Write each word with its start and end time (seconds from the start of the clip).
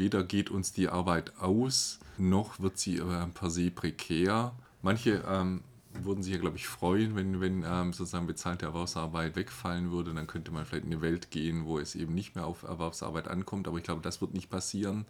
weder 0.00 0.24
geht 0.24 0.50
uns 0.50 0.72
die 0.72 0.88
Arbeit 0.88 1.38
aus, 1.38 2.00
noch 2.18 2.58
wird 2.58 2.78
sie 2.78 2.96
äh, 2.96 3.26
per 3.32 3.50
se 3.50 3.70
prekär. 3.70 4.52
Manche 4.82 5.22
ähm, 5.28 5.62
würden 5.92 6.22
sich 6.22 6.32
ja, 6.32 6.40
glaube 6.40 6.56
ich, 6.56 6.66
freuen, 6.66 7.14
wenn, 7.14 7.40
wenn 7.40 7.64
ähm, 7.64 7.92
sozusagen 7.92 8.26
bezahlte 8.26 8.66
Erwerbsarbeit 8.66 9.36
wegfallen 9.36 9.92
würde. 9.92 10.14
Dann 10.14 10.26
könnte 10.26 10.50
man 10.50 10.64
vielleicht 10.64 10.86
in 10.86 10.92
eine 10.92 11.02
Welt 11.02 11.30
gehen, 11.30 11.66
wo 11.66 11.78
es 11.78 11.94
eben 11.94 12.14
nicht 12.14 12.34
mehr 12.34 12.46
auf 12.46 12.62
Erwerbsarbeit 12.62 13.28
ankommt. 13.28 13.68
Aber 13.68 13.78
ich 13.78 13.84
glaube, 13.84 14.02
das 14.02 14.20
wird 14.20 14.34
nicht 14.34 14.50
passieren. 14.50 15.04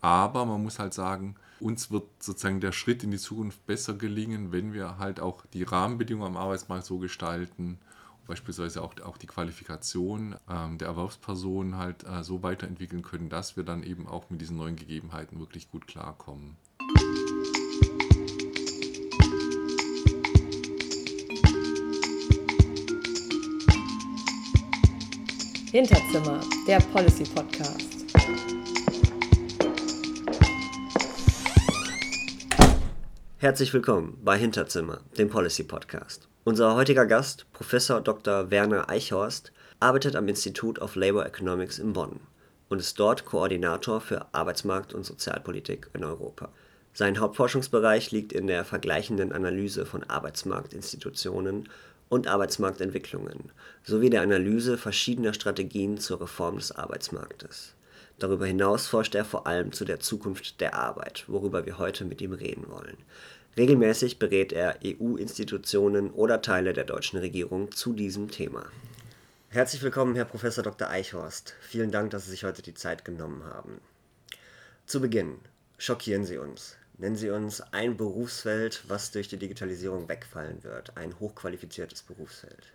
Aber 0.00 0.44
man 0.44 0.62
muss 0.62 0.78
halt 0.78 0.92
sagen, 0.92 1.36
uns 1.60 1.90
wird 1.90 2.04
sozusagen 2.18 2.60
der 2.60 2.72
Schritt 2.72 3.04
in 3.04 3.10
die 3.10 3.18
Zukunft 3.18 3.64
besser 3.66 3.94
gelingen, 3.94 4.52
wenn 4.52 4.74
wir 4.74 4.98
halt 4.98 5.20
auch 5.20 5.46
die 5.54 5.62
Rahmenbedingungen 5.62 6.36
am 6.36 6.36
Arbeitsmarkt 6.36 6.84
so 6.84 6.98
gestalten, 6.98 7.78
beispielsweise 8.26 8.82
auch, 8.82 8.94
auch 9.00 9.16
die 9.16 9.26
Qualifikation 9.26 10.36
ähm, 10.48 10.78
der 10.78 10.88
Erwerbspersonen 10.88 11.76
halt 11.76 12.04
äh, 12.04 12.22
so 12.22 12.42
weiterentwickeln 12.42 13.02
können, 13.02 13.28
dass 13.28 13.56
wir 13.56 13.64
dann 13.64 13.82
eben 13.82 14.06
auch 14.06 14.30
mit 14.30 14.40
diesen 14.40 14.56
neuen 14.56 14.76
Gegebenheiten 14.76 15.38
wirklich 15.40 15.70
gut 15.70 15.86
klarkommen. 15.86 16.56
Hinterzimmer, 25.70 26.40
der 26.68 26.78
Policy 26.78 27.24
Podcast. 27.24 27.94
Herzlich 33.38 33.74
willkommen 33.74 34.16
bei 34.24 34.38
Hinterzimmer, 34.38 35.00
dem 35.18 35.28
Policy 35.28 35.64
Podcast. 35.64 36.28
Unser 36.46 36.74
heutiger 36.74 37.06
Gast, 37.06 37.46
Professor 37.54 38.02
Dr. 38.02 38.50
Werner 38.50 38.90
Eichhorst, 38.90 39.50
arbeitet 39.80 40.14
am 40.14 40.28
Institute 40.28 40.78
of 40.78 40.94
Labor 40.94 41.24
Economics 41.24 41.78
in 41.78 41.94
Bonn 41.94 42.20
und 42.68 42.80
ist 42.80 43.00
dort 43.00 43.24
Koordinator 43.24 44.02
für 44.02 44.26
Arbeitsmarkt- 44.34 44.92
und 44.92 45.04
Sozialpolitik 45.04 45.88
in 45.94 46.04
Europa. 46.04 46.50
Sein 46.92 47.18
Hauptforschungsbereich 47.18 48.10
liegt 48.10 48.34
in 48.34 48.46
der 48.46 48.66
vergleichenden 48.66 49.32
Analyse 49.32 49.86
von 49.86 50.04
Arbeitsmarktinstitutionen 50.04 51.66
und 52.10 52.28
Arbeitsmarktentwicklungen 52.28 53.50
sowie 53.82 54.10
der 54.10 54.20
Analyse 54.20 54.76
verschiedener 54.76 55.32
Strategien 55.32 55.96
zur 55.96 56.20
Reform 56.20 56.56
des 56.56 56.72
Arbeitsmarktes. 56.72 57.74
Darüber 58.18 58.44
hinaus 58.46 58.86
forscht 58.86 59.14
er 59.14 59.24
vor 59.24 59.46
allem 59.46 59.72
zu 59.72 59.86
der 59.86 59.98
Zukunft 59.98 60.60
der 60.60 60.74
Arbeit, 60.74 61.24
worüber 61.26 61.64
wir 61.64 61.78
heute 61.78 62.04
mit 62.04 62.20
ihm 62.20 62.32
reden 62.32 62.66
wollen. 62.68 62.98
Regelmäßig 63.56 64.18
berät 64.18 64.52
er 64.52 64.80
EU-Institutionen 64.84 66.10
oder 66.10 66.42
Teile 66.42 66.72
der 66.72 66.82
deutschen 66.82 67.20
Regierung 67.20 67.70
zu 67.70 67.92
diesem 67.92 68.28
Thema. 68.28 68.66
Herzlich 69.48 69.80
willkommen, 69.82 70.16
Herr 70.16 70.24
Prof. 70.24 70.42
Dr. 70.42 70.90
Eichhorst. 70.90 71.54
Vielen 71.60 71.92
Dank, 71.92 72.10
dass 72.10 72.24
Sie 72.24 72.32
sich 72.32 72.42
heute 72.42 72.62
die 72.62 72.74
Zeit 72.74 73.04
genommen 73.04 73.44
haben. 73.44 73.80
Zu 74.86 75.00
Beginn, 75.00 75.38
schockieren 75.78 76.24
Sie 76.24 76.38
uns. 76.38 76.76
Nennen 76.98 77.14
Sie 77.14 77.30
uns 77.30 77.60
ein 77.72 77.96
Berufsfeld, 77.96 78.82
was 78.88 79.12
durch 79.12 79.28
die 79.28 79.36
Digitalisierung 79.36 80.08
wegfallen 80.08 80.64
wird, 80.64 80.96
ein 80.96 81.20
hochqualifiziertes 81.20 82.02
Berufsfeld. 82.02 82.72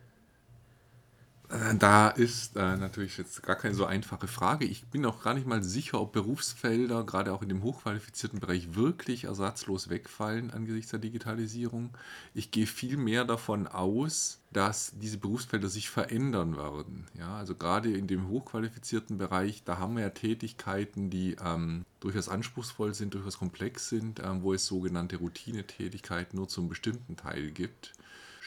Äh, 1.49 1.75
da 1.75 2.09
ist 2.09 2.55
äh, 2.57 2.77
natürlich 2.77 3.17
jetzt 3.17 3.41
gar 3.41 3.55
keine 3.55 3.73
so 3.73 3.85
einfache 3.85 4.27
Frage. 4.27 4.65
Ich 4.65 4.85
bin 4.87 5.05
auch 5.05 5.23
gar 5.23 5.33
nicht 5.33 5.47
mal 5.47 5.63
sicher, 5.63 5.99
ob 5.99 6.13
Berufsfelder, 6.13 7.03
gerade 7.03 7.33
auch 7.33 7.41
in 7.41 7.49
dem 7.49 7.63
hochqualifizierten 7.63 8.39
Bereich, 8.39 8.75
wirklich 8.75 9.23
ersatzlos 9.23 9.89
wegfallen 9.89 10.51
angesichts 10.51 10.91
der 10.91 10.99
Digitalisierung. 10.99 11.97
Ich 12.35 12.51
gehe 12.51 12.67
viel 12.67 12.97
mehr 12.97 13.25
davon 13.25 13.65
aus, 13.67 14.41
dass 14.51 14.93
diese 14.95 15.17
Berufsfelder 15.17 15.69
sich 15.69 15.89
verändern 15.89 16.55
werden. 16.55 17.07
Ja, 17.17 17.37
also 17.37 17.55
gerade 17.55 17.91
in 17.91 18.05
dem 18.05 18.27
hochqualifizierten 18.27 19.17
Bereich, 19.17 19.63
da 19.63 19.79
haben 19.79 19.95
wir 19.95 20.03
ja 20.03 20.09
Tätigkeiten, 20.11 21.09
die 21.09 21.35
ähm, 21.43 21.83
durchaus 21.99 22.29
anspruchsvoll 22.29 22.93
sind, 22.93 23.15
durchaus 23.15 23.39
komplex 23.39 23.89
sind, 23.89 24.19
ähm, 24.19 24.43
wo 24.43 24.53
es 24.53 24.67
sogenannte 24.67 25.17
Routinetätigkeiten 25.17 26.37
nur 26.37 26.47
zum 26.47 26.69
bestimmten 26.69 27.15
Teil 27.15 27.49
gibt. 27.51 27.93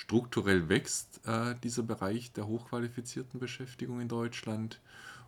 Strukturell 0.02 0.68
wächst 0.68 1.20
äh, 1.28 1.54
dieser 1.62 1.84
Bereich 1.84 2.32
der 2.32 2.48
hochqualifizierten 2.48 3.38
Beschäftigung 3.38 4.00
in 4.00 4.08
Deutschland 4.08 4.80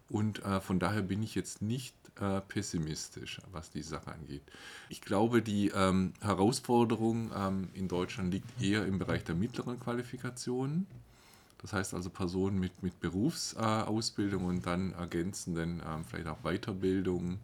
und 0.08 0.44
äh, 0.44 0.60
von 0.60 0.80
daher 0.80 1.02
bin 1.02 1.22
ich 1.22 1.36
jetzt 1.36 1.62
nicht 1.62 1.94
äh, 2.20 2.40
pessimistisch, 2.40 3.40
was 3.52 3.70
die 3.70 3.82
Sache 3.82 4.10
angeht. 4.10 4.42
Ich 4.88 5.00
glaube, 5.00 5.42
die 5.42 5.68
ähm, 5.68 6.12
Herausforderung 6.20 7.30
ähm, 7.36 7.68
in 7.74 7.86
Deutschland 7.86 8.34
liegt 8.34 8.60
eher 8.60 8.84
im 8.84 8.98
Bereich 8.98 9.22
der 9.22 9.36
mittleren 9.36 9.78
Qualifikationen. 9.78 10.88
Das 11.62 11.72
heißt 11.72 11.94
also 11.94 12.10
Personen 12.10 12.58
mit, 12.58 12.82
mit 12.82 12.98
Berufsausbildung 12.98 14.44
und 14.44 14.66
dann 14.66 14.92
ergänzenden 14.94 15.84
ähm, 15.86 16.04
vielleicht 16.04 16.26
auch 16.26 16.42
Weiterbildung. 16.42 17.38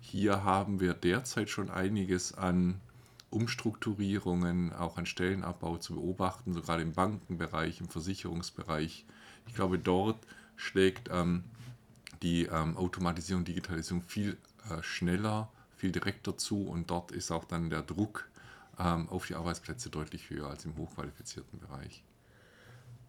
Hier 0.00 0.44
haben 0.44 0.78
wir 0.78 0.92
derzeit 0.92 1.48
schon 1.48 1.70
einiges 1.70 2.34
an 2.34 2.82
Umstrukturierungen, 3.30 4.72
auch 4.72 4.98
an 4.98 5.06
Stellenabbau 5.06 5.78
zu 5.78 5.94
beobachten, 5.94 6.52
so 6.52 6.62
gerade 6.62 6.82
im 6.82 6.92
Bankenbereich, 6.92 7.80
im 7.80 7.88
Versicherungsbereich. 7.88 9.04
Ich 9.46 9.54
glaube, 9.54 9.78
dort 9.78 10.18
schlägt 10.56 11.10
ähm, 11.12 11.44
die 12.22 12.46
ähm, 12.46 12.76
Automatisierung, 12.76 13.44
Digitalisierung 13.44 14.02
viel 14.02 14.36
äh, 14.70 14.82
schneller, 14.82 15.50
viel 15.76 15.92
direkter 15.92 16.36
zu 16.36 16.66
und 16.68 16.90
dort 16.90 17.12
ist 17.12 17.30
auch 17.30 17.44
dann 17.44 17.70
der 17.70 17.82
Druck 17.82 18.28
ähm, 18.78 19.08
auf 19.08 19.26
die 19.26 19.34
Arbeitsplätze 19.34 19.90
deutlich 19.90 20.30
höher 20.30 20.48
als 20.48 20.64
im 20.64 20.76
hochqualifizierten 20.76 21.58
Bereich. 21.58 22.02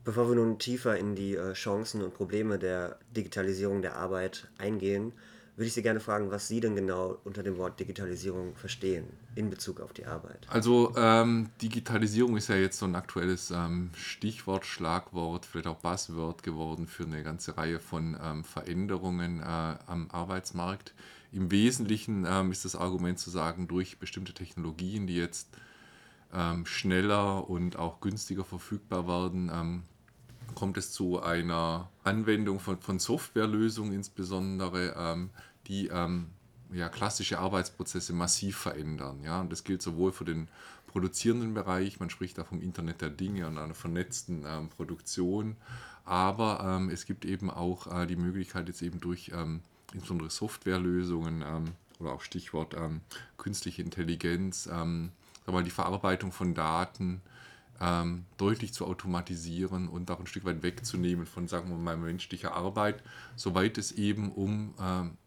Bevor 0.04 0.30
wir 0.30 0.36
nun 0.36 0.58
tiefer 0.60 0.98
in 0.98 1.16
die 1.16 1.36
äh, 1.36 1.54
Chancen 1.54 2.02
und 2.02 2.14
Probleme 2.14 2.60
der 2.60 2.98
Digitalisierung 3.16 3.82
der 3.82 3.96
Arbeit 3.98 4.48
eingehen, 4.58 5.14
würde 5.58 5.68
ich 5.68 5.74
Sie 5.74 5.82
gerne 5.82 6.00
fragen, 6.00 6.30
was 6.30 6.48
Sie 6.48 6.60
denn 6.60 6.76
genau 6.76 7.18
unter 7.24 7.42
dem 7.42 7.58
Wort 7.58 7.80
Digitalisierung 7.80 8.56
verstehen 8.56 9.08
in 9.34 9.50
Bezug 9.50 9.82
auf 9.82 9.92
die 9.92 10.06
Arbeit. 10.06 10.46
Also 10.50 10.94
ähm, 10.96 11.50
Digitalisierung 11.64 12.38
ist 12.38 12.50
ja 12.50 12.56
jetzt 12.56 12.78
so 12.78 12.86
ein 12.86 12.96
aktuelles 12.96 13.50
ähm, 13.50 13.90
Stichwort, 13.96 14.68
Schlagwort, 14.68 15.48
vielleicht 15.48 15.66
auch 15.66 15.78
Buzzword 15.78 16.44
geworden 16.44 16.86
für 16.86 17.06
eine 17.06 17.24
ganze 17.24 17.58
Reihe 17.58 17.80
von 17.80 18.16
ähm, 18.24 18.44
Veränderungen 18.44 19.40
äh, 19.40 19.44
am 19.44 20.10
Arbeitsmarkt. 20.12 20.94
Im 21.32 21.50
Wesentlichen 21.50 22.28
ähm, 22.30 22.52
ist 22.52 22.64
das 22.64 22.76
Argument 22.76 23.18
zu 23.18 23.32
sagen, 23.32 23.68
durch 23.68 23.98
bestimmte 23.98 24.36
Technologien, 24.36 25.08
die 25.08 25.18
jetzt 25.18 25.50
ähm, 26.34 26.68
schneller 26.68 27.50
und 27.50 27.78
auch 27.78 28.00
günstiger 28.00 28.44
verfügbar 28.44 29.08
werden, 29.08 29.50
ähm, 29.52 29.84
kommt 30.56 30.78
es 30.78 30.92
zu 30.92 31.22
einer 31.22 31.90
Anwendung 32.04 32.60
von, 32.60 32.80
von 32.80 33.00
Softwarelösungen 33.00 33.94
insbesondere, 33.94 34.96
ähm, 34.98 35.30
die 35.68 35.88
ähm, 35.88 36.28
ja, 36.72 36.90
klassische 36.90 37.40
Arbeitsprozesse 37.40 38.14
massiv 38.14 38.58
verändern. 38.58 39.24
Ja? 39.24 39.42
Und 39.42 39.52
das 39.52 39.64
gilt 39.64 39.82
sowohl 39.82 40.12
für 40.12 40.26
den 40.26 40.48
produzierenden 40.88 41.54
Bereich, 41.54 42.00
man 42.00 42.10
spricht 42.10 42.38
da 42.38 42.44
vom 42.44 42.62
Internet 42.62 43.02
der 43.02 43.10
Dinge 43.10 43.48
und 43.48 43.58
einer 43.58 43.76
vernetzten 43.76 44.46
ähm, 44.48 44.70
Produktion, 44.70 45.58
aber 46.06 46.62
ähm, 46.64 46.90
es 46.90 47.06
gibt 47.06 47.26
eben 47.26 47.52
auch 47.52 47.88
äh, 47.88 48.08
die 48.08 48.16
Möglichkeit, 48.16 48.68
jetzt 48.68 48.82
eben 48.82 49.00
durch 49.00 49.32
ähm, 49.34 49.62
insbesondere 49.94 50.30
Softwarelösungen 50.30 51.44
ähm, 51.46 51.66
oder 52.00 52.14
auch 52.14 52.22
Stichwort 52.22 52.76
künstliche 53.38 53.82
Intelligenz, 53.82 54.68
mal, 54.68 55.64
die 55.64 55.72
Verarbeitung 55.72 56.32
von 56.32 56.54
Daten 56.54 57.22
ähm, 57.80 58.26
deutlich 58.38 58.74
zu 58.74 58.86
automatisieren 58.86 59.88
und 59.88 60.10
auch 60.12 60.20
ein 60.20 60.28
Stück 60.28 60.46
weit 60.46 60.64
wegzunehmen 60.64 61.26
von, 61.26 61.48
sagen 61.48 61.70
wir 61.70 61.78
mal, 61.78 61.98
menschlicher 61.98 62.54
Arbeit, 62.54 63.04
soweit 63.36 63.78
es 63.78 63.92
eben 63.92 64.32
um 64.32 64.74
ähm, 64.80 65.18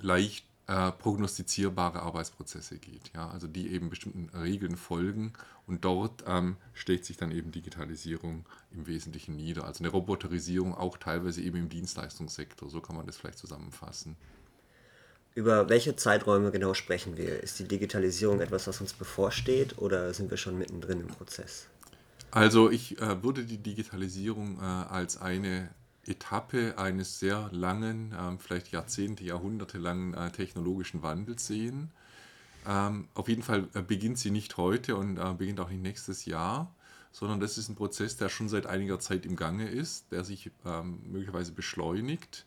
leicht 0.00 0.46
äh, 0.66 0.92
prognostizierbare 0.92 2.00
Arbeitsprozesse 2.02 2.78
geht, 2.78 3.10
ja, 3.14 3.28
also 3.28 3.48
die 3.48 3.72
eben 3.72 3.90
bestimmten 3.90 4.28
Regeln 4.36 4.76
folgen 4.76 5.32
und 5.66 5.84
dort 5.84 6.22
ähm, 6.26 6.56
schlägt 6.74 7.04
sich 7.04 7.16
dann 7.16 7.32
eben 7.32 7.50
Digitalisierung 7.50 8.46
im 8.70 8.86
Wesentlichen 8.86 9.34
nieder. 9.34 9.64
Also 9.64 9.82
eine 9.82 9.88
Roboterisierung 9.92 10.74
auch 10.74 10.96
teilweise 10.96 11.42
eben 11.42 11.56
im 11.56 11.68
Dienstleistungssektor, 11.68 12.70
so 12.70 12.80
kann 12.80 12.96
man 12.96 13.06
das 13.06 13.16
vielleicht 13.16 13.38
zusammenfassen. 13.38 14.16
Über 15.40 15.70
welche 15.70 15.96
Zeiträume 15.96 16.50
genau 16.50 16.74
sprechen 16.74 17.16
wir? 17.16 17.42
Ist 17.42 17.58
die 17.58 17.64
Digitalisierung 17.66 18.42
etwas, 18.42 18.66
was 18.66 18.82
uns 18.82 18.92
bevorsteht 18.92 19.78
oder 19.78 20.12
sind 20.12 20.28
wir 20.30 20.36
schon 20.36 20.58
mittendrin 20.58 21.00
im 21.00 21.06
Prozess? 21.06 21.66
Also 22.30 22.70
ich 22.70 23.00
äh, 23.00 23.22
würde 23.22 23.44
die 23.44 23.56
Digitalisierung 23.56 24.58
äh, 24.58 24.64
als 24.64 25.18
eine 25.18 25.70
Etappe 26.06 26.74
eines 26.76 27.20
sehr 27.20 27.48
langen, 27.52 28.14
ähm, 28.20 28.38
vielleicht 28.38 28.70
Jahrzehnte, 28.70 29.24
Jahrhunderte 29.24 29.78
langen 29.78 30.12
äh, 30.12 30.30
technologischen 30.30 31.02
Wandels 31.02 31.46
sehen. 31.46 31.90
Ähm, 32.68 33.08
auf 33.14 33.30
jeden 33.30 33.42
Fall 33.42 33.66
äh, 33.72 33.80
beginnt 33.80 34.18
sie 34.18 34.30
nicht 34.30 34.58
heute 34.58 34.94
und 34.94 35.16
äh, 35.16 35.32
beginnt 35.32 35.58
auch 35.60 35.70
nicht 35.70 35.80
nächstes 35.80 36.26
Jahr, 36.26 36.70
sondern 37.12 37.40
das 37.40 37.56
ist 37.56 37.70
ein 37.70 37.76
Prozess, 37.76 38.18
der 38.18 38.28
schon 38.28 38.50
seit 38.50 38.66
einiger 38.66 39.00
Zeit 39.00 39.24
im 39.24 39.36
Gange 39.36 39.70
ist, 39.70 40.12
der 40.12 40.22
sich 40.22 40.50
ähm, 40.66 41.00
möglicherweise 41.10 41.52
beschleunigt 41.52 42.44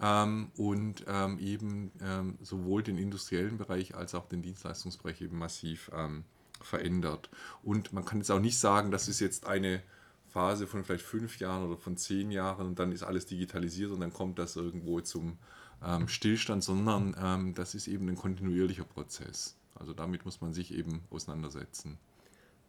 ähm, 0.00 0.50
und 0.56 1.04
ähm, 1.06 1.38
eben 1.38 1.92
ähm, 2.02 2.38
sowohl 2.42 2.82
den 2.82 2.98
industriellen 2.98 3.58
Bereich 3.58 3.94
als 3.94 4.14
auch 4.14 4.26
den 4.26 4.42
Dienstleistungsbereich 4.42 5.20
eben 5.20 5.38
massiv 5.38 5.90
ähm, 5.94 6.24
verändert. 6.60 7.30
Und 7.62 7.92
man 7.92 8.04
kann 8.04 8.18
jetzt 8.18 8.30
auch 8.30 8.40
nicht 8.40 8.58
sagen, 8.58 8.90
das 8.90 9.08
ist 9.08 9.20
jetzt 9.20 9.46
eine 9.46 9.82
Phase 10.26 10.66
von 10.66 10.84
vielleicht 10.84 11.04
fünf 11.04 11.38
Jahren 11.38 11.66
oder 11.66 11.76
von 11.76 11.96
zehn 11.96 12.30
Jahren 12.30 12.66
und 12.66 12.78
dann 12.78 12.90
ist 12.90 13.04
alles 13.04 13.26
digitalisiert 13.26 13.92
und 13.92 14.00
dann 14.00 14.12
kommt 14.12 14.38
das 14.38 14.56
irgendwo 14.56 15.00
zum 15.00 15.38
ähm, 15.84 16.08
Stillstand, 16.08 16.64
sondern 16.64 17.14
ähm, 17.22 17.54
das 17.54 17.74
ist 17.74 17.86
eben 17.86 18.08
ein 18.08 18.16
kontinuierlicher 18.16 18.84
Prozess. 18.84 19.56
Also 19.76 19.92
damit 19.92 20.24
muss 20.24 20.40
man 20.40 20.52
sich 20.52 20.74
eben 20.74 21.04
auseinandersetzen. 21.10 21.98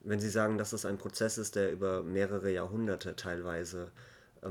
Wenn 0.02 0.20
Sie 0.20 0.30
sagen, 0.30 0.60
dass 0.60 0.70
das 0.70 0.86
ein 0.86 1.00
Prozess 1.00 1.40
ist, 1.40 1.56
der 1.56 1.72
über 1.72 2.04
mehrere 2.04 2.52
Jahrhunderte 2.52 3.16
teilweise 3.16 3.92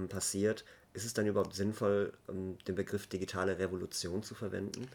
passiert, 0.08 0.64
ist 0.94 1.04
es 1.04 1.12
dann 1.12 1.26
überhaupt 1.26 1.54
sinnvoll, 1.54 2.12
ähm, 2.28 2.56
den 2.66 2.74
Begriff 2.74 3.06
digitale 3.06 3.58
Revolution 3.58 4.22
zu 4.22 4.34
verwenden? 4.34 4.88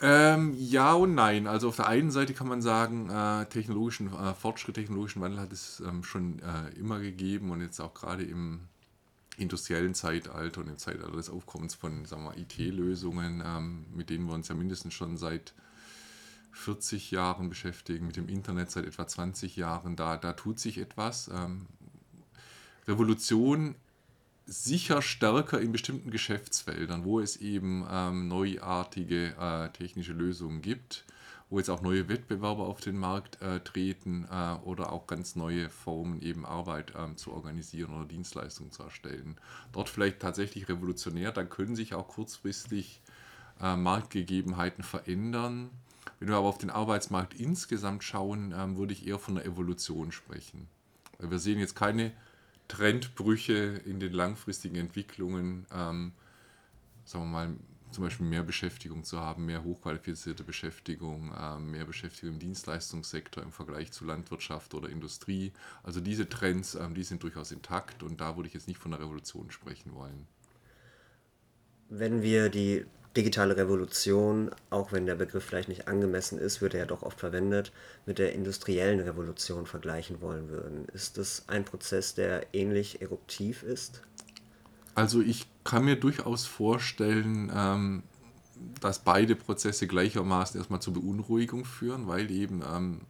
Ähm, 0.00 0.54
ja 0.56 0.94
und 0.94 1.14
nein. 1.14 1.46
Also 1.46 1.68
auf 1.68 1.76
der 1.76 1.88
einen 1.88 2.10
Seite 2.10 2.34
kann 2.34 2.48
man 2.48 2.62
sagen, 2.62 3.10
äh, 3.10 3.46
technologischen 3.46 4.12
äh, 4.12 4.34
Fortschritt, 4.34 4.76
technologischen 4.76 5.20
Wandel 5.20 5.40
hat 5.40 5.52
es 5.52 5.80
ähm, 5.80 6.02
schon 6.04 6.38
äh, 6.40 6.78
immer 6.78 7.00
gegeben 7.00 7.50
und 7.50 7.60
jetzt 7.60 7.80
auch 7.80 7.92
gerade 7.92 8.22
im 8.22 8.60
industriellen 9.38 9.94
Zeitalter 9.94 10.60
und 10.60 10.68
im 10.68 10.78
Zeitalter 10.78 11.16
des 11.16 11.30
Aufkommens 11.30 11.74
von 11.74 12.04
IT-Lösungen, 12.36 13.42
ähm, 13.44 13.86
mit 13.94 14.10
denen 14.10 14.26
wir 14.26 14.34
uns 14.34 14.48
ja 14.48 14.54
mindestens 14.54 14.94
schon 14.94 15.16
seit 15.16 15.54
40 16.52 17.10
Jahren 17.10 17.48
beschäftigen, 17.48 18.06
mit 18.06 18.16
dem 18.16 18.28
Internet 18.28 18.70
seit 18.70 18.84
etwa 18.84 19.06
20 19.06 19.56
Jahren, 19.56 19.96
da, 19.96 20.16
da 20.18 20.34
tut 20.34 20.58
sich 20.58 20.78
etwas. 20.78 21.28
Ähm, 21.28 21.66
Revolution 22.86 23.74
sicher 24.52 25.02
stärker 25.02 25.60
in 25.60 25.72
bestimmten 25.72 26.10
Geschäftsfeldern, 26.10 27.04
wo 27.04 27.20
es 27.20 27.36
eben 27.36 27.86
ähm, 27.90 28.28
neuartige 28.28 29.34
äh, 29.38 29.70
technische 29.70 30.12
Lösungen 30.12 30.60
gibt, 30.60 31.04
wo 31.48 31.58
jetzt 31.58 31.70
auch 31.70 31.80
neue 31.80 32.08
Wettbewerber 32.08 32.66
auf 32.66 32.80
den 32.80 32.98
Markt 32.98 33.40
äh, 33.40 33.60
treten 33.60 34.26
äh, 34.30 34.54
oder 34.64 34.92
auch 34.92 35.06
ganz 35.06 35.36
neue 35.36 35.70
Formen 35.70 36.20
eben 36.20 36.44
Arbeit 36.44 36.92
ähm, 36.96 37.16
zu 37.16 37.32
organisieren 37.32 37.94
oder 37.94 38.04
Dienstleistungen 38.04 38.72
zu 38.72 38.82
erstellen. 38.82 39.36
Dort 39.72 39.88
vielleicht 39.88 40.20
tatsächlich 40.20 40.68
revolutionär, 40.68 41.32
dann 41.32 41.48
können 41.48 41.74
sich 41.74 41.94
auch 41.94 42.08
kurzfristig 42.08 43.00
äh, 43.60 43.76
Marktgegebenheiten 43.76 44.84
verändern. 44.84 45.70
Wenn 46.18 46.28
wir 46.28 46.36
aber 46.36 46.48
auf 46.48 46.58
den 46.58 46.70
Arbeitsmarkt 46.70 47.34
insgesamt 47.34 48.04
schauen, 48.04 48.54
ähm, 48.56 48.76
würde 48.76 48.92
ich 48.92 49.06
eher 49.06 49.18
von 49.18 49.36
einer 49.36 49.46
Evolution 49.46 50.12
sprechen. 50.12 50.68
Wir 51.18 51.38
sehen 51.38 51.58
jetzt 51.58 51.76
keine 51.76 52.12
Trendbrüche 52.68 53.80
in 53.84 54.00
den 54.00 54.12
langfristigen 54.12 54.76
Entwicklungen, 54.76 55.66
ähm, 55.72 56.12
sagen 57.04 57.24
wir 57.24 57.30
mal, 57.30 57.56
zum 57.90 58.04
Beispiel 58.04 58.26
mehr 58.26 58.42
Beschäftigung 58.42 59.04
zu 59.04 59.20
haben, 59.20 59.44
mehr 59.46 59.64
hochqualifizierte 59.64 60.44
Beschäftigung, 60.44 61.32
ähm, 61.38 61.70
mehr 61.72 61.84
Beschäftigung 61.84 62.34
im 62.34 62.40
Dienstleistungssektor 62.40 63.42
im 63.42 63.52
Vergleich 63.52 63.92
zu 63.92 64.04
Landwirtschaft 64.04 64.74
oder 64.74 64.88
Industrie. 64.88 65.52
Also 65.82 66.00
diese 66.00 66.28
Trends, 66.28 66.74
ähm, 66.74 66.94
die 66.94 67.04
sind 67.04 67.22
durchaus 67.22 67.52
intakt 67.52 68.02
und 68.02 68.20
da 68.20 68.36
würde 68.36 68.48
ich 68.48 68.54
jetzt 68.54 68.68
nicht 68.68 68.80
von 68.80 68.92
einer 68.92 69.02
Revolution 69.02 69.50
sprechen 69.50 69.94
wollen. 69.94 70.26
Wenn 71.90 72.22
wir 72.22 72.48
die 72.48 72.86
digitale 73.16 73.56
Revolution, 73.56 74.50
auch 74.70 74.92
wenn 74.92 75.06
der 75.06 75.14
Begriff 75.14 75.44
vielleicht 75.44 75.68
nicht 75.68 75.88
angemessen 75.88 76.38
ist, 76.38 76.62
wird 76.62 76.74
er 76.74 76.80
ja 76.80 76.86
doch 76.86 77.02
oft 77.02 77.20
verwendet, 77.20 77.72
mit 78.06 78.18
der 78.18 78.32
industriellen 78.32 79.00
Revolution 79.00 79.66
vergleichen 79.66 80.20
wollen 80.20 80.48
würden. 80.48 80.86
Ist 80.92 81.18
das 81.18 81.44
ein 81.48 81.64
Prozess, 81.64 82.14
der 82.14 82.54
ähnlich 82.54 83.02
eruptiv 83.02 83.62
ist? 83.62 84.02
Also 84.94 85.20
ich 85.20 85.46
kann 85.64 85.84
mir 85.84 85.96
durchaus 85.96 86.46
vorstellen, 86.46 87.52
ähm, 87.54 88.02
dass 88.80 89.00
beide 89.00 89.36
Prozesse 89.36 89.86
gleichermaßen 89.86 90.58
erstmal 90.58 90.80
zur 90.80 90.94
Beunruhigung 90.94 91.64
führen, 91.64 92.06
weil 92.06 92.30
eben 92.30 92.62
ähm, 92.62 93.00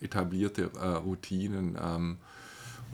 etablierte 0.00 0.70
äh, 0.74 0.86
Routinen 0.86 1.78
ähm, 1.80 2.18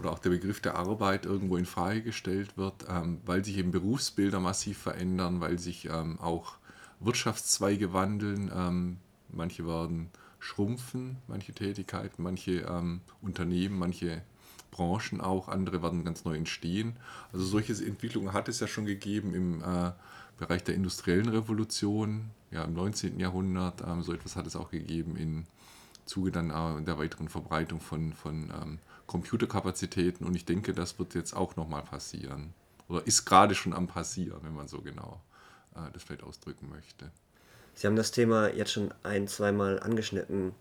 oder 0.03 0.11
auch 0.11 0.19
der 0.19 0.31
Begriff 0.31 0.61
der 0.61 0.75
Arbeit 0.75 1.27
irgendwo 1.27 1.57
in 1.57 1.65
Frage 1.65 2.03
gestellt 2.03 2.57
wird, 2.57 2.87
ähm, 2.89 3.21
weil 3.25 3.45
sich 3.45 3.57
eben 3.57 3.71
Berufsbilder 3.71 4.41
massiv 4.41 4.79
verändern, 4.79 5.41
weil 5.41 5.61
sich 5.61 5.89
ähm, 5.89 6.19
auch 6.19 6.55
Wirtschaftszweige 6.99 7.93
wandeln. 7.93 8.51
Ähm, 8.53 8.97
manche 9.31 9.65
werden 9.65 10.11
schrumpfen, 10.41 11.19
manche 11.29 11.53
Tätigkeiten, 11.53 12.25
manche 12.25 12.63
ähm, 12.63 13.01
Unternehmen, 13.21 13.79
manche 13.79 14.23
Branchen 14.73 15.21
auch, 15.21 15.49
andere 15.49 15.85
werden 15.85 16.05
ganz 16.05 16.25
neu 16.25 16.35
entstehen. 16.35 16.97
Also 17.33 17.45
solche 17.45 17.73
Entwicklungen 17.73 18.33
hat 18.33 18.49
es 18.49 18.59
ja 18.59 18.67
schon 18.67 18.87
gegeben 18.87 19.35
im 19.35 19.63
äh, 19.63 19.93
Bereich 20.37 20.65
der 20.65 20.75
industriellen 20.75 21.29
Revolution, 21.29 22.31
ja 22.51 22.65
im 22.65 22.75
19. 22.75 23.21
Jahrhundert. 23.21 23.83
Ähm, 23.87 24.03
so 24.03 24.13
etwas 24.13 24.35
hat 24.35 24.49
es 24.49 24.57
auch 24.57 24.73
gegeben 24.73 25.17
im 25.17 25.45
Zuge 26.07 26.33
dann 26.33 26.51
äh, 26.51 26.83
der 26.83 26.99
weiteren 26.99 27.29
Verbreitung 27.29 27.81
von, 27.81 28.13
von 28.13 28.51
ähm, 28.61 28.79
Computerkapazitäten 29.07 30.27
und 30.27 30.35
ich 30.35 30.45
denke, 30.45 30.73
das 30.73 30.99
wird 30.99 31.15
jetzt 31.15 31.35
auch 31.35 31.57
nochmal 31.57 31.83
passieren. 31.83 32.55
Oder 32.89 33.07
ist 33.07 33.25
gerade 33.25 33.55
schon 33.55 33.73
am 33.73 33.87
passieren, 33.87 34.41
wenn 34.43 34.55
man 34.55 34.69
so 34.69 34.81
genau 34.81 35.21
äh, 35.75 35.91
das 35.93 36.03
vielleicht 36.03 36.23
ausdrücken 36.23 36.69
möchte. 36.69 37.11
Sie 37.75 37.87
haben 37.87 37.97
das 37.97 38.11
Thema 38.11 38.53
jetzt 38.53 38.73
schon 38.73 38.93
ein, 39.03 39.29
zweimal 39.29 39.81
angeschnitten. 39.81 40.55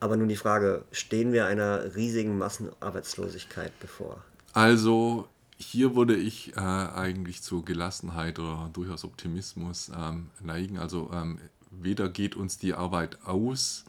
Aber 0.00 0.16
nun 0.16 0.28
die 0.28 0.36
Frage, 0.36 0.84
stehen 0.92 1.32
wir 1.32 1.46
einer 1.46 1.94
riesigen 1.94 2.38
Massenarbeitslosigkeit 2.38 3.72
bevor? 3.80 4.24
Also 4.52 5.28
hier 5.58 5.94
würde 5.94 6.16
ich 6.16 6.56
äh, 6.56 6.60
eigentlich 6.60 7.42
zur 7.42 7.64
Gelassenheit 7.64 8.38
oder 8.38 8.70
durchaus 8.72 9.04
Optimismus 9.04 9.92
ähm, 9.94 10.30
neigen. 10.40 10.78
Also 10.78 11.10
ähm, 11.12 11.38
weder 11.70 12.08
geht 12.08 12.34
uns 12.34 12.58
die 12.58 12.74
Arbeit 12.74 13.24
aus, 13.26 13.84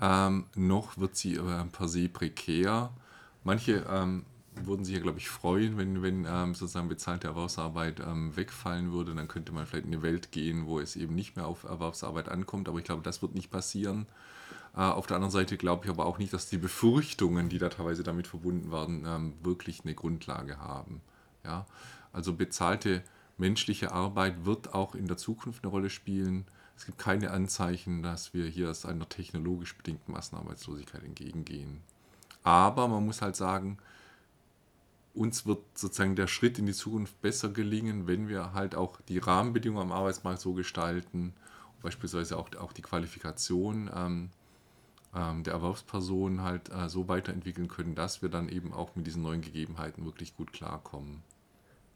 ähm, 0.00 0.46
noch 0.54 0.96
wird 0.96 1.16
sie 1.16 1.34
äh, 1.34 1.64
per 1.72 1.88
se 1.88 2.08
prekär. 2.08 2.90
Manche 3.48 3.86
ähm, 3.88 4.26
würden 4.62 4.84
sich 4.84 4.94
ja, 4.94 5.00
glaube 5.00 5.16
ich, 5.16 5.30
freuen, 5.30 5.78
wenn, 5.78 6.02
wenn 6.02 6.26
ähm, 6.28 6.54
sozusagen 6.54 6.90
bezahlte 6.90 7.28
Erwerbsarbeit 7.28 7.98
ähm, 8.00 8.36
wegfallen 8.36 8.92
würde. 8.92 9.14
Dann 9.14 9.26
könnte 9.26 9.52
man 9.52 9.64
vielleicht 9.64 9.86
in 9.86 9.94
eine 9.94 10.02
Welt 10.02 10.32
gehen, 10.32 10.66
wo 10.66 10.80
es 10.80 10.96
eben 10.96 11.14
nicht 11.14 11.34
mehr 11.34 11.46
auf 11.46 11.64
Erwerbsarbeit 11.64 12.28
ankommt. 12.28 12.68
Aber 12.68 12.76
ich 12.76 12.84
glaube, 12.84 13.00
das 13.00 13.22
wird 13.22 13.34
nicht 13.34 13.50
passieren. 13.50 14.04
Äh, 14.76 14.80
auf 14.80 15.06
der 15.06 15.16
anderen 15.16 15.32
Seite 15.32 15.56
glaube 15.56 15.86
ich 15.86 15.90
aber 15.90 16.04
auch 16.04 16.18
nicht, 16.18 16.34
dass 16.34 16.50
die 16.50 16.58
Befürchtungen, 16.58 17.48
die 17.48 17.56
da 17.56 17.70
teilweise 17.70 18.02
damit 18.02 18.26
verbunden 18.26 18.70
werden, 18.70 19.06
ähm, 19.06 19.32
wirklich 19.42 19.80
eine 19.82 19.94
Grundlage 19.94 20.58
haben. 20.58 21.00
Ja? 21.42 21.64
Also 22.12 22.34
bezahlte 22.34 23.02
menschliche 23.38 23.92
Arbeit 23.92 24.44
wird 24.44 24.74
auch 24.74 24.94
in 24.94 25.06
der 25.06 25.16
Zukunft 25.16 25.64
eine 25.64 25.70
Rolle 25.70 25.88
spielen. 25.88 26.44
Es 26.76 26.84
gibt 26.84 26.98
keine 26.98 27.30
Anzeichen, 27.30 28.02
dass 28.02 28.34
wir 28.34 28.44
hier 28.44 28.68
aus 28.68 28.84
einer 28.84 29.08
technologisch 29.08 29.74
bedingten 29.74 30.12
Massenarbeitslosigkeit 30.12 31.02
entgegengehen. 31.02 31.80
Aber 32.42 32.88
man 32.88 33.04
muss 33.04 33.22
halt 33.22 33.36
sagen, 33.36 33.78
uns 35.14 35.46
wird 35.46 35.60
sozusagen 35.74 36.16
der 36.16 36.28
Schritt 36.28 36.58
in 36.58 36.66
die 36.66 36.72
Zukunft 36.72 37.20
besser 37.20 37.48
gelingen, 37.48 38.06
wenn 38.06 38.28
wir 38.28 38.54
halt 38.54 38.74
auch 38.74 39.00
die 39.02 39.18
Rahmenbedingungen 39.18 39.90
am 39.90 39.92
Arbeitsmarkt 39.92 40.40
so 40.40 40.54
gestalten, 40.54 41.34
beispielsweise 41.82 42.36
auch, 42.36 42.54
auch 42.56 42.72
die 42.72 42.82
Qualifikation 42.82 43.90
ähm, 43.94 44.30
ähm, 45.14 45.42
der 45.42 45.54
Erwerbspersonen 45.54 46.42
halt 46.42 46.70
äh, 46.72 46.88
so 46.88 47.08
weiterentwickeln 47.08 47.68
können, 47.68 47.94
dass 47.94 48.22
wir 48.22 48.28
dann 48.28 48.48
eben 48.48 48.72
auch 48.72 48.94
mit 48.94 49.06
diesen 49.06 49.22
neuen 49.22 49.40
Gegebenheiten 49.40 50.04
wirklich 50.04 50.36
gut 50.36 50.52
klarkommen. 50.52 51.22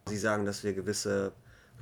Sie 0.06 0.16
sagen, 0.16 0.44
dass 0.44 0.64
wir 0.64 0.72
gewisse 0.72 1.32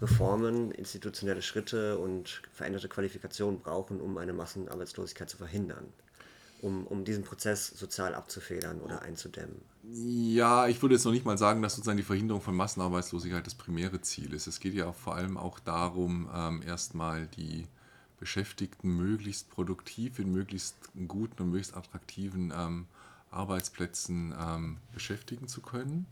Reformen, 0.03 0.71
institutionelle 0.73 1.43
Schritte 1.43 1.99
und 1.99 2.43
veränderte 2.53 2.89
Qualifikationen 2.89 3.61
brauchen, 3.61 4.01
um 4.01 4.19
eine 4.19 4.33
Massenarbeitslosigkeit 4.33 5.29
zu 5.29 5.37
verhindern 5.37 5.87
um, 6.63 6.87
um 6.87 7.05
diesen 7.05 7.25
Prozess 7.25 7.69
sozial 7.69 8.15
abzufedern 8.15 8.81
oder 8.81 9.03
einzudämmen? 9.03 9.61
Ja, 9.93 10.69
ich 10.69 10.81
würde 10.83 10.95
jetzt 10.95 11.05
noch 11.05 11.13
nicht 11.13 11.25
mal 11.25 11.39
sagen, 11.39 11.63
dass 11.63 11.75
sozusagen 11.75 11.97
die 11.97 12.05
Verhinderung 12.05 12.43
von 12.43 12.55
Massenarbeitslosigkeit 12.55 13.47
das 13.47 13.55
primäre 13.55 14.01
Ziel 14.03 14.33
ist. 14.33 14.47
Es 14.47 14.61
geht 14.61 14.75
ja 14.75 14.93
vor 14.93 15.17
allem 15.17 15.37
auch 15.37 15.59
darum, 15.59 16.29
ähm, 16.35 16.63
erstmal 16.63 17.27
die 17.29 17.67
Beschäftigten 18.19 18.97
möglichst 18.97 19.51
produktiv 19.51 20.19
in 20.19 20.31
möglichst 20.31 20.77
guten 21.09 21.43
und 21.43 21.51
möglichst 21.51 21.77
attraktiven 21.77 22.53
ähm, 22.55 22.87
Arbeitsplätzen 23.31 24.35
ähm, 24.39 24.77
beschäftigen 24.93 25.49
zu 25.49 25.63
können. 25.63 26.07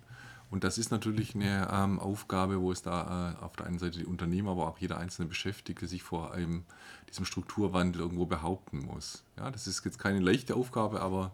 Und 0.50 0.64
das 0.64 0.78
ist 0.78 0.90
natürlich 0.90 1.34
eine 1.34 1.68
ähm, 1.70 1.98
Aufgabe, 1.98 2.60
wo 2.60 2.72
es 2.72 2.82
da 2.82 3.36
äh, 3.38 3.44
auf 3.44 3.54
der 3.56 3.66
einen 3.66 3.78
Seite 3.78 3.98
die 3.98 4.06
Unternehmer, 4.06 4.52
aber 4.52 4.68
auch 4.68 4.78
jeder 4.78 4.98
einzelne 4.98 5.28
Beschäftigte 5.28 5.86
sich 5.86 6.02
vor 6.02 6.32
einem, 6.32 6.64
diesem 7.08 7.26
Strukturwandel 7.26 8.00
irgendwo 8.00 8.24
behaupten 8.24 8.78
muss. 8.86 9.24
Ja, 9.36 9.50
das 9.50 9.66
ist 9.66 9.84
jetzt 9.84 9.98
keine 9.98 10.20
leichte 10.20 10.56
Aufgabe, 10.56 11.02
aber 11.02 11.32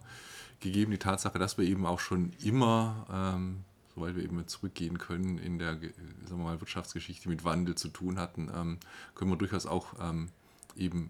gegeben 0.59 0.91
die 0.91 0.97
Tatsache, 0.97 1.39
dass 1.39 1.57
wir 1.57 1.65
eben 1.65 1.85
auch 1.85 1.99
schon 1.99 2.33
immer, 2.43 3.05
ähm, 3.09 3.63
soweit 3.93 4.15
wir 4.17 4.23
eben 4.23 4.45
zurückgehen 4.47 4.97
können, 4.97 5.37
in 5.37 5.59
der 5.59 5.75
sagen 5.75 5.91
wir 6.29 6.37
mal, 6.37 6.59
Wirtschaftsgeschichte 6.59 7.29
mit 7.29 7.45
Wandel 7.45 7.75
zu 7.75 7.87
tun 7.87 8.19
hatten, 8.19 8.51
ähm, 8.53 8.79
können 9.15 9.31
wir 9.31 9.37
durchaus 9.37 9.65
auch 9.65 9.93
ähm, 10.01 10.29
eben, 10.75 11.09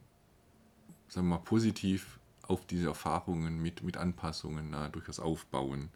sagen 1.08 1.28
wir 1.28 1.38
mal, 1.38 1.44
positiv 1.44 2.20
auf 2.44 2.68
diese 2.68 2.88
Erfahrungen 2.88 3.60
mit, 3.60 3.82
mit 3.82 3.98
Anpassungen 3.98 4.76
äh, 4.76 4.92
durchaus 4.92 5.20
aufbauen. 5.20 5.90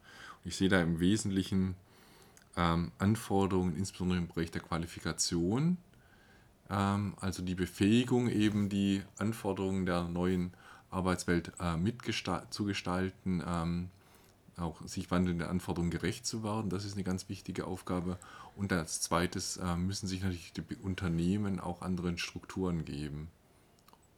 Ich 0.44 0.56
sehe 0.56 0.70
da 0.70 0.82
im 0.82 1.00
Wesentlichen 1.00 1.76
ähm, 2.60 2.92
Anforderungen, 2.98 3.76
insbesondere 3.78 4.20
im 4.20 4.28
Bereich 4.28 4.52
der 4.52 4.62
Qualifikation, 4.62 5.78
ähm, 6.70 7.16
also 7.20 7.42
die 7.42 7.56
Befähigung, 7.56 8.28
eben 8.28 8.68
die 8.70 9.02
Anforderungen 9.18 9.86
der 9.86 10.04
neuen 10.04 10.54
Arbeitswelt 10.92 11.54
äh, 11.60 11.78
mitzugestalten, 11.78 13.44
ähm, 13.48 13.90
auch 14.58 14.86
sich 14.86 15.10
wandelnde 15.10 15.48
Anforderungen 15.48 15.92
gerecht 15.92 16.26
zu 16.26 16.44
werden. 16.44 16.70
Das 16.70 16.84
ist 16.84 16.96
eine 16.96 17.06
ganz 17.06 17.30
wichtige 17.30 17.66
Aufgabe. 17.66 18.18
Und 18.58 18.74
als 18.74 19.00
zweites 19.00 19.56
äh, 19.56 19.78
müssen 19.78 20.08
sich 20.08 20.22
natürlich 20.22 20.52
die 20.52 20.64
Unternehmen 20.84 21.62
auch 21.62 21.82
anderen 21.82 22.18
Strukturen 22.18 22.84
geben, 22.84 23.30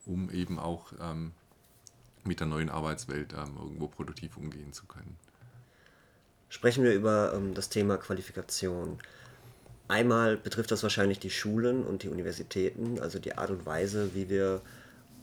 um 0.07 0.31
eben 0.31 0.57
auch 0.57 0.93
ähm, 0.99 1.33
mit 2.23 2.39
der 2.39 2.47
neuen 2.47 2.69
Arbeitswelt 2.69 3.33
ähm, 3.33 3.55
irgendwo 3.57 3.87
produktiv 3.87 4.37
umgehen 4.37 4.73
zu 4.73 4.87
können. 4.87 5.15
Sprechen 6.51 6.83
wir 6.83 6.93
über 6.93 7.31
ähm, 7.33 7.53
das 7.53 7.69
Thema 7.69 7.95
Qualifikation. 7.95 8.99
Einmal 9.87 10.35
betrifft 10.35 10.69
das 10.71 10.83
wahrscheinlich 10.83 11.17
die 11.17 11.29
Schulen 11.29 11.85
und 11.85 12.03
die 12.03 12.09
Universitäten, 12.09 12.99
also 12.99 13.19
die 13.19 13.37
Art 13.37 13.51
und 13.51 13.65
Weise, 13.65 14.13
wie 14.13 14.27
wir 14.27 14.61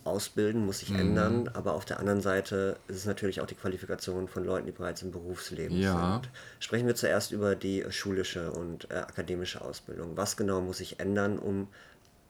ausbilden, 0.05 0.65
muss 0.65 0.79
sich 0.79 0.89
mhm. 0.89 1.01
ändern. 1.01 1.51
Aber 1.53 1.75
auf 1.75 1.85
der 1.85 2.01
anderen 2.01 2.23
Seite 2.23 2.79
ist 2.89 2.97
es 2.97 3.05
natürlich 3.05 3.43
auch 3.43 3.47
die 3.47 3.57
Qualifikation 3.57 4.27
von 4.27 4.43
Leuten, 4.43 4.65
die 4.65 4.73
bereits 4.73 5.03
im 5.03 5.13
Berufsleben 5.13 5.79
ja. 5.79 6.15
sind. 6.15 6.31
Sprechen 6.61 6.87
wir 6.87 6.95
zuerst 6.95 7.31
über 7.31 7.55
die 7.55 7.85
schulische 7.91 8.51
und 8.51 8.91
äh, 8.91 8.95
akademische 8.95 9.61
Ausbildung. 9.61 10.17
Was 10.17 10.39
genau 10.39 10.63
muss 10.63 10.79
sich 10.79 10.99
ändern, 10.99 11.39
um 11.39 11.69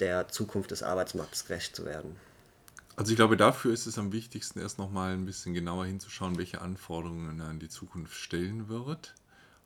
der 0.01 0.27
Zukunft 0.27 0.73
des 0.73 0.83
Arbeitsmarktes 0.83 1.47
gerecht 1.47 1.77
zu 1.77 1.85
werden? 1.85 2.17
Also 2.99 3.13
ich 3.13 3.17
glaube, 3.17 3.37
dafür 3.37 3.73
ist 3.73 3.87
es 3.87 3.97
am 3.97 4.11
wichtigsten, 4.11 4.59
erst 4.59 4.81
nochmal 4.81 5.13
ein 5.13 5.25
bisschen 5.25 5.55
genauer 5.55 5.87
hinzuschauen, 5.87 6.37
welche 6.37 6.61
Anforderungen 6.61 7.41
an 7.41 7.61
die 7.61 7.69
Zukunft 7.69 8.13
stellen 8.17 8.69
wird. 8.69 9.15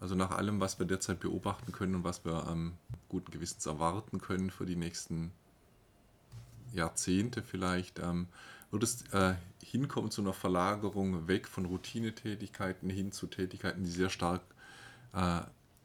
Also 0.01 0.15
nach 0.15 0.33
allem, 0.33 0.61
was 0.61 0.79
wir 0.79 0.85
derzeit 0.85 1.21
beobachten 1.21 1.73
können 1.73 1.95
und 1.95 2.05
was 2.05 2.27
wir 2.27 2.47
am 2.47 2.75
guten 3.09 3.31
Gewissens 3.31 3.65
erwarten 3.65 4.21
können 4.21 4.51
für 4.51 4.67
die 4.67 4.77
nächsten 4.77 5.33
Jahrzehnte 6.75 7.43
vielleicht, 7.43 8.01
ähm, 8.01 8.27
wird 8.71 8.83
es 8.83 9.01
äh, 9.13 9.33
hinkommen 9.65 10.11
zu 10.11 10.21
einer 10.21 10.35
Verlagerung 10.35 11.27
weg 11.27 11.49
von 11.49 11.65
Routinetätigkeiten 11.65 12.91
hin 12.91 13.13
zu 13.13 13.29
Tätigkeiten, 13.29 13.83
die 13.83 13.91
sehr 13.91 14.11
stark 14.11 14.43
äh, 15.15 15.41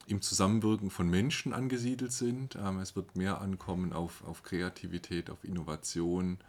im 0.08 0.22
Zusammenwirken 0.22 0.90
von 0.90 1.10
Menschen 1.10 1.54
angesiedelt 1.54 2.12
sind. 2.12 2.58
Ähm, 2.58 2.80
es 2.80 2.98
wird 2.98 3.16
mehr 3.16 3.40
ankommen 3.40 3.94
auf, 3.94 4.22
auf 4.26 4.44
Kreativität, 4.44 5.30
auf 5.30 5.46
Innovation, 5.46 6.40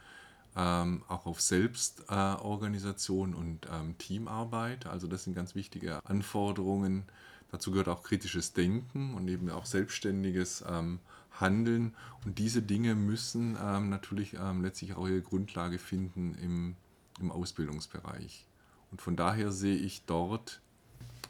ähm, 0.57 1.03
auch 1.09 1.27
auf 1.27 1.41
Selbstorganisation 1.41 3.33
äh, 3.33 3.37
und 3.37 3.67
ähm, 3.73 3.97
Teamarbeit. 3.99 4.87
Also 4.87 5.07
das 5.07 5.25
sind 5.25 5.35
ganz 5.35 5.55
wichtige 5.55 6.05
Anforderungen. 6.07 7.05
Dazu 7.51 7.71
gehört 7.71 7.89
auch 7.89 8.03
kritisches 8.03 8.53
Denken 8.53 9.15
und 9.15 9.29
eben 9.29 9.51
auch 9.51 9.67
selbstständiges 9.67 10.65
ähm, 10.69 11.01
Handeln. 11.31 11.95
Und 12.25 12.39
diese 12.39 12.63
Dinge 12.63 12.95
müssen 12.95 13.57
ähm, 13.63 13.89
natürlich 13.89 14.35
ähm, 14.35 14.63
letztlich 14.63 14.95
auch 14.95 15.09
ihre 15.09 15.23
Grundlage 15.23 15.79
finden 15.79 16.35
im, 16.35 16.77
im 17.21 17.31
Ausbildungsbereich. 17.31 18.47
Und 18.91 19.01
von 19.01 19.17
daher 19.17 19.53
sehe 19.53 19.77
ich 19.77 20.05
dort 20.07 20.61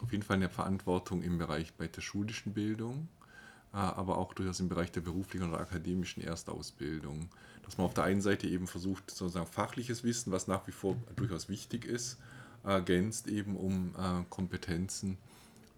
auf 0.01 0.11
jeden 0.11 0.23
Fall 0.23 0.37
eine 0.37 0.49
Verantwortung 0.49 1.21
im 1.21 1.37
Bereich 1.37 1.73
bei 1.73 1.87
der 1.87 2.01
schulischen 2.01 2.53
Bildung, 2.53 3.07
aber 3.71 4.17
auch 4.17 4.33
durchaus 4.33 4.59
im 4.59 4.69
Bereich 4.69 4.91
der 4.91 5.01
beruflichen 5.01 5.49
oder 5.49 5.59
akademischen 5.59 6.21
Erstausbildung 6.21 7.29
dass 7.69 7.77
man 7.77 7.85
auf 7.85 7.93
der 7.93 8.05
einen 8.05 8.21
Seite 8.21 8.47
eben 8.47 8.65
versucht, 8.65 9.11
sozusagen 9.11 9.45
fachliches 9.45 10.03
Wissen, 10.03 10.31
was 10.31 10.47
nach 10.47 10.65
wie 10.65 10.71
vor 10.71 10.97
durchaus 11.15 11.49
wichtig 11.49 11.85
ist, 11.85 12.17
ergänzt 12.63 13.27
eben 13.27 13.55
um 13.55 13.93
äh, 13.95 14.23
Kompetenzen, 14.31 15.19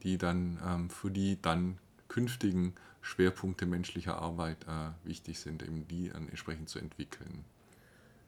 die 0.02 0.18
dann 0.18 0.58
ähm, 0.66 0.90
für 0.90 1.12
die 1.12 1.38
dann 1.42 1.78
künftigen 2.08 2.76
Schwerpunkte 3.02 3.66
menschlicher 3.66 4.18
Arbeit 4.22 4.64
äh, 4.70 4.92
wichtig 5.06 5.40
sind, 5.40 5.64
eben 5.64 5.86
die 5.90 6.08
dann 6.08 6.30
entsprechend 6.30 6.70
zu 6.70 6.80
entwickeln. 6.80 7.44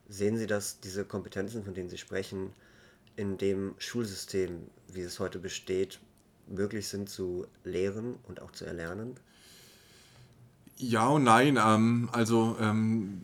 Sehen 0.10 0.38
Sie, 0.38 0.46
dass 0.46 0.82
diese 0.82 1.06
Kompetenzen, 1.06 1.64
von 1.64 1.74
denen 1.74 1.90
Sie 1.90 1.98
sprechen, 1.98 2.52
in 3.16 3.38
dem 3.38 3.76
Schulsystem, 3.78 4.68
wie 4.90 5.02
es 5.02 5.22
heute 5.22 5.40
besteht, 5.40 6.02
möglich 6.48 6.90
sind 6.90 7.08
zu 7.08 7.48
lehren 7.64 8.16
und 8.24 8.42
auch 8.42 8.52
zu 8.52 8.66
erlernen? 8.66 9.16
Ja 10.78 11.08
und 11.08 11.24
nein. 11.24 11.58
Ähm, 11.64 12.10
also 12.12 12.58
ähm, 12.60 13.22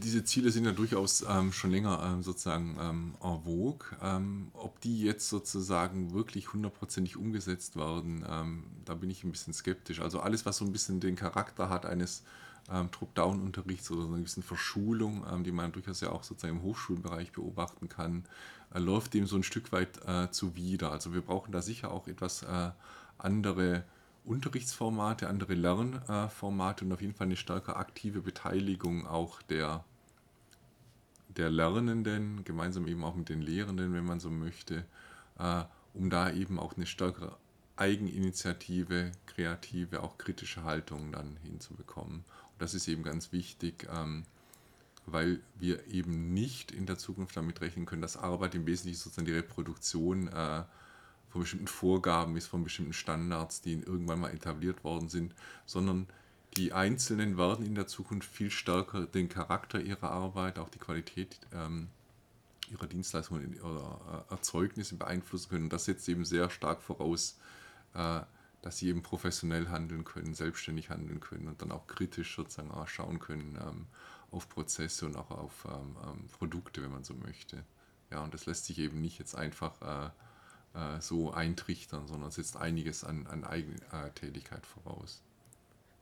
diese 0.00 0.24
Ziele 0.24 0.50
sind 0.50 0.64
ja 0.64 0.72
durchaus 0.72 1.24
ähm, 1.28 1.52
schon 1.52 1.70
länger 1.70 2.02
ähm, 2.04 2.22
sozusagen 2.22 2.76
ähm, 2.80 3.14
en 3.22 3.42
vogue. 3.42 3.86
Ähm, 4.02 4.50
ob 4.54 4.80
die 4.80 5.02
jetzt 5.02 5.28
sozusagen 5.28 6.12
wirklich 6.12 6.52
hundertprozentig 6.52 7.16
umgesetzt 7.16 7.76
werden, 7.76 8.24
da 8.84 8.94
bin 8.94 9.10
ich 9.10 9.24
ein 9.24 9.32
bisschen 9.32 9.52
skeptisch. 9.52 10.00
Also 10.00 10.20
alles, 10.20 10.46
was 10.46 10.58
so 10.58 10.64
ein 10.64 10.72
bisschen 10.72 11.00
den 11.00 11.16
Charakter 11.16 11.68
hat 11.68 11.84
eines 11.84 12.22
ähm, 12.70 12.90
Top-Down-Unterrichts 12.90 13.90
oder 13.90 14.02
so 14.02 14.12
eine 14.12 14.22
bisschen 14.22 14.42
Verschulung, 14.42 15.24
ähm, 15.30 15.44
die 15.44 15.52
man 15.52 15.72
durchaus 15.72 16.00
ja 16.00 16.10
auch 16.10 16.22
sozusagen 16.22 16.58
im 16.58 16.62
Hochschulbereich 16.62 17.32
beobachten 17.32 17.88
kann, 17.88 18.24
äh, 18.74 18.78
läuft 18.78 19.14
dem 19.14 19.26
so 19.26 19.36
ein 19.36 19.42
Stück 19.42 19.72
weit 19.72 20.00
äh, 20.06 20.30
zuwider. 20.30 20.92
Also 20.92 21.14
wir 21.14 21.22
brauchen 21.22 21.52
da 21.52 21.62
sicher 21.62 21.90
auch 21.90 22.08
etwas 22.08 22.42
äh, 22.42 22.70
andere 23.16 23.84
Unterrichtsformate, 24.28 25.28
andere 25.28 25.54
Lernformate 25.54 26.84
und 26.84 26.92
auf 26.92 27.00
jeden 27.00 27.14
Fall 27.14 27.26
eine 27.26 27.36
stärker 27.36 27.76
aktive 27.76 28.20
Beteiligung 28.20 29.06
auch 29.06 29.40
der, 29.42 29.84
der 31.28 31.50
Lernenden, 31.50 32.44
gemeinsam 32.44 32.86
eben 32.86 33.04
auch 33.04 33.14
mit 33.14 33.30
den 33.30 33.40
Lehrenden, 33.40 33.94
wenn 33.94 34.04
man 34.04 34.20
so 34.20 34.30
möchte, 34.30 34.84
äh, 35.38 35.64
um 35.94 36.10
da 36.10 36.30
eben 36.30 36.58
auch 36.58 36.76
eine 36.76 36.86
stärkere 36.86 37.36
Eigeninitiative, 37.76 39.12
kreative, 39.26 40.02
auch 40.02 40.18
kritische 40.18 40.64
Haltung 40.64 41.12
dann 41.12 41.38
hinzubekommen. 41.42 42.18
Und 42.18 42.58
das 42.58 42.74
ist 42.74 42.86
eben 42.86 43.04
ganz 43.04 43.32
wichtig, 43.32 43.88
ähm, 43.90 44.24
weil 45.06 45.40
wir 45.58 45.86
eben 45.86 46.34
nicht 46.34 46.70
in 46.70 46.84
der 46.84 46.98
Zukunft 46.98 47.36
damit 47.36 47.62
rechnen 47.62 47.86
können, 47.86 48.02
dass 48.02 48.18
Arbeit 48.18 48.54
im 48.54 48.66
Wesentlichen 48.66 49.00
sozusagen 49.00 49.26
die 49.26 49.32
Reproduktion 49.32 50.28
äh, 50.28 50.64
von 51.28 51.42
bestimmten 51.42 51.68
Vorgaben 51.68 52.36
ist, 52.36 52.46
von 52.46 52.64
bestimmten 52.64 52.92
Standards, 52.92 53.60
die 53.60 53.74
irgendwann 53.74 54.20
mal 54.20 54.32
etabliert 54.32 54.84
worden 54.84 55.08
sind, 55.08 55.34
sondern 55.66 56.06
die 56.56 56.72
Einzelnen 56.72 57.36
werden 57.36 57.64
in 57.64 57.74
der 57.74 57.86
Zukunft 57.86 58.30
viel 58.30 58.50
stärker 58.50 59.06
den 59.06 59.28
Charakter 59.28 59.80
ihrer 59.80 60.10
Arbeit, 60.10 60.58
auch 60.58 60.70
die 60.70 60.78
Qualität 60.78 61.38
ähm, 61.52 61.88
ihrer 62.70 62.86
Dienstleistungen 62.86 63.60
oder 63.60 64.26
äh, 64.28 64.32
Erzeugnisse 64.32 64.96
beeinflussen 64.96 65.50
können. 65.50 65.64
Und 65.64 65.72
das 65.72 65.84
setzt 65.84 66.08
eben 66.08 66.24
sehr 66.24 66.50
stark 66.50 66.82
voraus, 66.82 67.38
äh, 67.94 68.20
dass 68.62 68.78
sie 68.78 68.88
eben 68.88 69.02
professionell 69.02 69.68
handeln 69.68 70.04
können, 70.04 70.34
selbstständig 70.34 70.90
handeln 70.90 71.20
können 71.20 71.48
und 71.48 71.62
dann 71.62 71.70
auch 71.70 71.86
kritisch 71.86 72.34
sozusagen 72.34 72.70
auch 72.70 72.88
schauen 72.88 73.18
können 73.20 73.56
ähm, 73.60 73.86
auf 74.30 74.48
Prozesse 74.48 75.06
und 75.06 75.16
auch 75.16 75.30
auf 75.30 75.66
ähm, 75.66 75.96
ähm 76.04 76.26
Produkte, 76.38 76.82
wenn 76.82 76.90
man 76.90 77.04
so 77.04 77.14
möchte. 77.14 77.64
Ja, 78.10 78.24
und 78.24 78.34
das 78.34 78.46
lässt 78.46 78.64
sich 78.64 78.78
eben 78.78 79.00
nicht 79.00 79.18
jetzt 79.18 79.36
einfach 79.36 79.80
äh, 79.82 80.10
äh, 80.74 81.00
so 81.00 81.32
eintrichtern, 81.32 82.06
sondern 82.06 82.30
setzt 82.30 82.56
einiges 82.56 83.04
an, 83.04 83.26
an 83.26 83.44
Eigentätigkeit 83.44 84.66
voraus. 84.66 85.22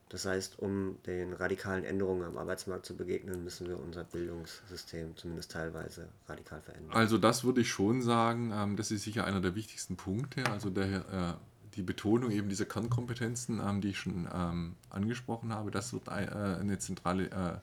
Das 0.09 0.25
heißt, 0.25 0.59
um 0.59 0.97
den 1.05 1.33
radikalen 1.33 1.83
Änderungen 1.83 2.23
am 2.23 2.37
Arbeitsmarkt 2.37 2.85
zu 2.85 2.95
begegnen, 2.95 3.43
müssen 3.43 3.67
wir 3.67 3.77
unser 3.77 4.05
Bildungssystem 4.05 5.17
zumindest 5.17 5.51
teilweise 5.51 6.07
radikal 6.29 6.61
verändern. 6.61 6.95
Also 6.95 7.17
das 7.17 7.43
würde 7.43 7.61
ich 7.61 7.69
schon 7.69 8.01
sagen, 8.01 8.51
ähm, 8.53 8.77
das 8.77 8.91
ist 8.91 9.03
sicher 9.03 9.25
einer 9.25 9.41
der 9.41 9.55
wichtigsten 9.55 9.97
Punkte. 9.97 10.45
Also 10.49 10.69
der, 10.69 10.85
äh, 10.85 11.33
die 11.75 11.81
Betonung 11.81 12.31
eben 12.31 12.47
dieser 12.47 12.65
Kernkompetenzen, 12.65 13.59
ähm, 13.59 13.81
die 13.81 13.89
ich 13.89 13.99
schon 13.99 14.29
ähm, 14.33 14.75
angesprochen 14.89 15.51
habe, 15.51 15.71
das 15.71 15.91
wird 15.91 16.07
äh, 16.07 16.11
eine 16.11 16.79
zentrale 16.79 17.29
äh, 17.29 17.59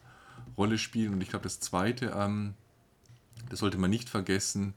Rolle 0.59 0.77
spielen. 0.77 1.15
Und 1.15 1.23
ich 1.23 1.31
glaube, 1.31 1.45
das 1.45 1.61
Zweite, 1.61 2.11
das 3.49 3.59
sollte 3.59 3.79
man 3.79 3.89
nicht 3.89 4.11
vergessen, 4.11 4.75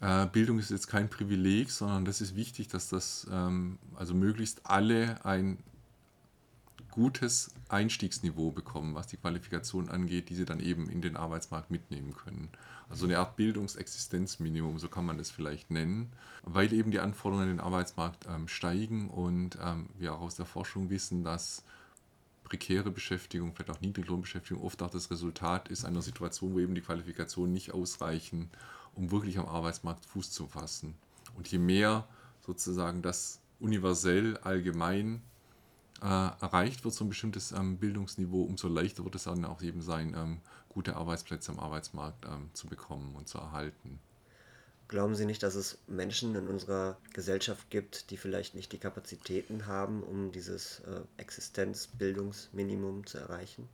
äh, 0.00 0.26
Bildung 0.26 0.58
ist 0.58 0.70
jetzt 0.70 0.88
kein 0.88 1.08
Privileg, 1.08 1.70
sondern 1.70 2.04
das 2.04 2.20
ist 2.20 2.36
wichtig, 2.36 2.68
dass 2.68 2.88
das, 2.88 3.26
ähm, 3.30 3.78
also 3.96 4.14
möglichst 4.14 4.66
alle 4.66 5.24
ein 5.24 5.58
gutes 6.90 7.52
Einstiegsniveau 7.68 8.50
bekommen, 8.50 8.94
was 8.94 9.06
die 9.06 9.16
Qualifikation 9.16 9.88
angeht, 9.88 10.30
die 10.30 10.34
sie 10.34 10.44
dann 10.44 10.60
eben 10.60 10.88
in 10.88 11.00
den 11.00 11.16
Arbeitsmarkt 11.16 11.70
mitnehmen 11.70 12.14
können. 12.14 12.48
Also 12.88 13.06
eine 13.06 13.18
Art 13.18 13.36
Bildungsexistenzminimum, 13.36 14.78
so 14.78 14.88
kann 14.88 15.04
man 15.04 15.18
das 15.18 15.30
vielleicht 15.30 15.70
nennen, 15.70 16.10
weil 16.42 16.72
eben 16.72 16.90
die 16.90 17.00
Anforderungen 17.00 17.50
an 17.50 17.56
den 17.56 17.60
Arbeitsmarkt 17.60 18.26
ähm, 18.28 18.48
steigen 18.48 19.10
und 19.10 19.58
ähm, 19.62 19.90
wir 19.98 20.14
auch 20.14 20.22
aus 20.22 20.36
der 20.36 20.46
Forschung 20.46 20.90
wissen, 20.90 21.22
dass 21.22 21.64
prekäre 22.44 22.90
Beschäftigung, 22.90 23.54
vielleicht 23.54 23.70
auch 23.70 23.80
Niedriglohnbeschäftigung 23.80 24.62
oft 24.62 24.82
auch 24.82 24.90
das 24.90 25.10
Resultat 25.10 25.68
ist 25.68 25.84
einer 25.84 26.02
Situation, 26.02 26.54
wo 26.54 26.60
eben 26.60 26.74
die 26.74 26.80
Qualifikationen 26.80 27.52
nicht 27.52 27.72
ausreichen, 27.72 28.50
um 28.94 29.10
wirklich 29.10 29.38
am 29.38 29.46
Arbeitsmarkt 29.46 30.04
Fuß 30.06 30.30
zu 30.30 30.46
fassen. 30.46 30.94
Und 31.36 31.48
je 31.48 31.58
mehr 31.58 32.06
sozusagen 32.44 33.02
das 33.02 33.40
universell, 33.60 34.36
allgemein 34.38 35.22
äh, 36.02 36.06
erreicht 36.06 36.84
wird, 36.84 36.94
so 36.94 37.04
ein 37.04 37.08
bestimmtes 37.08 37.52
ähm, 37.52 37.76
Bildungsniveau, 37.78 38.42
umso 38.42 38.68
leichter 38.68 39.04
wird 39.04 39.14
es 39.14 39.24
dann 39.24 39.44
auch 39.44 39.62
eben 39.62 39.82
sein, 39.82 40.14
ähm, 40.16 40.40
gute 40.68 40.96
Arbeitsplätze 40.96 41.52
am 41.52 41.58
Arbeitsmarkt 41.58 42.24
ähm, 42.24 42.50
zu 42.52 42.68
bekommen 42.68 43.14
und 43.16 43.28
zu 43.28 43.38
erhalten. 43.38 43.98
Glauben 44.88 45.14
Sie 45.14 45.26
nicht, 45.26 45.42
dass 45.42 45.54
es 45.54 45.78
Menschen 45.86 46.34
in 46.34 46.48
unserer 46.48 46.96
Gesellschaft 47.12 47.68
gibt, 47.68 48.10
die 48.10 48.16
vielleicht 48.16 48.54
nicht 48.54 48.72
die 48.72 48.78
Kapazitäten 48.78 49.66
haben, 49.66 50.02
um 50.02 50.32
dieses 50.32 50.80
äh, 50.80 51.00
Existenzbildungsminimum 51.18 53.04
zu 53.04 53.18
erreichen? 53.18 53.68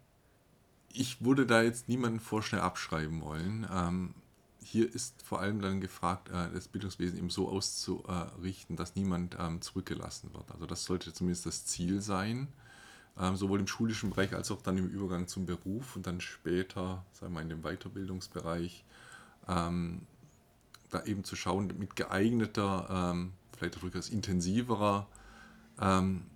Ich 0.92 1.24
würde 1.24 1.46
da 1.46 1.62
jetzt 1.62 1.88
niemanden 1.88 2.18
vorschnell 2.18 2.62
abschreiben 2.62 3.20
wollen. 3.20 3.66
Ähm, 3.72 4.14
hier 4.64 4.92
ist 4.92 5.22
vor 5.22 5.40
allem 5.40 5.60
dann 5.60 5.80
gefragt, 5.80 6.30
äh, 6.30 6.50
das 6.52 6.68
Bildungswesen 6.68 7.18
eben 7.18 7.30
so 7.30 7.48
auszurichten, 7.48 8.76
dass 8.76 8.96
niemand 8.96 9.36
ähm, 9.38 9.60
zurückgelassen 9.60 10.32
wird. 10.32 10.50
Also 10.50 10.66
das 10.66 10.84
sollte 10.84 11.12
zumindest 11.12 11.44
das 11.46 11.66
Ziel 11.66 12.00
sein, 12.00 12.48
ähm, 13.18 13.36
sowohl 13.36 13.60
im 13.60 13.66
schulischen 13.66 14.10
Bereich 14.10 14.34
als 14.34 14.50
auch 14.50 14.62
dann 14.62 14.78
im 14.78 14.88
Übergang 14.88 15.28
zum 15.28 15.44
Beruf 15.44 15.96
und 15.96 16.06
dann 16.06 16.20
später, 16.20 17.04
sagen 17.12 17.32
wir 17.32 17.40
mal, 17.40 17.42
in 17.42 17.50
dem 17.50 17.62
Weiterbildungsbereich, 17.62 18.84
ähm, 19.48 20.00
da 20.90 21.04
eben 21.04 21.24
zu 21.24 21.36
schauen, 21.36 21.66
mit 21.78 21.96
geeigneter, 21.96 23.16
vielleicht 23.56 23.76
auch 23.76 23.80
durchaus 23.80 24.10
intensiverer 24.10 25.08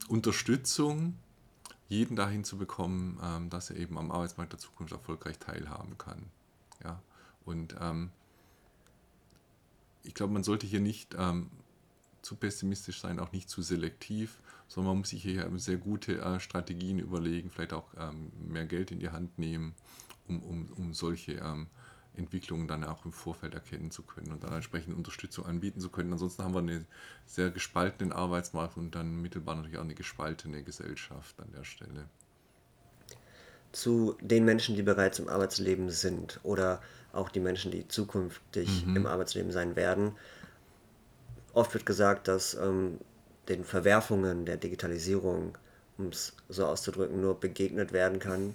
Unterstützung 0.08 1.14
jeden 1.88 2.16
dahin 2.16 2.42
zu 2.42 2.58
bekommen, 2.58 3.48
dass 3.50 3.70
er 3.70 3.76
eben 3.76 3.96
am 3.96 4.10
Arbeitsmarkt 4.10 4.54
der 4.54 4.58
Zukunft 4.58 4.92
erfolgreich 4.92 5.38
teilhaben 5.38 5.96
kann. 5.96 6.24
Ja, 6.82 7.00
und 7.44 7.76
ähm, 7.80 8.10
ich 10.08 10.14
glaube, 10.14 10.32
man 10.32 10.42
sollte 10.42 10.66
hier 10.66 10.80
nicht 10.80 11.14
ähm, 11.18 11.50
zu 12.22 12.34
pessimistisch 12.34 13.00
sein, 13.00 13.20
auch 13.20 13.30
nicht 13.32 13.50
zu 13.50 13.60
selektiv, 13.60 14.38
sondern 14.66 14.94
man 14.94 14.98
muss 15.00 15.10
sich 15.10 15.22
hier 15.22 15.50
sehr 15.56 15.76
gute 15.76 16.20
äh, 16.20 16.40
Strategien 16.40 16.98
überlegen, 16.98 17.50
vielleicht 17.50 17.74
auch 17.74 17.88
ähm, 17.98 18.32
mehr 18.48 18.64
Geld 18.64 18.90
in 18.90 19.00
die 19.00 19.10
Hand 19.10 19.38
nehmen, 19.38 19.74
um, 20.26 20.42
um, 20.42 20.68
um 20.76 20.94
solche 20.94 21.32
ähm, 21.32 21.66
Entwicklungen 22.14 22.66
dann 22.66 22.84
auch 22.84 23.04
im 23.04 23.12
Vorfeld 23.12 23.52
erkennen 23.52 23.90
zu 23.90 24.02
können 24.02 24.32
und 24.32 24.42
dann 24.42 24.54
entsprechend 24.54 24.96
Unterstützung 24.96 25.44
anbieten 25.44 25.80
zu 25.80 25.90
können. 25.90 26.10
Ansonsten 26.10 26.42
haben 26.42 26.54
wir 26.54 26.60
einen 26.60 26.86
sehr 27.26 27.50
gespaltenen 27.50 28.12
Arbeitsmarkt 28.12 28.78
und 28.78 28.94
dann 28.94 29.20
mittelbar 29.20 29.56
natürlich 29.56 29.76
auch 29.76 29.82
eine 29.82 29.94
gespaltene 29.94 30.62
Gesellschaft 30.62 31.38
an 31.38 31.52
der 31.52 31.64
Stelle. 31.64 32.08
Zu 33.72 34.16
den 34.20 34.44
Menschen, 34.44 34.76
die 34.76 34.82
bereits 34.82 35.18
im 35.18 35.28
Arbeitsleben 35.28 35.90
sind 35.90 36.40
oder 36.42 36.80
auch 37.12 37.28
die 37.28 37.40
Menschen, 37.40 37.70
die 37.70 37.86
zukünftig 37.88 38.86
mhm. 38.86 38.96
im 38.96 39.06
Arbeitsleben 39.06 39.52
sein 39.52 39.76
werden. 39.76 40.12
Oft 41.52 41.74
wird 41.74 41.86
gesagt, 41.86 42.28
dass 42.28 42.54
ähm, 42.54 42.98
den 43.48 43.64
Verwerfungen 43.64 44.44
der 44.44 44.56
Digitalisierung, 44.56 45.56
um 45.96 46.08
es 46.08 46.34
so 46.48 46.66
auszudrücken, 46.66 47.20
nur 47.20 47.40
begegnet 47.40 47.92
werden 47.92 48.18
kann, 48.18 48.54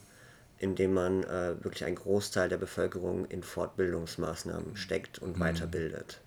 indem 0.59 0.93
man 0.93 1.23
äh, 1.23 1.55
wirklich 1.63 1.83
einen 1.85 1.95
Großteil 1.95 2.47
der 2.47 2.57
Bevölkerung 2.57 3.25
in 3.25 3.43
Fortbildungsmaßnahmen 3.43 4.77
steckt 4.77 5.19
und 5.19 5.37
mhm. 5.37 5.41
weiterbildet. 5.41 6.21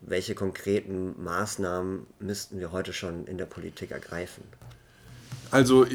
Welche 0.00 0.34
konkreten 0.34 1.22
Maßnahmen 1.22 2.06
müssten 2.18 2.58
wir 2.58 2.72
heute 2.72 2.92
schon 2.92 3.26
in 3.26 3.38
der 3.38 3.46
Politik 3.46 3.90
ergreifen? 3.90 4.44
Also 5.54 5.86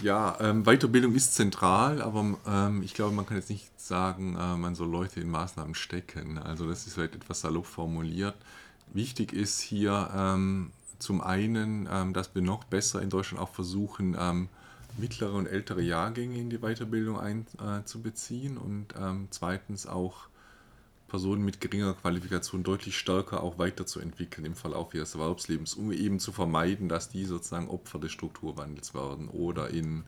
ja, 0.00 0.36
ähm, 0.38 0.62
Weiterbildung 0.62 1.12
ist 1.16 1.34
zentral, 1.34 2.00
aber 2.02 2.36
ähm, 2.46 2.84
ich 2.84 2.94
glaube, 2.94 3.12
man 3.16 3.26
kann 3.26 3.36
jetzt 3.36 3.50
nicht 3.50 3.68
sagen, 3.80 4.36
äh, 4.36 4.56
man 4.56 4.76
soll 4.76 4.88
Leute 4.88 5.18
in 5.18 5.28
Maßnahmen 5.28 5.74
stecken. 5.74 6.38
Also 6.38 6.68
das 6.68 6.86
ist 6.86 6.94
vielleicht 6.94 7.16
etwas 7.16 7.40
salopp 7.40 7.66
formuliert. 7.66 8.36
Wichtig 8.92 9.32
ist 9.32 9.58
hier 9.60 10.08
ähm, 10.16 10.70
zum 11.00 11.20
einen, 11.20 11.88
ähm, 11.90 12.12
dass 12.12 12.32
wir 12.36 12.42
noch 12.42 12.62
besser 12.62 13.02
in 13.02 13.10
Deutschland 13.10 13.42
auch 13.42 13.48
versuchen, 13.48 14.16
ähm, 14.16 14.48
mittlere 14.98 15.32
und 15.32 15.48
ältere 15.48 15.82
Jahrgänge 15.82 16.38
in 16.38 16.48
die 16.48 16.58
Weiterbildung 16.58 17.18
einzubeziehen 17.18 18.56
äh, 18.56 18.60
und 18.60 18.94
ähm, 18.96 19.26
zweitens 19.30 19.88
auch 19.88 20.27
Personen 21.08 21.44
mit 21.44 21.60
geringer 21.60 21.94
Qualifikation 21.94 22.62
deutlich 22.62 22.96
stärker 22.96 23.42
auch 23.42 23.58
weiterzuentwickeln 23.58 24.44
im 24.44 24.54
Verlauf 24.54 24.94
ihres 24.94 25.14
Erwerbslebens, 25.14 25.74
um 25.74 25.90
eben 25.90 26.20
zu 26.20 26.32
vermeiden, 26.32 26.88
dass 26.88 27.08
die 27.08 27.24
sozusagen 27.24 27.68
Opfer 27.68 27.98
des 27.98 28.12
Strukturwandels 28.12 28.94
werden 28.94 29.28
oder 29.28 29.70
in 29.70 30.04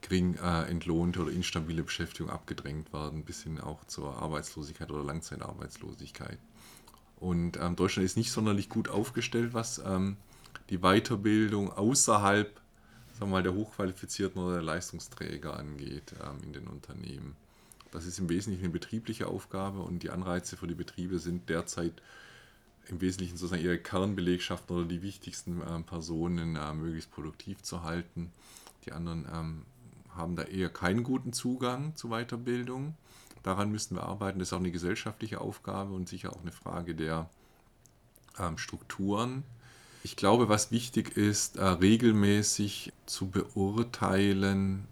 gering 0.00 0.34
äh, 0.36 0.62
entlohnte 0.64 1.22
oder 1.22 1.32
instabile 1.32 1.82
Beschäftigung 1.82 2.30
abgedrängt 2.30 2.92
werden, 2.92 3.24
bis 3.24 3.42
hin 3.42 3.60
auch 3.60 3.84
zur 3.84 4.16
Arbeitslosigkeit 4.16 4.90
oder 4.90 5.04
Langzeitarbeitslosigkeit. 5.04 6.38
Und 7.16 7.56
ähm, 7.56 7.74
Deutschland 7.74 8.04
ist 8.04 8.16
nicht 8.16 8.30
sonderlich 8.30 8.68
gut 8.68 8.88
aufgestellt, 8.88 9.54
was 9.54 9.78
ähm, 9.84 10.16
die 10.70 10.78
Weiterbildung 10.78 11.72
außerhalb 11.72 12.60
sagen 13.18 13.32
wir 13.32 13.38
mal, 13.38 13.42
der 13.42 13.54
hochqualifizierten 13.54 14.40
oder 14.40 14.54
der 14.54 14.62
Leistungsträger 14.62 15.56
angeht 15.56 16.14
ähm, 16.22 16.42
in 16.44 16.52
den 16.52 16.68
Unternehmen. 16.68 17.36
Das 17.90 18.06
ist 18.06 18.18
im 18.18 18.28
Wesentlichen 18.28 18.64
eine 18.64 18.72
betriebliche 18.72 19.26
Aufgabe 19.26 19.80
und 19.80 20.02
die 20.02 20.10
Anreize 20.10 20.56
für 20.56 20.66
die 20.66 20.74
Betriebe 20.74 21.18
sind 21.18 21.48
derzeit 21.48 22.02
im 22.88 23.00
Wesentlichen 23.00 23.36
sozusagen 23.36 23.62
ihre 23.62 23.78
Kernbelegschaften 23.78 24.76
oder 24.76 24.86
die 24.86 25.02
wichtigsten 25.02 25.60
äh, 25.62 25.80
Personen 25.80 26.56
äh, 26.56 26.74
möglichst 26.74 27.10
produktiv 27.10 27.62
zu 27.62 27.82
halten. 27.82 28.32
Die 28.86 28.92
anderen 28.92 29.26
ähm, 29.32 29.62
haben 30.14 30.36
da 30.36 30.42
eher 30.42 30.68
keinen 30.68 31.02
guten 31.02 31.32
Zugang 31.32 31.94
zu 31.96 32.08
Weiterbildung. 32.08 32.94
Daran 33.42 33.70
müssen 33.70 33.96
wir 33.96 34.02
arbeiten. 34.02 34.38
Das 34.38 34.48
ist 34.48 34.52
auch 34.52 34.58
eine 34.58 34.70
gesellschaftliche 34.70 35.40
Aufgabe 35.40 35.94
und 35.94 36.08
sicher 36.08 36.32
auch 36.32 36.40
eine 36.40 36.52
Frage 36.52 36.94
der 36.94 37.28
ähm, 38.38 38.58
Strukturen. 38.58 39.44
Ich 40.02 40.16
glaube, 40.16 40.48
was 40.48 40.70
wichtig 40.70 41.16
ist, 41.16 41.56
äh, 41.56 41.64
regelmäßig 41.64 42.92
zu 43.06 43.28
beurteilen, 43.28 44.86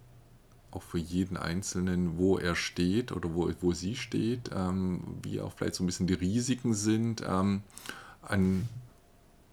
auch 0.76 0.82
für 0.82 0.98
jeden 0.98 1.38
Einzelnen, 1.38 2.18
wo 2.18 2.38
er 2.38 2.54
steht 2.54 3.10
oder 3.10 3.34
wo, 3.34 3.50
wo 3.60 3.72
sie 3.72 3.96
steht, 3.96 4.50
ähm, 4.54 5.02
wie 5.22 5.40
auch 5.40 5.52
vielleicht 5.52 5.74
so 5.74 5.82
ein 5.82 5.86
bisschen 5.86 6.06
die 6.06 6.14
Risiken 6.14 6.74
sind 6.74 7.24
ähm, 7.26 7.62
an 8.22 8.68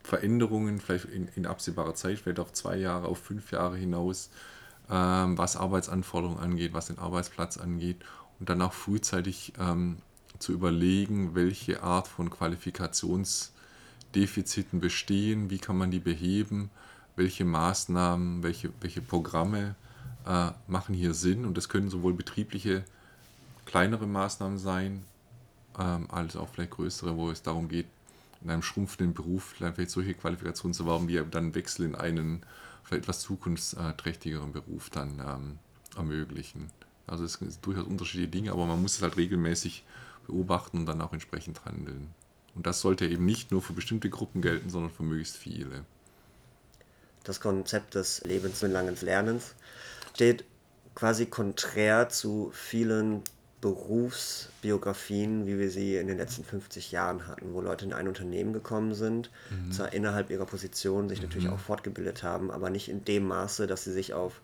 Veränderungen, 0.04 0.80
vielleicht 0.82 1.06
in, 1.06 1.30
in, 1.36 1.46
absehbarer 1.46 1.96
Zeit, 1.96 2.20
vielleicht 2.20 2.40
auf 2.40 2.52
zwei 2.52 2.76
Jahre, 2.76 3.08
auf 3.08 3.20
fünf 3.20 3.52
Jahre 3.52 3.78
hinaus, 3.78 4.32
ähm, 4.90 5.38
was 5.38 5.56
Arbeitsanforderungen 5.56 6.40
angeht, 6.40 6.74
was 6.74 6.88
den 6.88 7.00
Arbeitsplatz 7.00 7.56
angeht 7.58 8.04
und 8.40 8.50
dann 8.50 8.62
auch 8.62 8.74
frühzeitig 8.74 9.54
ähm, 9.58 10.00
zu 10.40 10.52
überlegen, 10.52 11.36
welche 11.36 11.84
Art 11.84 12.10
von 12.10 12.30
Qualifikationsdefiziten 12.30 14.82
bestehen, 14.82 15.50
wie 15.50 15.60
kann 15.60 15.78
man 15.78 15.90
die 15.90 16.00
beheben, 16.00 16.70
welche 17.16 17.46
Maßnahmen, 17.46 18.44
welche, 18.44 18.72
welche 18.82 19.02
Programme 19.02 19.76
äh, 20.26 20.52
machen 20.68 20.96
hier 20.96 21.14
Sinn 21.14 21.46
und 21.46 21.58
das 21.58 21.70
können 21.70 21.90
sowohl 21.90 22.14
betriebliche 22.14 22.84
kleinere 23.66 24.08
Maßnahmen 24.08 24.58
sein, 24.58 25.04
ähm, 25.80 26.08
als 26.10 26.36
auch 26.36 26.50
vielleicht 26.50 26.72
größere, 26.72 27.16
wo 27.18 27.30
es 27.30 27.42
darum 27.42 27.68
geht, 27.68 27.88
in 28.44 28.50
einem 28.50 28.62
schrumpfenden 28.62 29.14
Beruf 29.14 29.56
vielleicht 29.58 29.90
solche 29.90 30.14
Qualifikationen 30.14 30.74
zu 30.74 30.84
erwerben, 30.84 31.08
wie 31.08 31.22
dann 31.32 31.56
Wechsel 31.56 31.86
in 31.86 31.96
einen 31.96 32.44
vielleicht 32.84 33.04
etwas 33.04 33.22
zukunftsträchtigeren 33.22 34.52
Beruf 34.52 34.90
dann 34.90 35.20
ähm, 35.20 35.60
ermöglichen. 35.96 36.70
Also 37.08 37.24
es 37.24 37.34
sind 37.34 37.66
durchaus 37.66 37.86
unterschiedliche 37.86 38.30
Dinge, 38.30 38.52
aber 38.52 38.66
man 38.66 38.82
muss 38.82 38.98
es 38.98 39.02
halt 39.02 39.18
regelmäßig 39.18 39.84
beobachten 40.28 40.80
und 40.80 40.86
dann 40.86 41.02
auch 41.02 41.14
entsprechend 41.14 41.66
handeln. 41.66 42.14
Und 42.56 42.68
das 42.68 42.82
sollte 42.82 43.06
eben 43.06 43.26
nicht 43.26 43.52
nur 43.52 43.62
für 43.62 43.74
bestimmte 43.74 44.10
Gruppen 44.10 44.42
gelten, 44.42 44.70
sondern 44.70 44.92
für 44.92 45.04
möglichst 45.04 45.38
viele. 45.38 45.86
Das 47.24 47.40
Konzept 47.40 47.96
des 47.96 48.22
lebenslangen 48.26 48.98
Lernens 49.02 49.56
steht 50.14 50.46
quasi 50.96 51.26
konträr 51.26 52.10
zu 52.10 52.52
vielen 52.54 53.22
Berufsbiografien, 53.62 55.48
wie 55.48 55.58
wir 55.58 55.70
sie 55.70 55.96
in 55.96 56.08
den 56.08 56.18
letzten 56.18 56.44
50 56.44 56.92
Jahren 56.92 57.28
hatten, 57.28 57.54
wo 57.54 57.62
Leute 57.62 57.86
in 57.86 57.94
ein 57.94 58.10
Unternehmen 58.10 58.52
gekommen 58.52 58.94
sind, 58.94 59.32
mhm. 59.50 59.72
zwar 59.72 59.94
innerhalb 59.94 60.30
ihrer 60.30 60.46
Position 60.46 61.08
sich 61.08 61.20
mhm. 61.20 61.28
natürlich 61.28 61.50
auch 61.50 61.60
fortgebildet 61.60 62.24
haben, 62.24 62.52
aber 62.52 62.70
nicht 62.70 62.90
in 62.90 63.06
dem 63.06 63.26
Maße, 63.26 63.66
dass 63.66 63.86
sie 63.86 63.94
sich 63.94 64.14
auf 64.14 64.42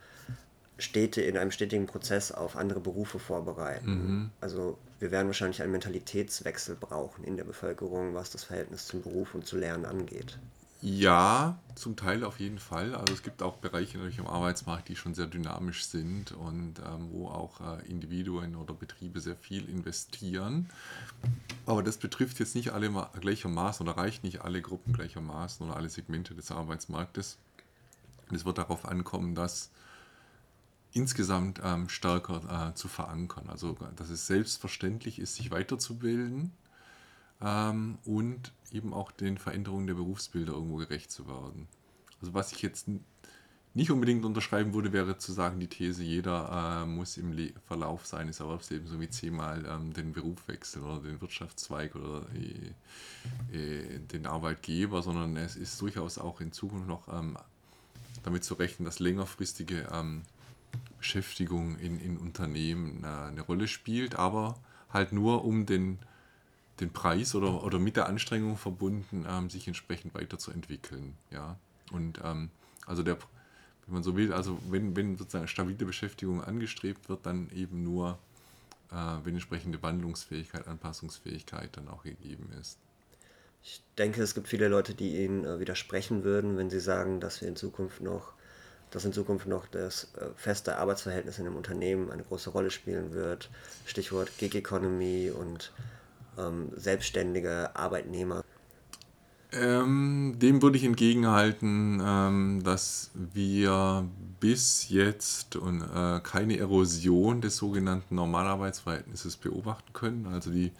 Städte 0.78 1.22
in 1.22 1.38
einem 1.38 1.52
stetigen 1.52 1.86
Prozess 1.86 2.32
auf 2.32 2.56
andere 2.56 2.80
Berufe 2.80 3.20
vorbereiten. 3.20 3.90
Mhm. 3.90 4.30
Also 4.40 4.78
wir 5.00 5.12
werden 5.12 5.28
wahrscheinlich 5.28 5.62
einen 5.62 5.74
Mentalitätswechsel 5.74 6.78
brauchen 6.80 7.26
in 7.26 7.36
der 7.36 7.44
Bevölkerung, 7.44 8.16
was 8.16 8.32
das 8.32 8.46
Verhältnis 8.46 8.88
zum 8.88 9.02
Beruf 9.02 9.36
und 9.36 9.46
zu 9.46 9.58
Lernen 9.58 9.86
angeht. 9.86 10.40
Ja, 10.82 11.60
zum 11.76 11.98
Teil 11.98 12.24
auf 12.24 12.40
jeden 12.40 12.58
Fall. 12.58 12.96
Also 12.96 13.14
es 13.14 13.22
gibt 13.22 13.44
auch 13.44 13.58
Bereiche 13.58 13.98
natürlich 13.98 14.22
am 14.22 14.28
Arbeitsmarkt, 14.28 14.88
die 14.88 14.96
schon 14.96 15.14
sehr 15.14 15.28
dynamisch 15.28 15.84
sind 15.86 16.32
und 16.32 16.76
ähm, 16.80 17.10
wo 17.12 17.28
auch 17.28 17.60
äh, 17.60 17.86
Individuen 17.90 18.56
oder 18.56 18.74
Betriebe 18.74 19.20
sehr 19.20 19.36
viel 19.36 19.68
investieren. 19.68 20.70
Aber 21.66 21.84
das 21.84 21.98
betrifft 21.98 22.40
jetzt 22.40 22.56
nicht 22.56 22.72
alle 22.72 22.90
gleichermaßen 23.20 23.86
oder 23.86 23.98
reicht 23.98 24.24
nicht 24.24 24.42
alle 24.42 24.62
Gruppen 24.62 24.94
gleichermaßen 24.94 25.68
oder 25.68 25.76
alle 25.76 25.90
Segmente 25.90 26.34
des 26.34 26.50
Arbeitsmarktes. 26.50 27.38
Es 28.32 28.46
wird 28.46 28.58
darauf 28.58 28.86
ankommen, 28.86 29.36
das 29.36 29.72
insgesamt 30.94 31.60
ähm, 31.62 31.90
stärker 31.90 32.70
äh, 32.70 32.76
zu 32.76 32.88
verankern. 32.88 33.50
Also 33.50 33.76
dass 33.98 34.10
es 34.10 34.28
selbstverständlich 34.28 35.20
ist, 35.20 35.36
sich 35.36 35.52
weiterzubilden 35.52 36.54
ähm, 37.42 37.98
und 38.06 38.54
eben 38.72 38.94
auch 38.94 39.12
den 39.12 39.38
Veränderungen 39.38 39.88
der 39.88 39.96
Berufsbilder 39.96 40.54
irgendwo 40.54 40.78
gerecht 40.78 41.12
zu 41.12 41.28
werden. 41.28 41.68
Also 42.22 42.34
was 42.34 42.52
ich 42.52 42.62
jetzt 42.62 42.88
nicht 43.76 43.92
unbedingt 43.92 44.26
unterschreiben 44.26 44.74
würde, 44.74 44.92
wäre 44.94 45.18
zu 45.18 45.32
sagen, 45.32 45.60
die 45.60 45.68
These, 45.68 46.04
jeder 46.04 46.82
äh, 46.82 46.86
muss 46.86 47.18
im 47.18 47.32
Le 47.32 47.54
Verlauf 47.68 48.06
seines 48.06 48.40
Erwerbslebens 48.40 49.00
wie 49.00 49.10
zehnmal 49.10 49.66
ähm, 49.66 49.94
den 49.94 50.12
Beruf 50.12 50.48
wechseln 50.48 50.84
oder 50.84 51.00
den 51.02 51.22
Wirtschaftszweig 51.22 51.96
oder 51.96 52.26
äh, 52.34 53.58
äh, 53.58 54.00
den 54.00 54.26
Arbeitgeber, 54.26 55.02
sondern 55.02 55.38
es 55.38 55.56
ist 55.56 55.80
durchaus 55.82 56.18
auch 56.18 56.42
in 56.42 56.52
Zukunft 56.52 56.88
noch 56.88 57.08
ähm, 57.08 57.38
damit 58.24 58.44
zu 58.44 58.56
rechnen, 58.56 58.86
dass 58.86 59.00
längerfristige 59.00 59.88
ähm, 59.94 60.24
Beschäftigung 60.98 61.78
in, 61.78 62.00
in 62.00 62.18
Unternehmen 62.18 63.04
äh, 63.04 63.08
eine 63.08 63.42
Rolle 63.42 63.68
spielt, 63.68 64.16
aber 64.16 64.58
halt 64.92 65.14
nur 65.14 65.46
um 65.46 65.66
den 65.66 66.00
den 66.80 66.92
Preis 66.92 67.36
oder, 67.36 67.64
oder 67.64 67.80
mit 67.80 67.96
der 67.96 68.08
Anstrengung 68.08 68.58
verbunden, 68.58 69.26
ähm, 69.28 69.50
sich 69.50 69.68
entsprechend 69.68 70.14
weiterzuentwickeln. 70.14 71.16
Ja? 71.32 71.58
Und 71.92 72.20
ähm, 72.24 72.50
also 72.86 73.04
der, 73.04 73.18
wenn 73.86 73.94
man 73.96 74.04
so 74.04 74.16
will, 74.16 74.34
also 74.34 74.58
wenn, 74.70 74.96
wenn 74.96 75.18
sozusagen 75.18 75.48
stabile 75.48 75.86
Beschäftigung 75.86 76.44
angestrebt 76.44 77.10
wird, 77.10 77.26
dann 77.26 77.50
eben 77.52 77.84
nur, 77.84 78.18
äh, 78.92 78.96
wenn 79.24 79.34
entsprechende 79.34 79.82
Wandlungsfähigkeit, 79.82 80.68
Anpassungsfähigkeit 80.68 81.76
dann 81.76 81.88
auch 81.88 82.04
gegeben 82.04 82.50
ist. 82.60 82.78
Ich 83.64 83.82
denke, 83.98 84.22
es 84.22 84.36
gibt 84.36 84.48
viele 84.48 84.68
Leute, 84.68 84.94
die 84.94 85.24
Ihnen 85.24 85.44
äh, 85.46 85.60
widersprechen 85.60 86.24
würden, 86.24 86.58
wenn 86.58 86.70
Sie 86.70 86.80
sagen, 86.80 87.20
dass 87.20 87.42
wir 87.42 87.48
in 87.48 87.56
Zukunft 87.56 88.02
noch, 88.02 88.34
dass 88.90 89.06
in 89.06 89.14
Zukunft 89.14 89.48
noch 89.48 89.68
das 89.68 90.16
äh, 90.16 90.30
feste 90.36 90.78
Arbeitsverhältnis 90.78 91.40
in 91.40 91.46
einem 91.46 91.58
Unternehmen 91.58 92.10
eine 92.10 92.24
große 92.24 92.52
Rolle 92.52 92.72
spielen 92.72 93.14
wird. 93.14 93.50
Stichwort 93.86 94.32
Gig 94.38 94.56
Economy 94.56 95.32
und 95.32 95.74
ähm, 96.40 96.70
selbstständige 96.76 97.76
Arbeitnehmer. 97.76 98.44
Ähm, 99.52 100.36
dem 100.38 100.62
würde 100.62 100.78
ich 100.78 100.84
entgegenhalten, 100.84 102.00
ähm, 102.06 102.62
dass 102.64 103.10
wir 103.16 104.08
bis 104.40 104.90
jetzt 104.90 105.56
und, 105.56 105.82
äh, 105.82 106.20
keine 106.22 106.58
Erosion 106.60 107.42
des 107.42 107.58
sogenannten 107.58 108.14
Normalarbeitsverhältnisses 108.14 109.38
beobachten 109.38 109.92
können. 109.94 110.28
Also 110.28 110.52
die 110.52 110.72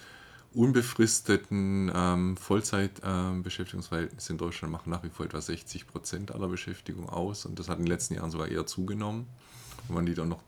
unbefristeten 0.54 1.92
ähm, 1.94 2.38
Vollzeitbeschäftigungsverhältnisse 2.38 4.34
in 4.34 4.38
Deutschland 4.38 4.72
machen 4.72 4.92
nach 4.92 5.04
wie 5.04 5.10
vor 5.10 5.26
etwa 5.26 5.42
60 5.42 5.88
Prozent 5.88 6.32
aller 6.32 6.48
Beschäftigung 6.48 7.10
aus 7.10 7.46
und 7.46 7.58
das 7.58 7.70
hat 7.70 7.80
in 7.80 7.86
den 7.86 7.92
letzten 7.92 8.16
Jahren 8.16 8.32
sogar 8.32 8.48
eher 8.48 8.66
zugenommen. 8.68 9.28
Wenn 9.88 9.96
man 9.96 10.06
die 10.06 10.14
dann 10.14 10.30
noch 10.30 10.46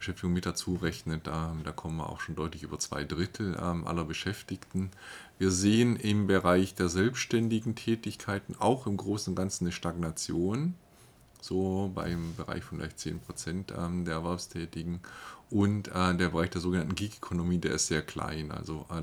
Teilzeitbeschäftigung 0.00 0.32
mit 0.32 0.46
dazu 0.46 0.74
rechnet, 0.76 1.28
ähm, 1.28 1.60
da 1.62 1.72
kommen 1.72 1.98
wir 1.98 2.08
auch 2.08 2.20
schon 2.20 2.34
deutlich 2.34 2.62
über 2.62 2.78
zwei 2.78 3.04
Drittel 3.04 3.56
ähm, 3.60 3.86
aller 3.86 4.04
Beschäftigten. 4.04 4.90
Wir 5.38 5.50
sehen 5.50 5.96
im 5.96 6.26
Bereich 6.26 6.74
der 6.74 6.88
selbstständigen 6.88 7.74
Tätigkeiten 7.74 8.56
auch 8.58 8.86
im 8.86 8.96
Großen 8.96 9.32
und 9.32 9.36
Ganzen 9.36 9.64
eine 9.64 9.72
Stagnation 9.72 10.74
so 11.42 11.90
beim 11.94 12.34
Bereich 12.36 12.64
von 12.64 12.78
vielleicht 12.78 12.98
10 12.98 13.20
Prozent 13.20 13.74
ähm, 13.76 14.04
der 14.04 14.14
Erwerbstätigen. 14.14 15.00
Und 15.50 15.88
äh, 15.88 16.14
der 16.14 16.30
Bereich 16.30 16.50
der 16.50 16.60
sogenannten 16.60 16.94
Gig-Ökonomie, 16.94 17.58
der 17.58 17.72
ist 17.72 17.86
sehr 17.86 18.02
klein, 18.02 18.52
also 18.52 18.86
äh, 18.90 19.00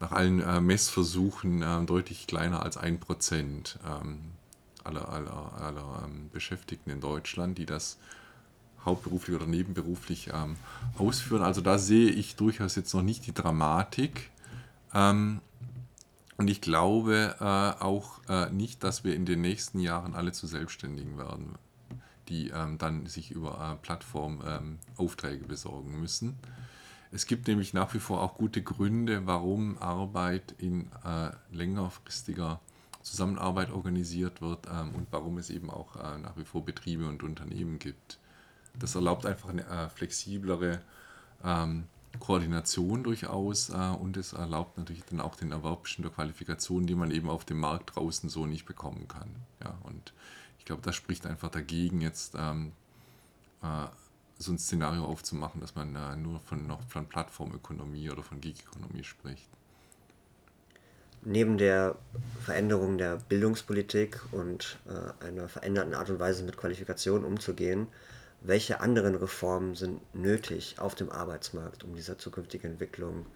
nach 0.00 0.12
allen 0.12 0.40
äh, 0.40 0.60
Messversuchen 0.60 1.86
deutlich 1.86 2.26
kleiner 2.26 2.62
als 2.62 2.78
1 2.78 3.00
Prozent 3.00 3.78
aller, 4.82 5.08
aller, 5.10 5.52
aller 5.60 6.08
Beschäftigten 6.32 6.88
in 6.88 7.02
Deutschland, 7.02 7.58
die 7.58 7.66
das 7.66 7.98
hauptberuflich 8.84 9.36
oder 9.36 9.46
nebenberuflich 9.46 10.30
ähm, 10.32 10.56
ausführen. 10.98 11.42
Also 11.42 11.60
da 11.60 11.78
sehe 11.78 12.10
ich 12.10 12.36
durchaus 12.36 12.76
jetzt 12.76 12.94
noch 12.94 13.02
nicht 13.02 13.26
die 13.26 13.34
Dramatik. 13.34 14.30
Ähm, 14.94 15.40
und 16.36 16.48
ich 16.48 16.60
glaube 16.60 17.36
äh, 17.38 17.82
auch 17.82 18.20
äh, 18.28 18.50
nicht, 18.50 18.82
dass 18.82 19.04
wir 19.04 19.14
in 19.14 19.26
den 19.26 19.42
nächsten 19.42 19.78
Jahren 19.78 20.14
alle 20.14 20.32
zu 20.32 20.46
Selbstständigen 20.46 21.18
werden, 21.18 21.56
die 22.28 22.48
ähm, 22.48 22.78
dann 22.78 23.06
sich 23.06 23.30
über 23.30 23.74
äh, 23.74 23.82
Plattformen 23.82 24.40
ähm, 24.46 24.78
Aufträge 24.96 25.44
besorgen 25.44 26.00
müssen. 26.00 26.38
Es 27.12 27.26
gibt 27.26 27.48
nämlich 27.48 27.74
nach 27.74 27.92
wie 27.92 27.98
vor 27.98 28.22
auch 28.22 28.34
gute 28.36 28.62
Gründe, 28.62 29.26
warum 29.26 29.76
Arbeit 29.78 30.54
in 30.58 30.90
äh, 31.04 31.30
längerfristiger 31.50 32.60
Zusammenarbeit 33.02 33.70
organisiert 33.70 34.40
wird 34.40 34.66
ähm, 34.66 34.94
und 34.94 35.08
warum 35.10 35.38
es 35.38 35.50
eben 35.50 35.70
auch 35.70 35.96
äh, 35.96 36.18
nach 36.18 36.36
wie 36.36 36.44
vor 36.44 36.64
Betriebe 36.64 37.06
und 37.06 37.22
Unternehmen 37.22 37.78
gibt. 37.78 38.18
Das 38.78 38.94
erlaubt 38.94 39.26
einfach 39.26 39.48
eine 39.48 39.66
äh, 39.66 39.88
flexiblere 39.88 40.80
ähm, 41.44 41.84
Koordination 42.18 43.04
durchaus 43.04 43.70
äh, 43.70 43.72
und 43.72 44.16
es 44.16 44.32
erlaubt 44.32 44.78
natürlich 44.78 45.04
dann 45.04 45.20
auch 45.20 45.36
den 45.36 45.52
Erwerb 45.52 45.84
bestimmter 45.84 46.10
Qualifikationen, 46.10 46.86
die 46.86 46.94
man 46.94 47.10
eben 47.10 47.28
auf 47.30 47.44
dem 47.44 47.60
Markt 47.60 47.94
draußen 47.94 48.28
so 48.28 48.46
nicht 48.46 48.66
bekommen 48.66 49.06
kann. 49.06 49.28
Ja, 49.62 49.78
und 49.84 50.12
ich 50.58 50.64
glaube, 50.64 50.82
das 50.82 50.96
spricht 50.96 51.26
einfach 51.26 51.50
dagegen, 51.50 52.00
jetzt 52.00 52.34
ähm, 52.36 52.72
äh, 53.62 53.86
so 54.38 54.52
ein 54.52 54.58
Szenario 54.58 55.04
aufzumachen, 55.04 55.60
dass 55.60 55.74
man 55.74 55.94
äh, 55.94 56.16
nur 56.16 56.40
von, 56.40 56.66
noch 56.66 56.82
von 56.88 57.06
Plattformökonomie 57.06 58.10
oder 58.10 58.22
von 58.22 58.40
Gig-Ökonomie 58.40 59.04
spricht. 59.04 59.48
Neben 61.22 61.58
der 61.58 61.96
Veränderung 62.42 62.96
der 62.96 63.16
Bildungspolitik 63.16 64.20
und 64.32 64.78
äh, 64.88 65.26
einer 65.26 65.48
veränderten 65.48 65.92
Art 65.92 66.08
und 66.08 66.18
Weise 66.18 66.42
mit 66.44 66.56
Qualifikationen 66.56 67.26
umzugehen, 67.26 67.88
welche 68.42 68.80
anderen 68.80 69.14
Reformen 69.14 69.74
sind 69.74 70.00
nötig 70.14 70.78
auf 70.78 70.94
dem 70.94 71.10
Arbeitsmarkt, 71.10 71.84
um 71.84 71.94
dieser 71.94 72.18
zukünftigen 72.18 72.72
Entwicklung 72.72 73.26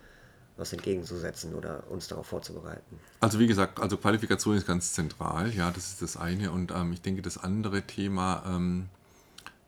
was 0.57 0.73
entgegenzusetzen 0.73 1.55
oder 1.55 1.85
uns 1.90 2.09
darauf 2.09 2.27
vorzubereiten? 2.27 2.99
Also 3.21 3.38
wie 3.38 3.47
gesagt, 3.47 3.81
also 3.81 3.97
Qualifikation 3.97 4.57
ist 4.57 4.67
ganz 4.67 4.93
zentral, 4.93 5.53
ja, 5.53 5.71
das 5.71 5.88
ist 5.88 6.03
das 6.03 6.17
eine. 6.17 6.53
Und 6.53 6.71
ähm, 6.71 6.93
ich 6.93 7.03
denke, 7.03 7.23
das 7.23 7.38
andere 7.38 7.83
Thema 7.83 8.45
ähm, 8.47 8.88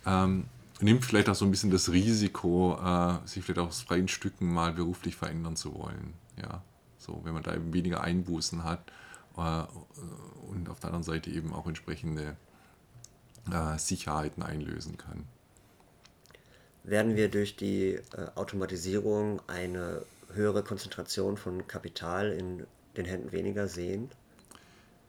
ähm, 0.06 0.44
nimmt 0.80 1.04
vielleicht 1.04 1.28
auch 1.28 1.34
so 1.34 1.44
ein 1.44 1.50
bisschen 1.50 1.70
das 1.70 1.90
Risiko, 1.90 2.78
äh, 2.82 3.26
sich 3.26 3.44
vielleicht 3.44 3.60
aus 3.60 3.82
freien 3.82 4.08
Stücken 4.08 4.52
mal 4.52 4.72
beruflich 4.72 5.16
verändern 5.16 5.56
zu 5.56 5.74
wollen. 5.74 6.14
Ja, 6.40 6.62
so, 6.98 7.20
wenn 7.24 7.34
man 7.34 7.42
da 7.42 7.54
eben 7.54 7.72
weniger 7.72 8.02
Einbußen 8.02 8.64
hat 8.64 8.80
äh, 9.36 9.64
und 10.50 10.68
auf 10.68 10.80
der 10.80 10.90
anderen 10.90 11.02
Seite 11.02 11.30
eben 11.30 11.52
auch 11.52 11.66
entsprechende 11.66 12.36
äh, 13.50 13.78
Sicherheiten 13.78 14.42
einlösen 14.42 14.96
kann. 14.96 15.24
Werden 16.84 17.16
wir 17.16 17.28
durch 17.28 17.56
die 17.56 17.94
äh, 17.94 18.00
Automatisierung 18.34 19.42
eine 19.46 20.02
höhere 20.32 20.62
Konzentration 20.62 21.36
von 21.36 21.66
Kapital 21.66 22.32
in 22.32 22.66
den 22.96 23.04
Händen 23.04 23.32
weniger 23.32 23.68
sehen? 23.68 24.10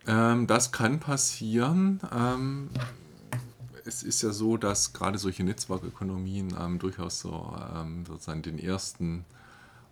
Ähm, 0.07 0.47
das 0.47 0.71
kann 0.71 0.99
passieren. 0.99 1.99
Ähm, 2.11 2.69
es 3.85 4.03
ist 4.03 4.21
ja 4.21 4.31
so, 4.31 4.57
dass 4.57 4.93
gerade 4.93 5.17
solche 5.17 5.43
Netzwerkökonomien 5.43 6.55
ähm, 6.59 6.79
durchaus 6.79 7.19
so 7.19 7.55
ähm, 7.75 8.05
sozusagen 8.05 8.41
den 8.41 8.59
ersten 8.59 9.25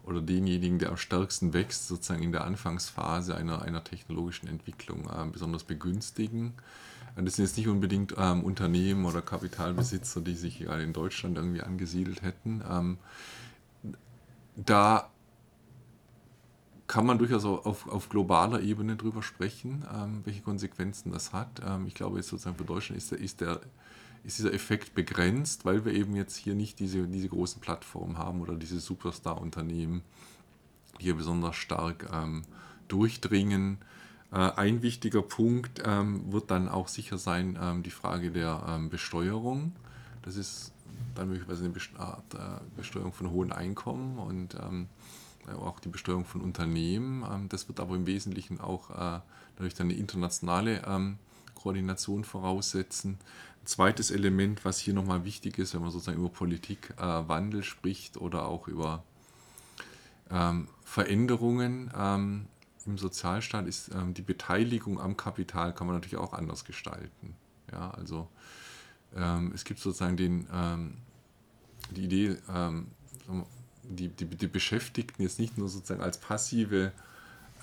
oder 0.03 0.21
denjenigen, 0.21 0.79
der 0.79 0.89
am 0.89 0.97
stärksten 0.97 1.53
wächst, 1.53 1.87
sozusagen 1.87 2.23
in 2.23 2.31
der 2.31 2.45
Anfangsphase 2.45 3.35
einer, 3.35 3.61
einer 3.61 3.83
technologischen 3.83 4.47
Entwicklung 4.47 5.09
ähm, 5.15 5.31
besonders 5.31 5.63
begünstigen. 5.63 6.53
Das 7.15 7.35
sind 7.35 7.45
jetzt 7.45 7.57
nicht 7.57 7.67
unbedingt 7.67 8.13
ähm, 8.17 8.43
Unternehmen 8.43 9.05
oder 9.05 9.23
Kapitalbesitzer, 9.23 10.21
die 10.21 10.35
sich 10.35 10.59
gerade 10.59 10.83
in 10.83 10.93
Deutschland 10.93 11.35
irgendwie 11.35 11.61
angesiedelt 11.61 12.21
hätten. 12.21 12.99
Da 14.55 15.09
kann 16.87 17.05
man 17.05 17.17
durchaus 17.17 17.43
auf, 17.45 17.87
auf 17.87 18.09
globaler 18.09 18.61
Ebene 18.61 18.95
drüber 18.95 19.21
sprechen, 19.21 19.85
ähm, 19.93 20.21
welche 20.23 20.41
Konsequenzen 20.41 21.11
das 21.11 21.33
hat. 21.33 21.61
Ähm, 21.65 21.85
ich 21.85 21.93
glaube, 21.93 22.17
jetzt 22.17 22.29
sozusagen 22.29 22.55
für 22.55 22.63
Deutschland 22.63 22.97
ist, 22.97 23.11
der, 23.11 23.19
ist, 23.19 23.41
der, 23.41 23.59
ist 24.23 24.39
dieser 24.39 24.53
Effekt 24.53 24.95
begrenzt, 24.95 25.65
weil 25.65 25.83
wir 25.83 25.93
eben 25.93 26.15
jetzt 26.15 26.37
hier 26.37 26.55
nicht 26.55 26.79
diese, 26.79 27.05
diese 27.07 27.27
großen 27.27 27.59
Plattformen 27.59 28.17
haben 28.17 28.41
oder 28.41 28.55
diese 28.55 28.79
Superstar-Unternehmen, 28.79 30.01
die 30.99 31.03
hier 31.03 31.15
besonders 31.15 31.57
stark 31.57 32.09
ähm, 32.13 32.43
durchdringen. 32.87 33.79
Äh, 34.31 34.37
ein 34.37 34.81
wichtiger 34.81 35.21
Punkt 35.21 35.83
ähm, 35.85 36.31
wird 36.31 36.51
dann 36.51 36.69
auch 36.69 36.87
sicher 36.87 37.17
sein 37.17 37.59
ähm, 37.61 37.83
die 37.83 37.91
Frage 37.91 38.31
der 38.31 38.63
ähm, 38.65 38.89
Besteuerung. 38.89 39.73
Das 40.21 40.37
ist 40.37 40.71
dann 41.15 41.27
möglicherweise 41.27 41.65
eine 41.65 41.73
äh, 41.73 42.59
Besteuerung 42.77 43.11
von 43.11 43.29
hohen 43.29 43.51
Einkommen 43.51 44.19
und 44.19 44.55
auch 45.55 45.79
die 45.79 45.89
Besteuerung 45.89 46.25
von 46.25 46.41
Unternehmen. 46.41 47.23
Ähm, 47.29 47.49
das 47.49 47.67
wird 47.67 47.79
aber 47.79 47.95
im 47.95 48.05
Wesentlichen 48.05 48.59
auch 48.59 48.89
äh, 48.89 49.19
dadurch 49.55 49.73
dann 49.73 49.87
eine 49.87 49.97
internationale 49.97 50.83
ähm, 50.85 51.17
Koordination 51.55 52.23
voraussetzen. 52.23 53.17
Ein 53.61 53.67
zweites 53.67 54.11
Element, 54.11 54.65
was 54.65 54.79
hier 54.79 54.93
nochmal 54.93 55.25
wichtig 55.25 55.57
ist, 55.57 55.73
wenn 55.73 55.81
man 55.81 55.91
sozusagen 55.91 56.19
über 56.19 56.29
Politikwandel 56.29 57.63
spricht 57.63 58.17
oder 58.17 58.45
auch 58.45 58.67
über 58.67 59.03
Veränderungen 60.83 61.89
im 62.85 62.97
Sozialstaat, 62.97 63.65
ist 63.65 63.91
die 64.15 64.21
Beteiligung 64.21 64.99
am 64.99 65.15
Kapital 65.15 65.73
kann 65.73 65.87
man 65.87 65.95
natürlich 65.95 66.17
auch 66.17 66.33
anders 66.33 66.65
gestalten. 66.65 67.33
Ja, 67.71 67.91
also 67.91 68.27
es 69.53 69.63
gibt 69.63 69.79
sozusagen 69.79 70.17
den, 70.17 70.47
die 71.91 72.03
Idee, 72.03 72.37
die, 73.89 74.09
die, 74.09 74.25
die 74.25 74.47
Beschäftigten 74.47 75.21
jetzt 75.23 75.39
nicht 75.39 75.57
nur 75.57 75.69
sozusagen 75.69 76.01
als 76.01 76.17
passive 76.17 76.91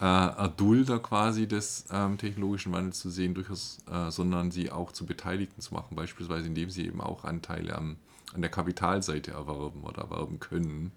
äh, 0.00 0.04
Erdulder 0.04 0.98
quasi 0.98 1.46
des 1.46 1.84
ähm, 1.90 2.18
technologischen 2.18 2.72
Wandels 2.72 2.98
zu 2.98 3.10
sehen, 3.10 3.34
durchaus, 3.34 3.78
äh, 3.90 4.10
sondern 4.10 4.50
sie 4.50 4.70
auch 4.70 4.92
zu 4.92 5.06
Beteiligten 5.06 5.60
zu 5.60 5.74
machen, 5.74 5.94
beispielsweise 5.96 6.46
indem 6.46 6.70
sie 6.70 6.86
eben 6.86 7.00
auch 7.00 7.24
Anteile 7.24 7.76
am, 7.76 7.96
an 8.34 8.40
der 8.40 8.50
Kapitalseite 8.50 9.32
erwerben 9.32 9.82
oder 9.82 10.02
erwerben 10.02 10.40
können. 10.40 10.92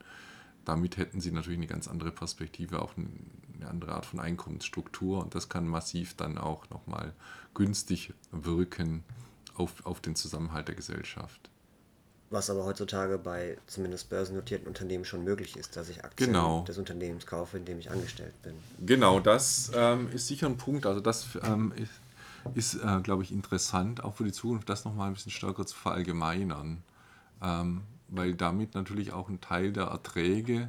Damit 0.66 0.98
hätten 0.98 1.22
sie 1.22 1.32
natürlich 1.32 1.60
eine 1.60 1.68
ganz 1.68 1.88
andere 1.88 2.12
Perspektive 2.12 2.82
auf 2.82 2.96
eine 2.98 3.70
andere 3.70 3.94
Art 3.94 4.06
von 4.06 4.20
Einkommensstruktur 4.20 5.24
und 5.24 5.36
das 5.36 5.50
kann 5.50 5.68
massiv 5.68 6.16
dann 6.16 6.38
auch 6.38 6.70
nochmal 6.70 7.13
günstig 7.54 8.13
wirken 8.32 9.04
auf, 9.56 9.86
auf 9.86 10.02
den 10.02 10.16
Zusammenhalt 10.16 10.68
der 10.68 10.76
Gesellschaft. 10.76 11.50
Was 12.30 12.50
aber 12.50 12.66
heutzutage 12.66 13.18
bei 13.18 13.58
zumindest 13.68 14.10
börsennotierten 14.10 14.68
Unternehmen 14.68 15.06
schon 15.06 15.24
möglich 15.24 15.56
ist, 15.56 15.78
dass 15.78 15.88
ich 15.88 16.04
Aktien 16.04 16.34
genau. 16.34 16.66
des 16.68 16.78
Unternehmens 16.78 17.26
kaufe, 17.26 17.58
in 17.58 17.63
dem 17.63 17.80
ich 17.80 17.90
angestellt 17.90 18.34
bin. 18.44 18.54
Genau, 18.86 19.22
das 19.22 19.72
ähm, 19.74 20.10
ist 20.12 20.28
sicher 20.28 20.48
ein 20.48 20.58
Punkt. 20.58 20.86
Also 20.86 21.00
das 21.00 21.26
ähm, 21.42 21.72
ist, 21.78 21.94
ist 22.54 22.76
äh, 22.84 23.00
glaube 23.02 23.24
ich, 23.24 23.32
interessant, 23.32 24.04
auch 24.04 24.16
für 24.16 24.26
die 24.26 24.34
Zukunft, 24.34 24.68
das 24.68 24.84
nochmal 24.84 25.08
ein 25.08 25.13
bisschen 25.13 25.32
stärker 25.32 25.66
zu 25.66 25.78
verallgemeinern. 25.78 26.84
Ähm, 27.42 27.84
weil 28.10 28.34
damit 28.34 28.76
natürlich 28.76 29.13
auch 29.13 29.30
ein 29.30 29.40
Teil 29.40 29.72
der 29.72 29.86
Erträge 29.86 30.68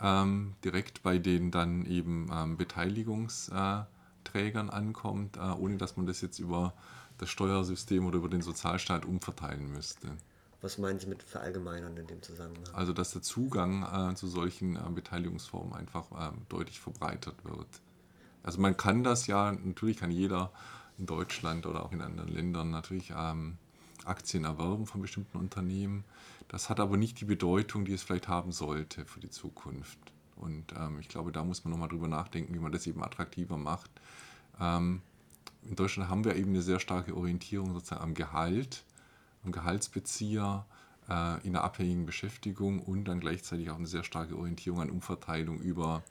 ähm, 0.00 0.54
direkt 0.64 1.02
bei 1.02 1.18
den 1.18 1.50
dann 1.50 1.86
eben 1.86 2.30
ähm, 2.32 2.56
Beteiligungsträgern 2.56 4.70
ankommt, 4.70 5.36
äh, 5.36 5.40
ohne 5.40 5.76
dass 5.76 5.96
man 5.96 6.06
das 6.06 6.20
jetzt 6.20 6.38
über 6.38 6.72
das 7.18 7.30
Steuersystem 7.30 8.06
oder 8.06 8.18
über 8.18 8.28
den 8.28 8.42
Sozialstaat 8.42 9.04
umverteilen 9.04 9.72
müsste. 9.72 10.06
Was 10.64 10.78
meinen 10.78 10.98
Sie 10.98 11.06
mit 11.06 11.22
verallgemeinern 11.22 11.94
in 11.98 12.06
dem 12.06 12.22
Zusammenhang? 12.22 12.64
Also, 12.72 12.94
dass 12.94 13.10
der 13.10 13.20
Zugang 13.20 13.82
äh, 13.82 14.14
zu 14.14 14.26
solchen 14.26 14.76
äh, 14.76 14.80
Beteiligungsformen 14.88 15.74
einfach 15.74 16.10
äh, 16.12 16.32
deutlich 16.48 16.80
verbreitert 16.80 17.44
wird. 17.44 17.68
Also 18.42 18.62
man 18.62 18.74
kann 18.74 19.04
das 19.04 19.26
ja, 19.26 19.52
natürlich 19.52 19.98
kann 19.98 20.10
jeder 20.10 20.52
in 20.96 21.04
Deutschland 21.04 21.66
oder 21.66 21.84
auch 21.84 21.92
in 21.92 22.00
anderen 22.00 22.30
Ländern 22.30 22.70
natürlich 22.70 23.12
ähm, 23.14 23.58
Aktien 24.06 24.44
erwerben 24.44 24.86
von 24.86 25.02
bestimmten 25.02 25.36
Unternehmen. 25.36 26.02
Das 26.48 26.70
hat 26.70 26.80
aber 26.80 26.96
nicht 26.96 27.20
die 27.20 27.26
Bedeutung, 27.26 27.84
die 27.84 27.92
es 27.92 28.02
vielleicht 28.02 28.28
haben 28.28 28.50
sollte 28.50 29.04
für 29.04 29.20
die 29.20 29.28
Zukunft. 29.28 29.98
Und 30.34 30.72
ähm, 30.78 30.98
ich 30.98 31.08
glaube, 31.08 31.30
da 31.30 31.44
muss 31.44 31.64
man 31.64 31.72
nochmal 31.72 31.90
drüber 31.90 32.08
nachdenken, 32.08 32.54
wie 32.54 32.58
man 32.58 32.72
das 32.72 32.86
eben 32.86 33.04
attraktiver 33.04 33.58
macht. 33.58 33.90
Ähm, 34.58 35.02
in 35.68 35.76
Deutschland 35.76 36.08
haben 36.08 36.24
wir 36.24 36.36
eben 36.36 36.52
eine 36.52 36.62
sehr 36.62 36.80
starke 36.80 37.14
Orientierung 37.14 37.74
sozusagen 37.74 38.02
am 38.02 38.14
Gehalt 38.14 38.82
am 39.44 39.52
Gehaltsbezieher 39.52 40.64
äh, 41.08 41.40
in 41.46 41.54
einer 41.54 41.64
abhängigen 41.64 42.06
Beschäftigung 42.06 42.80
und 42.80 43.04
dann 43.04 43.20
gleichzeitig 43.20 43.70
auch 43.70 43.76
eine 43.76 43.86
sehr 43.86 44.04
starke 44.04 44.36
Orientierung 44.36 44.80
an 44.80 44.90
Umverteilung 44.90 45.60
über 45.60 46.02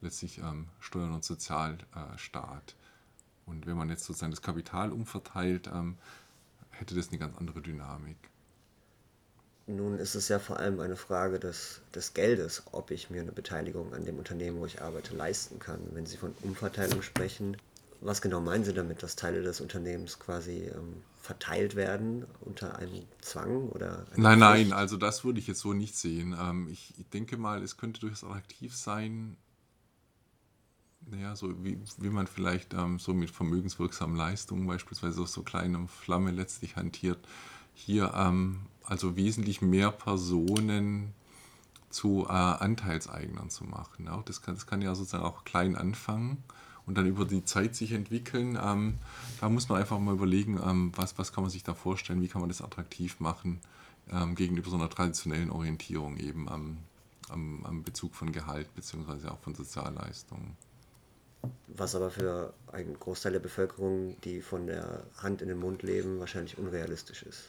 letztlich 0.00 0.38
ähm, 0.38 0.68
Steuern 0.80 1.12
und 1.12 1.24
Sozialstaat. 1.24 2.76
und 3.46 3.66
wenn 3.66 3.76
man 3.76 3.88
jetzt 3.88 4.04
sozusagen 4.04 4.32
das 4.32 4.42
Kapital 4.42 4.92
umverteilt, 4.92 5.68
ähm, 5.72 5.96
hätte 6.70 6.94
das 6.94 7.08
eine 7.08 7.18
ganz 7.18 7.36
andere 7.36 7.60
Dynamik. 7.60 8.16
Nun 9.66 9.98
ist 9.98 10.14
es 10.14 10.28
ja 10.28 10.38
vor 10.38 10.58
allem 10.58 10.80
eine 10.80 10.96
Frage 10.96 11.38
des, 11.38 11.82
des 11.94 12.14
Geldes, 12.14 12.62
ob 12.72 12.90
ich 12.90 13.10
mir 13.10 13.20
eine 13.20 13.32
Beteiligung 13.32 13.92
an 13.92 14.06
dem 14.06 14.16
Unternehmen, 14.18 14.60
wo 14.60 14.66
ich 14.66 14.80
arbeite, 14.80 15.14
leisten 15.14 15.58
kann. 15.58 15.80
Wenn 15.92 16.06
Sie 16.06 16.16
von 16.16 16.32
Umverteilung 16.40 17.02
sprechen, 17.02 17.58
was 18.00 18.22
genau 18.22 18.40
meinen 18.40 18.64
Sie 18.64 18.72
damit, 18.72 19.02
dass 19.02 19.16
Teile 19.16 19.42
des 19.42 19.60
Unternehmens 19.60 20.18
quasi 20.18 20.70
ähm, 20.74 21.02
verteilt 21.20 21.74
werden 21.74 22.26
unter 22.40 22.78
einem 22.78 23.04
Zwang 23.20 23.68
oder? 23.68 24.06
Nein, 24.16 24.38
nein, 24.38 24.72
also 24.72 24.96
das 24.96 25.24
würde 25.24 25.40
ich 25.40 25.46
jetzt 25.46 25.60
so 25.60 25.72
nicht 25.72 25.96
sehen. 25.96 26.36
Ähm, 26.40 26.68
ich, 26.70 26.94
ich, 26.98 27.08
denke 27.08 27.36
mal, 27.36 27.62
es 27.62 27.76
könnte 27.76 28.00
durchaus 28.00 28.24
attraktiv 28.24 28.76
sein, 28.76 29.36
naja, 31.06 31.34
so 31.34 31.64
wie, 31.64 31.80
wie 31.98 32.10
man 32.10 32.26
vielleicht 32.26 32.74
ähm, 32.74 32.98
so 32.98 33.14
mit 33.14 33.30
vermögenswirksamen 33.30 34.16
Leistungen 34.16 34.66
beispielsweise 34.66 35.22
auf 35.22 35.28
so 35.28 35.42
kleiner 35.42 35.86
Flamme 35.88 36.30
letztlich 36.30 36.76
hantiert, 36.76 37.18
hier 37.74 38.12
ähm, 38.14 38.60
also 38.84 39.16
wesentlich 39.16 39.60
mehr 39.60 39.90
Personen 39.90 41.14
zu 41.90 42.26
äh, 42.28 42.32
Anteilseignern 42.32 43.50
zu 43.50 43.64
machen. 43.64 44.04
Ja? 44.04 44.22
Das, 44.24 44.42
kann, 44.42 44.54
das 44.54 44.66
kann 44.66 44.82
ja 44.82 44.94
sozusagen 44.94 45.24
auch 45.24 45.44
klein 45.44 45.74
anfangen 45.76 46.44
und 46.88 46.96
dann 46.96 47.06
über 47.06 47.26
die 47.26 47.44
Zeit 47.44 47.76
sich 47.76 47.92
entwickeln. 47.92 48.58
Ähm, 48.60 48.94
da 49.40 49.48
muss 49.50 49.68
man 49.68 49.78
einfach 49.78 49.98
mal 49.98 50.14
überlegen, 50.14 50.58
ähm, 50.64 50.90
was, 50.96 51.18
was 51.18 51.32
kann 51.32 51.44
man 51.44 51.50
sich 51.50 51.62
da 51.62 51.74
vorstellen, 51.74 52.22
wie 52.22 52.28
kann 52.28 52.40
man 52.40 52.48
das 52.48 52.62
attraktiv 52.62 53.20
machen 53.20 53.60
ähm, 54.10 54.34
gegenüber 54.34 54.70
so 54.70 54.76
einer 54.76 54.88
traditionellen 54.88 55.50
Orientierung 55.50 56.16
eben 56.16 56.48
am, 56.48 56.78
am, 57.28 57.64
am 57.66 57.84
Bezug 57.84 58.14
von 58.14 58.32
Gehalt 58.32 58.74
bzw. 58.74 59.28
auch 59.28 59.38
von 59.40 59.54
Sozialleistungen. 59.54 60.56
Was 61.68 61.94
aber 61.94 62.10
für 62.10 62.54
einen 62.72 62.98
Großteil 62.98 63.32
der 63.32 63.40
Bevölkerung, 63.40 64.16
die 64.24 64.40
von 64.40 64.66
der 64.66 65.04
Hand 65.18 65.42
in 65.42 65.48
den 65.48 65.58
Mund 65.58 65.82
leben, 65.82 66.18
wahrscheinlich 66.18 66.56
unrealistisch 66.56 67.22
ist. 67.22 67.44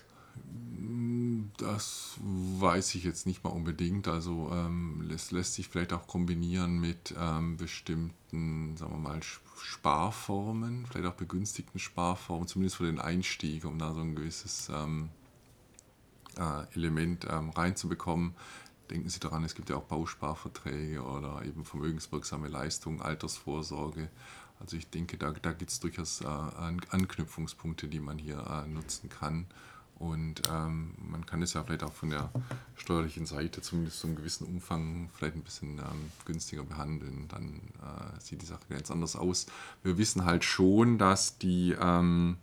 Das 1.57 2.17
weiß 2.21 2.95
ich 2.95 3.03
jetzt 3.03 3.25
nicht 3.25 3.43
mal 3.43 3.49
unbedingt. 3.49 4.07
Also 4.07 4.49
ähm, 4.53 5.09
es 5.13 5.31
lässt 5.31 5.55
sich 5.55 5.67
vielleicht 5.67 5.93
auch 5.93 6.07
kombinieren 6.07 6.79
mit 6.79 7.13
ähm, 7.19 7.57
bestimmten, 7.57 8.77
sagen 8.77 8.93
wir 8.93 8.97
mal, 8.97 9.19
Sparformen, 9.61 10.85
vielleicht 10.85 11.07
auch 11.07 11.15
begünstigten 11.15 11.79
Sparformen, 11.79 12.47
zumindest 12.47 12.77
für 12.77 12.85
den 12.85 12.99
Einstieg, 12.99 13.65
um 13.65 13.77
da 13.77 13.93
so 13.93 13.99
ein 13.99 14.15
gewisses 14.15 14.69
ähm, 14.73 15.09
äh, 16.37 16.73
Element 16.75 17.27
ähm, 17.29 17.49
reinzubekommen. 17.49 18.33
Denken 18.89 19.09
Sie 19.09 19.19
daran, 19.19 19.43
es 19.43 19.53
gibt 19.53 19.69
ja 19.69 19.75
auch 19.75 19.83
Bausparverträge 19.83 21.03
oder 21.03 21.43
eben 21.45 21.65
vermögenswirksame 21.65 22.47
Leistungen, 22.47 23.01
Altersvorsorge. 23.01 24.09
Also 24.59 24.77
ich 24.77 24.89
denke, 24.89 25.17
da, 25.17 25.31
da 25.31 25.51
gibt 25.51 25.71
es 25.71 25.79
durchaus 25.79 26.21
äh, 26.21 26.25
Anknüpfungspunkte, 26.25 27.87
die 27.87 27.99
man 27.99 28.17
hier 28.17 28.39
äh, 28.39 28.67
nutzen 28.67 29.09
kann. 29.09 29.45
Und 29.99 30.43
ähm, 30.49 30.95
man 30.97 31.25
kann 31.25 31.41
es 31.41 31.53
ja 31.53 31.63
vielleicht 31.63 31.83
auch 31.83 31.93
von 31.93 32.09
der 32.09 32.31
steuerlichen 32.77 33.25
Seite 33.25 33.61
zumindest 33.61 33.99
so 33.99 34.07
einem 34.07 34.15
gewissen 34.15 34.47
Umfang 34.47 35.09
vielleicht 35.13 35.35
ein 35.35 35.43
bisschen 35.43 35.77
ähm, 35.79 36.11
günstiger 36.23 36.63
behandeln. 36.63 37.27
Dann 37.27 37.55
äh, 37.81 38.19
sieht 38.19 38.41
die 38.41 38.45
Sache 38.45 38.61
ganz 38.69 38.89
anders 38.89 39.17
aus. 39.17 39.47
Wir 39.83 39.97
wissen 39.97 40.23
halt 40.23 40.45
schon, 40.45 40.97
dass 40.97 41.37
die 41.37 41.75
ähm, 41.79 42.37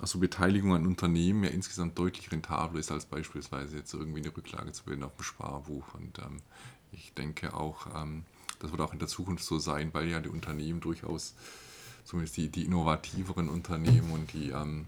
also 0.00 0.18
Beteiligung 0.18 0.74
an 0.74 0.86
Unternehmen 0.86 1.44
ja 1.44 1.50
insgesamt 1.50 1.96
deutlich 1.96 2.30
rentabler 2.32 2.80
ist, 2.80 2.90
als 2.90 3.06
beispielsweise 3.06 3.76
jetzt 3.76 3.94
irgendwie 3.94 4.20
eine 4.20 4.36
Rücklage 4.36 4.72
zu 4.72 4.84
bilden 4.84 5.04
auf 5.04 5.14
dem 5.14 5.24
Sparbuch. 5.24 5.94
Und 5.94 6.18
ähm, 6.18 6.38
ich 6.90 7.12
denke 7.14 7.54
auch, 7.54 7.86
ähm, 7.94 8.24
das 8.58 8.72
wird 8.72 8.80
auch 8.80 8.92
in 8.92 8.98
der 8.98 9.08
Zukunft 9.08 9.44
so 9.44 9.60
sein, 9.60 9.90
weil 9.94 10.08
ja 10.08 10.20
die 10.20 10.28
Unternehmen 10.28 10.80
durchaus, 10.80 11.34
zumindest 12.04 12.36
die, 12.36 12.48
die 12.48 12.64
innovativeren 12.64 13.48
Unternehmen 13.48 14.10
und 14.10 14.32
die 14.32 14.50
ähm, 14.50 14.86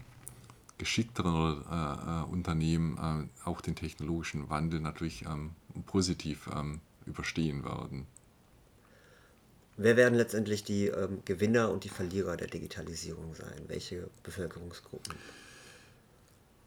geschickteren 0.80 1.62
äh, 1.70 1.74
äh, 1.74 2.24
Unternehmen 2.32 3.28
äh, 3.44 3.48
auch 3.48 3.60
den 3.60 3.76
technologischen 3.76 4.48
Wandel 4.48 4.80
natürlich 4.80 5.26
ähm, 5.26 5.50
positiv 5.86 6.48
ähm, 6.56 6.80
überstehen 7.04 7.64
werden. 7.64 8.06
Wer 9.76 9.96
werden 9.96 10.14
letztendlich 10.14 10.64
die 10.64 10.86
ähm, 10.86 11.22
Gewinner 11.26 11.70
und 11.70 11.84
die 11.84 11.90
Verlierer 11.90 12.36
der 12.36 12.48
Digitalisierung 12.48 13.34
sein? 13.34 13.60
Welche 13.68 14.08
Bevölkerungsgruppen? 14.22 15.14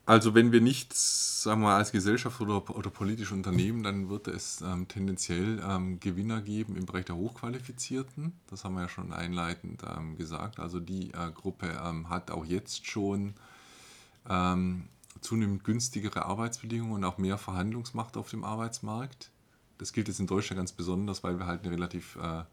Also 0.06 0.36
wenn 0.36 0.52
wir 0.52 0.62
nichts, 0.62 1.43
sagen 1.43 1.62
wir 1.62 1.69
mal, 1.69 1.78
als 1.78 1.91
Gesellschaft 1.91 2.39
oder, 2.41 2.76
oder 2.76 2.89
politische 2.89 3.34
Unternehmen, 3.34 3.84
dann 3.84 4.10
wird 4.10 4.28
es 4.28 4.62
ähm, 4.62 4.88
tendenziell 4.88 5.60
ähm, 5.67 5.99
Gewinner 5.99 6.41
geben 6.41 6.76
im 6.76 6.86
Bereich 6.86 7.06
der 7.06 7.15
Hochqualifizierten. 7.15 8.34
Das 8.47 8.63
haben 8.63 8.76
wir 8.76 8.82
ja 8.82 8.89
schon 8.89 9.13
einleitend 9.13 9.82
ähm, 9.97 10.17
gesagt. 10.17 10.60
Also 10.60 10.80
die 10.80 11.12
äh, 11.12 11.32
Gruppe 11.34 11.67
ähm, 11.84 12.10
hat 12.10 12.32
auch 12.32 12.45
jetzt 12.45 12.86
schon 12.86 13.34
ähm, 14.29 14.89
zunehmend 15.21 15.63
günstigere 15.63 16.25
Arbeitsbedingungen 16.25 16.93
und 16.93 17.03
auch 17.03 17.17
mehr 17.17 17.38
Verhandlungsmacht 17.38 18.17
auf 18.17 18.29
dem 18.29 18.43
Arbeitsmarkt. 18.43 19.31
Das 19.77 19.93
gilt 19.93 20.07
jetzt 20.07 20.19
in 20.19 20.27
Deutschland 20.27 20.57
ganz 20.57 20.71
besonders, 20.71 21.23
weil 21.23 21.39
wir 21.39 21.45
halt 21.45 21.63
eine 21.63 21.71
relativ 21.71 22.15
äh, 22.17 22.43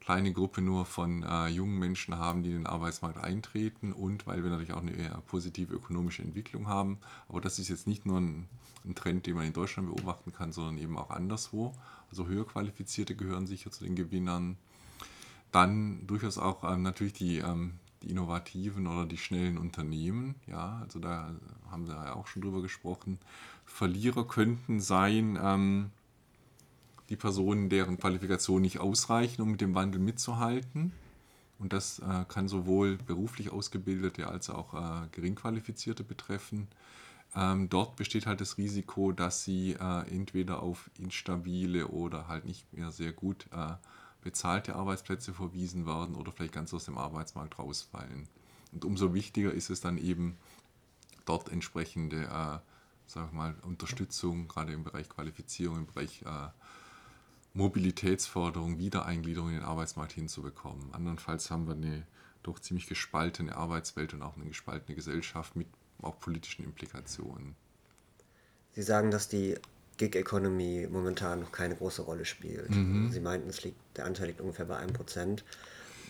kleine 0.00 0.32
Gruppe 0.32 0.62
nur 0.62 0.84
von 0.84 1.22
äh, 1.22 1.48
jungen 1.48 1.78
Menschen 1.78 2.16
haben, 2.16 2.42
die 2.42 2.50
in 2.50 2.58
den 2.58 2.66
Arbeitsmarkt 2.66 3.18
eintreten 3.18 3.92
und 3.92 4.26
weil 4.26 4.42
wir 4.42 4.50
natürlich 4.50 4.72
auch 4.72 4.82
eine 4.82 4.92
eher 4.92 5.20
positive 5.26 5.74
ökonomische 5.74 6.22
Entwicklung 6.22 6.68
haben. 6.68 6.98
Aber 7.28 7.40
das 7.40 7.58
ist 7.58 7.68
jetzt 7.68 7.86
nicht 7.86 8.06
nur 8.06 8.20
ein, 8.20 8.48
ein 8.84 8.94
Trend, 8.94 9.26
den 9.26 9.34
man 9.34 9.46
in 9.46 9.52
Deutschland 9.52 9.88
beobachten 9.94 10.32
kann, 10.32 10.52
sondern 10.52 10.78
eben 10.78 10.96
auch 10.96 11.10
anderswo. 11.10 11.72
Also 12.08 12.26
höher 12.26 12.46
qualifizierte 12.46 13.16
gehören 13.16 13.46
sicher 13.46 13.70
zu 13.70 13.84
den 13.84 13.96
Gewinnern. 13.96 14.56
Dann 15.50 16.06
durchaus 16.06 16.38
auch 16.38 16.62
ähm, 16.70 16.82
natürlich 16.82 17.14
die, 17.14 17.38
ähm, 17.38 17.74
die 18.06 18.12
innovativen 18.12 18.86
oder 18.86 19.06
die 19.06 19.18
schnellen 19.18 19.58
Unternehmen. 19.58 20.36
Ja, 20.46 20.78
also 20.82 20.98
da 20.98 21.34
haben 21.70 21.86
wir 21.86 21.94
ja 21.94 22.14
auch 22.14 22.26
schon 22.26 22.42
drüber 22.42 22.62
gesprochen. 22.62 23.18
Verlierer 23.64 24.26
könnten 24.26 24.80
sein, 24.80 25.38
ähm, 25.42 25.90
die 27.08 27.16
Personen, 27.16 27.68
deren 27.68 27.98
Qualifikationen 27.98 28.62
nicht 28.62 28.80
ausreichen, 28.80 29.42
um 29.42 29.50
mit 29.52 29.60
dem 29.60 29.74
Wandel 29.74 30.00
mitzuhalten. 30.00 30.92
Und 31.58 31.72
das 31.72 32.00
äh, 32.00 32.24
kann 32.28 32.48
sowohl 32.48 32.98
beruflich 32.98 33.50
Ausgebildete 33.50 34.26
als 34.28 34.50
auch 34.50 34.74
äh, 34.74 35.08
Geringqualifizierte 35.12 36.04
betreffen. 36.04 36.68
Ähm, 37.34 37.68
dort 37.68 37.96
besteht 37.96 38.26
halt 38.26 38.40
das 38.40 38.58
Risiko, 38.58 39.12
dass 39.12 39.44
sie 39.44 39.72
äh, 39.72 40.14
entweder 40.14 40.62
auf 40.62 40.90
instabile 40.98 41.88
oder 41.88 42.28
halt 42.28 42.44
nicht 42.44 42.72
mehr 42.72 42.90
sehr 42.90 43.12
gut 43.12 43.46
äh, 43.52 43.74
bezahlte 44.26 44.74
Arbeitsplätze 44.74 45.32
verwiesen 45.32 45.86
werden 45.86 46.16
oder 46.16 46.32
vielleicht 46.32 46.52
ganz 46.52 46.74
aus 46.74 46.84
dem 46.84 46.98
Arbeitsmarkt 46.98 47.60
rausfallen. 47.60 48.26
Und 48.72 48.84
umso 48.84 49.14
wichtiger 49.14 49.52
ist 49.52 49.70
es 49.70 49.80
dann 49.80 49.98
eben, 49.98 50.36
dort 51.26 51.48
entsprechende 51.48 52.24
äh, 52.24 52.58
sag 53.06 53.32
mal, 53.32 53.54
Unterstützung, 53.62 54.48
gerade 54.48 54.72
im 54.72 54.82
Bereich 54.82 55.08
Qualifizierung, 55.08 55.78
im 55.78 55.86
Bereich 55.86 56.22
äh, 56.22 56.48
Mobilitätsforderung, 57.54 58.78
Wiedereingliederung 58.78 59.50
in 59.50 59.54
den 59.56 59.64
Arbeitsmarkt 59.64 60.12
hinzubekommen. 60.12 60.92
Andernfalls 60.92 61.52
haben 61.52 61.68
wir 61.68 61.74
eine 61.74 62.04
doch 62.42 62.58
ziemlich 62.58 62.88
gespaltene 62.88 63.54
Arbeitswelt 63.54 64.12
und 64.12 64.22
auch 64.22 64.34
eine 64.34 64.46
gespaltene 64.46 64.96
Gesellschaft 64.96 65.54
mit 65.54 65.68
auch 66.02 66.18
politischen 66.18 66.64
Implikationen. 66.64 67.54
Sie 68.72 68.82
sagen, 68.82 69.12
dass 69.12 69.28
die 69.28 69.56
Gig-Economy 69.96 70.88
momentan 70.90 71.40
noch 71.40 71.52
keine 71.52 71.76
große 71.76 72.02
Rolle 72.02 72.24
spielt. 72.24 72.70
Mhm. 72.70 73.10
Sie 73.10 73.20
meinten, 73.20 73.48
es 73.48 73.64
liegt, 73.64 73.78
der 73.96 74.04
Anteil 74.04 74.28
liegt 74.28 74.40
ungefähr 74.40 74.66
bei 74.66 74.78
1%. 74.78 75.42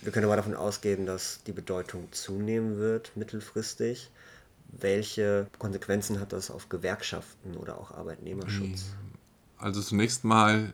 Wir 0.02 0.12
können 0.12 0.26
aber 0.26 0.36
davon 0.36 0.54
ausgehen, 0.54 1.06
dass 1.06 1.40
die 1.46 1.52
Bedeutung 1.52 2.08
zunehmen 2.12 2.78
wird 2.78 3.16
mittelfristig. 3.16 4.10
Welche 4.68 5.46
Konsequenzen 5.58 6.20
hat 6.20 6.32
das 6.32 6.50
auf 6.50 6.68
Gewerkschaften 6.68 7.56
oder 7.56 7.78
auch 7.78 7.92
Arbeitnehmerschutz? 7.92 8.86
Also 9.58 9.80
zunächst 9.80 10.24
mal 10.24 10.72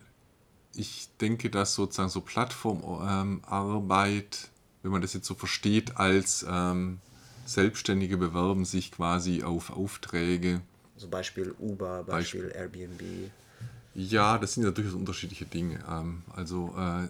ich 0.74 1.08
denke, 1.20 1.50
dass 1.50 1.74
sozusagen 1.74 2.08
so 2.08 2.20
Plattformarbeit, 2.20 4.48
wenn 4.82 4.92
man 4.92 5.02
das 5.02 5.12
jetzt 5.12 5.26
so 5.26 5.34
versteht, 5.34 5.96
als 5.96 6.46
ähm, 6.48 7.00
Selbstständige 7.44 8.16
bewerben 8.16 8.64
sich 8.64 8.92
quasi 8.92 9.42
auf 9.42 9.70
Aufträge. 9.70 10.60
So 11.02 11.08
Beispiel 11.08 11.52
Uber, 11.58 12.04
Beispiel, 12.04 12.44
Beispiel 12.44 12.60
Airbnb. 12.60 13.30
Ja, 13.94 14.38
das 14.38 14.54
sind 14.54 14.62
ja 14.62 14.70
durchaus 14.70 14.94
unterschiedliche 14.94 15.46
Dinge. 15.46 15.80
Ähm, 15.90 16.22
also 16.32 16.72
äh, 16.78 17.08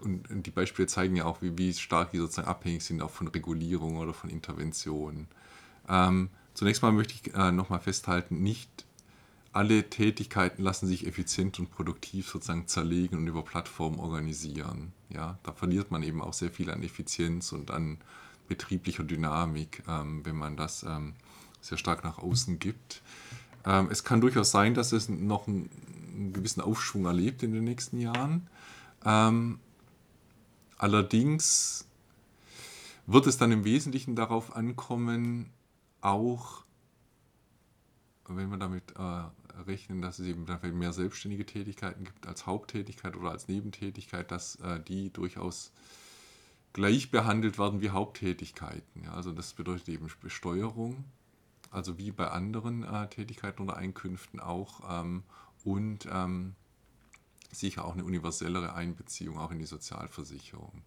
und, 0.00 0.46
die 0.46 0.52
Beispiele 0.52 0.86
zeigen 0.86 1.16
ja 1.16 1.24
auch, 1.24 1.42
wie, 1.42 1.58
wie 1.58 1.74
stark 1.74 2.12
die 2.12 2.18
sozusagen 2.18 2.46
abhängig 2.46 2.84
sind 2.84 3.02
auch 3.02 3.10
von 3.10 3.26
Regulierung 3.26 3.96
oder 3.96 4.14
von 4.14 4.30
Interventionen. 4.30 5.26
Ähm, 5.88 6.28
zunächst 6.54 6.82
mal 6.82 6.92
möchte 6.92 7.14
ich 7.14 7.34
äh, 7.34 7.50
nochmal 7.50 7.80
festhalten, 7.80 8.44
nicht 8.44 8.86
alle 9.52 9.90
Tätigkeiten 9.90 10.62
lassen 10.62 10.86
sich 10.86 11.04
effizient 11.04 11.58
und 11.58 11.72
produktiv 11.72 12.28
sozusagen 12.28 12.68
zerlegen 12.68 13.18
und 13.18 13.26
über 13.26 13.42
Plattformen 13.42 13.98
organisieren. 13.98 14.92
Ja, 15.08 15.36
da 15.42 15.52
verliert 15.52 15.90
man 15.90 16.04
eben 16.04 16.22
auch 16.22 16.34
sehr 16.34 16.50
viel 16.50 16.70
an 16.70 16.84
Effizienz 16.84 17.50
und 17.50 17.72
an 17.72 17.98
betrieblicher 18.46 19.02
Dynamik, 19.02 19.82
ähm, 19.88 20.24
wenn 20.24 20.36
man 20.36 20.56
das 20.56 20.84
ähm, 20.84 21.14
sehr 21.60 21.78
stark 21.78 22.04
nach 22.04 22.18
außen 22.18 22.58
gibt. 22.58 23.02
Ähm, 23.64 23.88
es 23.90 24.04
kann 24.04 24.20
durchaus 24.20 24.50
sein, 24.50 24.74
dass 24.74 24.92
es 24.92 25.08
noch 25.08 25.48
einen, 25.48 25.70
einen 26.14 26.32
gewissen 26.32 26.60
Aufschwung 26.60 27.04
erlebt 27.04 27.42
in 27.42 27.52
den 27.52 27.64
nächsten 27.64 27.98
Jahren. 27.98 28.48
Ähm, 29.04 29.58
allerdings 30.78 31.86
wird 33.06 33.26
es 33.26 33.38
dann 33.38 33.52
im 33.52 33.64
Wesentlichen 33.64 34.16
darauf 34.16 34.56
ankommen, 34.56 35.50
auch 36.00 36.64
wenn 38.28 38.48
man 38.48 38.60
damit 38.60 38.94
äh, 38.96 39.60
rechnen, 39.66 40.02
dass 40.02 40.18
es 40.18 40.26
eben 40.26 40.46
mehr 40.78 40.92
selbstständige 40.92 41.46
Tätigkeiten 41.46 42.04
gibt 42.04 42.26
als 42.26 42.46
Haupttätigkeit 42.46 43.16
oder 43.16 43.30
als 43.30 43.48
Nebentätigkeit, 43.48 44.30
dass 44.30 44.56
äh, 44.56 44.80
die 44.80 45.12
durchaus 45.12 45.72
gleich 46.72 47.10
behandelt 47.10 47.58
werden 47.58 47.80
wie 47.80 47.90
Haupttätigkeiten. 47.90 49.04
Ja, 49.04 49.14
also 49.14 49.32
das 49.32 49.54
bedeutet 49.54 49.88
eben 49.88 50.08
Besteuerung, 50.20 51.04
also 51.76 51.98
wie 51.98 52.10
bei 52.10 52.28
anderen 52.28 52.82
äh, 52.82 53.08
Tätigkeiten 53.08 53.62
oder 53.62 53.76
Einkünften 53.76 54.40
auch 54.40 54.80
ähm, 54.88 55.22
und 55.64 56.08
ähm, 56.10 56.54
sicher 57.52 57.84
auch 57.84 57.92
eine 57.92 58.04
universellere 58.04 58.74
Einbeziehung 58.74 59.38
auch 59.38 59.50
in 59.50 59.58
die 59.58 59.66
Sozialversicherung. 59.66 60.82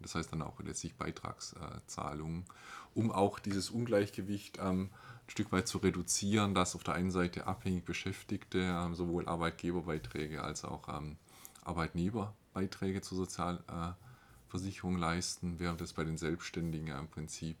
Das 0.00 0.14
heißt 0.14 0.32
dann 0.32 0.40
auch 0.40 0.58
letztlich 0.60 0.94
Beitragszahlungen, 0.94 2.46
um 2.94 3.12
auch 3.12 3.38
dieses 3.38 3.68
Ungleichgewicht 3.68 4.58
ähm, 4.60 4.88
Stück 5.28 5.52
weit 5.52 5.68
zu 5.68 5.78
reduzieren, 5.78 6.54
dass 6.54 6.74
auf 6.74 6.82
der 6.82 6.94
einen 6.94 7.10
Seite 7.10 7.46
abhängig 7.46 7.84
Beschäftigte 7.84 8.58
ähm, 8.60 8.94
sowohl 8.94 9.28
Arbeitgeberbeiträge 9.28 10.42
als 10.42 10.64
auch 10.64 10.88
ähm, 10.88 11.18
Arbeitnehmerbeiträge 11.62 13.02
zur 13.02 13.18
Sozialversicherung 13.18 14.96
leisten, 14.96 15.58
während 15.58 15.82
es 15.82 15.92
bei 15.92 16.04
den 16.04 16.16
Selbstständigen 16.16 16.88
ja 16.88 16.98
im 16.98 17.08
Prinzip 17.08 17.58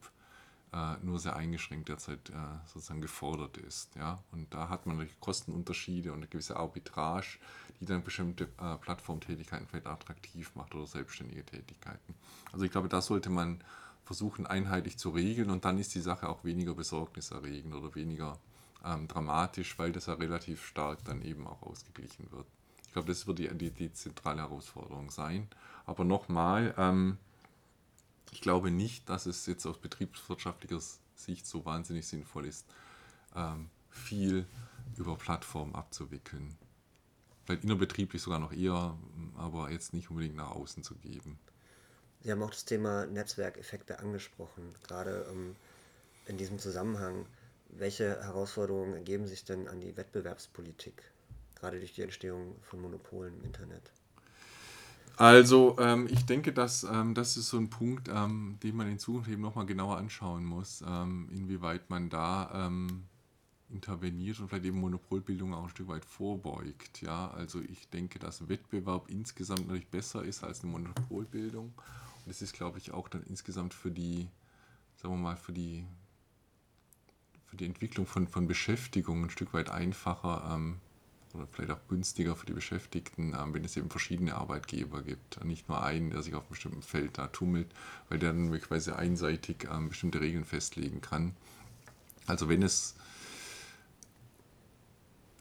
äh, 0.72 0.96
nur 1.02 1.18
sehr 1.18 1.36
eingeschränkt 1.36 1.88
derzeit 1.88 2.30
äh, 2.30 2.34
sozusagen 2.66 3.00
gefordert 3.00 3.56
ist. 3.56 3.94
Ja? 3.96 4.22
Und 4.32 4.52
da 4.54 4.68
hat 4.68 4.86
man 4.86 4.96
natürlich 4.96 5.18
Kostenunterschiede 5.20 6.12
und 6.12 6.18
eine 6.18 6.28
gewisse 6.28 6.56
Arbitrage, 6.56 7.38
die 7.80 7.86
dann 7.86 8.04
bestimmte 8.04 8.44
äh, 8.60 8.76
Plattformtätigkeiten 8.76 9.66
vielleicht 9.66 9.86
attraktiv 9.86 10.54
macht 10.54 10.74
oder 10.74 10.86
selbstständige 10.86 11.44
Tätigkeiten. 11.44 12.14
Also 12.52 12.64
ich 12.64 12.70
glaube, 12.70 12.88
da 12.88 13.00
sollte 13.00 13.30
man 13.30 13.62
versuchen 14.04 14.46
einheitlich 14.46 14.98
zu 14.98 15.10
regeln 15.10 15.50
und 15.50 15.64
dann 15.64 15.78
ist 15.78 15.94
die 15.94 16.00
Sache 16.00 16.28
auch 16.28 16.44
weniger 16.44 16.74
besorgniserregend 16.74 17.74
oder 17.74 17.94
weniger 17.94 18.38
ähm, 18.84 19.08
dramatisch, 19.08 19.78
weil 19.78 19.92
das 19.92 20.06
ja 20.06 20.14
relativ 20.14 20.66
stark 20.66 21.04
dann 21.04 21.22
eben 21.22 21.46
auch 21.46 21.62
ausgeglichen 21.62 22.30
wird. 22.32 22.46
Ich 22.86 22.92
glaube, 22.92 23.08
das 23.08 23.26
wird 23.26 23.38
die, 23.38 23.48
die, 23.56 23.70
die 23.70 23.92
zentrale 23.92 24.42
Herausforderung 24.42 25.10
sein. 25.10 25.48
Aber 25.86 26.04
nochmal, 26.04 26.74
ähm, 26.76 27.18
ich 28.32 28.40
glaube 28.40 28.70
nicht, 28.70 29.08
dass 29.08 29.26
es 29.26 29.46
jetzt 29.46 29.66
aus 29.66 29.78
betriebswirtschaftlicher 29.78 30.80
Sicht 31.14 31.46
so 31.46 31.64
wahnsinnig 31.64 32.06
sinnvoll 32.06 32.46
ist, 32.46 32.66
ähm, 33.34 33.70
viel 33.88 34.46
über 34.96 35.16
Plattformen 35.16 35.74
abzuwickeln. 35.74 36.56
Vielleicht 37.44 37.64
innerbetrieblich 37.64 38.22
sogar 38.22 38.38
noch 38.38 38.52
eher, 38.52 38.96
aber 39.36 39.70
jetzt 39.70 39.92
nicht 39.92 40.10
unbedingt 40.10 40.36
nach 40.36 40.50
außen 40.50 40.82
zu 40.82 40.94
geben. 40.96 41.38
Sie 42.22 42.30
haben 42.30 42.42
auch 42.42 42.50
das 42.50 42.64
Thema 42.64 43.06
Netzwerkeffekte 43.06 43.98
angesprochen. 43.98 44.74
Gerade 44.86 45.26
ähm, 45.30 45.56
in 46.26 46.36
diesem 46.36 46.58
Zusammenhang, 46.58 47.26
welche 47.70 48.22
Herausforderungen 48.22 48.94
ergeben 48.94 49.26
sich 49.26 49.44
denn 49.44 49.68
an 49.68 49.80
die 49.80 49.96
Wettbewerbspolitik, 49.96 51.02
gerade 51.54 51.78
durch 51.78 51.94
die 51.94 52.02
Entstehung 52.02 52.56
von 52.62 52.80
Monopolen 52.80 53.38
im 53.38 53.44
Internet? 53.44 53.90
Also 55.20 55.76
ähm, 55.78 56.08
ich 56.10 56.24
denke, 56.24 56.52
dass 56.52 56.84
ähm, 56.84 57.14
das 57.14 57.36
ist 57.36 57.48
so 57.48 57.58
ein 57.58 57.68
Punkt, 57.68 58.08
ähm, 58.08 58.56
den 58.62 58.76
man 58.76 58.88
in 58.88 58.98
Zukunft 58.98 59.28
eben 59.28 59.42
nochmal 59.42 59.66
genauer 59.66 59.98
anschauen 59.98 60.44
muss, 60.44 60.82
ähm, 60.86 61.28
inwieweit 61.30 61.90
man 61.90 62.08
da 62.08 62.66
ähm, 62.66 63.04
interveniert 63.68 64.40
und 64.40 64.48
vielleicht 64.48 64.64
eben 64.64 64.80
Monopolbildung 64.80 65.52
auch 65.52 65.64
ein 65.64 65.68
Stück 65.68 65.88
weit 65.88 66.04
vorbeugt. 66.04 67.02
Ja, 67.02 67.30
also 67.32 67.60
ich 67.60 67.90
denke, 67.90 68.18
dass 68.18 68.48
Wettbewerb 68.48 69.10
insgesamt 69.10 69.66
natürlich 69.66 69.88
besser 69.88 70.24
ist 70.24 70.42
als 70.42 70.62
eine 70.62 70.72
Monopolbildung 70.72 71.74
das 72.26 72.42
ist, 72.42 72.52
glaube 72.52 72.78
ich, 72.78 72.92
auch 72.92 73.08
dann 73.08 73.22
insgesamt 73.24 73.74
für 73.74 73.90
die, 73.90 74.28
sagen 74.96 75.14
wir 75.14 75.18
mal, 75.18 75.36
für 75.36 75.52
die, 75.52 75.84
für 77.46 77.56
die 77.56 77.66
Entwicklung 77.66 78.06
von, 78.06 78.28
von 78.28 78.46
Beschäftigung 78.46 79.24
ein 79.24 79.30
Stück 79.30 79.52
weit 79.52 79.70
einfacher 79.70 80.52
ähm, 80.54 80.80
oder 81.34 81.46
vielleicht 81.50 81.72
auch 81.72 81.88
günstiger 81.88 82.34
für 82.36 82.46
die 82.46 82.52
Beschäftigten, 82.52 83.34
ähm, 83.34 83.54
wenn 83.54 83.64
es 83.64 83.76
eben 83.76 83.90
verschiedene 83.90 84.34
Arbeitgeber 84.34 85.02
gibt. 85.02 85.42
Nicht 85.44 85.68
nur 85.68 85.82
einen, 85.82 86.10
der 86.10 86.22
sich 86.22 86.34
auf 86.34 86.42
einem 86.42 86.50
bestimmten 86.50 86.82
Feld 86.82 87.18
da 87.18 87.28
tummelt, 87.28 87.68
weil 88.08 88.18
der 88.18 88.32
dann 88.32 88.48
möglicherweise 88.48 88.96
einseitig 88.96 89.68
ähm, 89.72 89.88
bestimmte 89.88 90.20
Regeln 90.20 90.44
festlegen 90.44 91.00
kann. 91.00 91.34
Also 92.26 92.48
wenn 92.48 92.62
es 92.62 92.94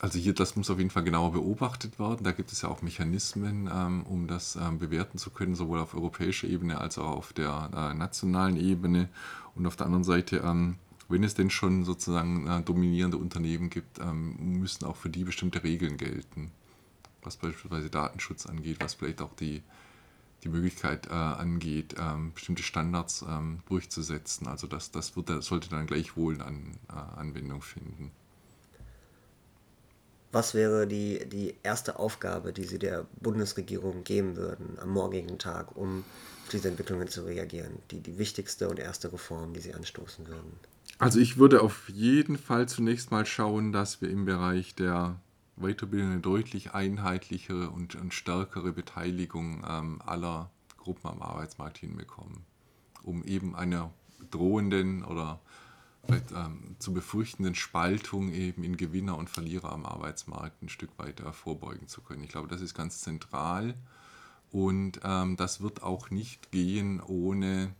also 0.01 0.17
hier, 0.17 0.33
das 0.33 0.55
muss 0.55 0.69
auf 0.69 0.77
jeden 0.77 0.91
Fall 0.91 1.03
genauer 1.03 1.33
beobachtet 1.33 1.99
werden. 1.99 2.23
Da 2.23 2.31
gibt 2.31 2.53
es 2.53 2.61
ja 2.61 2.69
auch 2.69 2.81
Mechanismen, 2.81 3.69
ähm, 3.69 4.03
um 4.03 4.27
das 4.27 4.57
bewerten 4.79 5.17
zu 5.17 5.29
können, 5.29 5.55
sowohl 5.55 5.79
auf 5.79 5.93
europäischer 5.93 6.47
Ebene 6.47 6.79
als 6.79 6.97
auch 6.97 7.17
auf 7.17 7.33
der 7.33 7.69
äh, 7.75 7.93
nationalen 7.93 8.55
Ebene. 8.55 9.09
Und 9.55 9.67
auf 9.67 9.75
der 9.75 9.87
anderen 9.87 10.05
Seite, 10.05 10.41
wenn 11.09 11.23
es 11.23 11.33
denn 11.33 11.49
schon 11.49 11.83
sozusagen 11.83 12.47
äh, 12.47 12.61
dominierende 12.61 13.17
Unternehmen 13.17 13.69
gibt, 13.69 13.99
ähm, 13.99 14.59
müssen 14.59 14.85
auch 14.85 14.95
für 14.95 15.09
die 15.09 15.23
bestimmte 15.23 15.63
Regeln 15.63 15.97
gelten. 15.97 16.51
Was 17.23 17.35
beispielsweise 17.35 17.89
Datenschutz 17.89 18.45
angeht, 18.45 18.77
was 18.79 18.93
vielleicht 18.93 19.21
auch 19.21 19.33
die, 19.33 19.61
die 20.43 20.49
Möglichkeit 20.49 21.07
äh, 21.07 21.13
angeht, 21.13 21.95
ähm, 21.99 22.31
bestimmte 22.33 22.63
Standards 22.63 23.25
ähm, 23.27 23.59
durchzusetzen. 23.67 24.47
Also 24.47 24.67
das, 24.67 24.91
das 24.91 25.15
wird, 25.15 25.43
sollte 25.43 25.69
dann 25.69 25.87
gleichwohl 25.87 26.41
an 26.41 26.77
äh, 26.89 27.19
Anwendung 27.19 27.61
finden. 27.61 28.11
Was 30.31 30.53
wäre 30.53 30.85
die, 30.85 31.27
die 31.27 31.55
erste 31.63 31.97
Aufgabe, 31.97 32.53
die 32.53 32.63
Sie 32.63 32.77
der 32.77 33.07
Bundesregierung 33.19 34.03
geben 34.03 34.35
würden 34.35 34.77
am 34.79 34.91
morgigen 34.91 35.39
Tag, 35.39 35.75
um 35.75 36.03
auf 36.43 36.49
diese 36.51 36.67
Entwicklungen 36.67 37.07
zu 37.07 37.25
reagieren? 37.25 37.79
Die, 37.89 37.99
die 37.99 38.19
wichtigste 38.19 38.69
und 38.69 38.77
erste 38.77 39.11
Reform, 39.11 39.53
die 39.53 39.59
Sie 39.59 39.73
anstoßen 39.73 40.27
würden? 40.27 40.51
Also 40.99 41.19
ich 41.19 41.37
würde 41.37 41.61
auf 41.61 41.87
jeden 41.87 42.37
Fall 42.37 42.67
zunächst 42.67 43.09
mal 43.09 43.25
schauen, 43.25 43.71
dass 43.71 44.01
wir 44.01 44.09
im 44.09 44.25
Bereich 44.25 44.75
der 44.75 45.21
Weiterbildung 45.55 46.11
eine 46.11 46.19
deutlich 46.19 46.73
einheitlichere 46.73 47.69
und, 47.69 47.95
und 47.95 48.13
stärkere 48.13 48.73
Beteiligung 48.73 49.63
ähm, 49.67 50.01
aller 50.05 50.51
Gruppen 50.77 51.09
am 51.09 51.21
Arbeitsmarkt 51.21 51.77
hinbekommen, 51.77 52.43
um 53.01 53.23
eben 53.23 53.55
einer 53.55 53.91
drohenden 54.29 55.05
oder 55.05 55.39
vielleicht 56.05 56.31
ähm, 56.31 56.75
zu 56.79 56.93
befürchtenden 56.93 57.55
Spaltung 57.55 58.33
eben 58.33 58.65
in 58.65 58.75
Gewinner 58.75 59.17
und 59.17 59.29
Verlierer 59.29 59.71
am 59.71 59.85
Arbeitsmarkt 59.85 60.61
ein 60.61 60.69
Stück 60.69 60.91
weit 60.97 61.21
äh, 61.21 61.31
vorbeugen 61.31 61.87
zu 61.87 62.01
können. 62.01 62.23
Ich 62.23 62.29
glaube, 62.29 62.49
das 62.49 62.59
ist 62.59 62.73
ganz 62.73 62.99
zentral 62.99 63.73
und 64.51 64.99
ähm, 65.05 65.37
das 65.37 65.61
wird 65.61 65.81
auch 65.81 66.09
nicht 66.09 66.51
gehen 66.51 66.99
ohne 66.99 67.73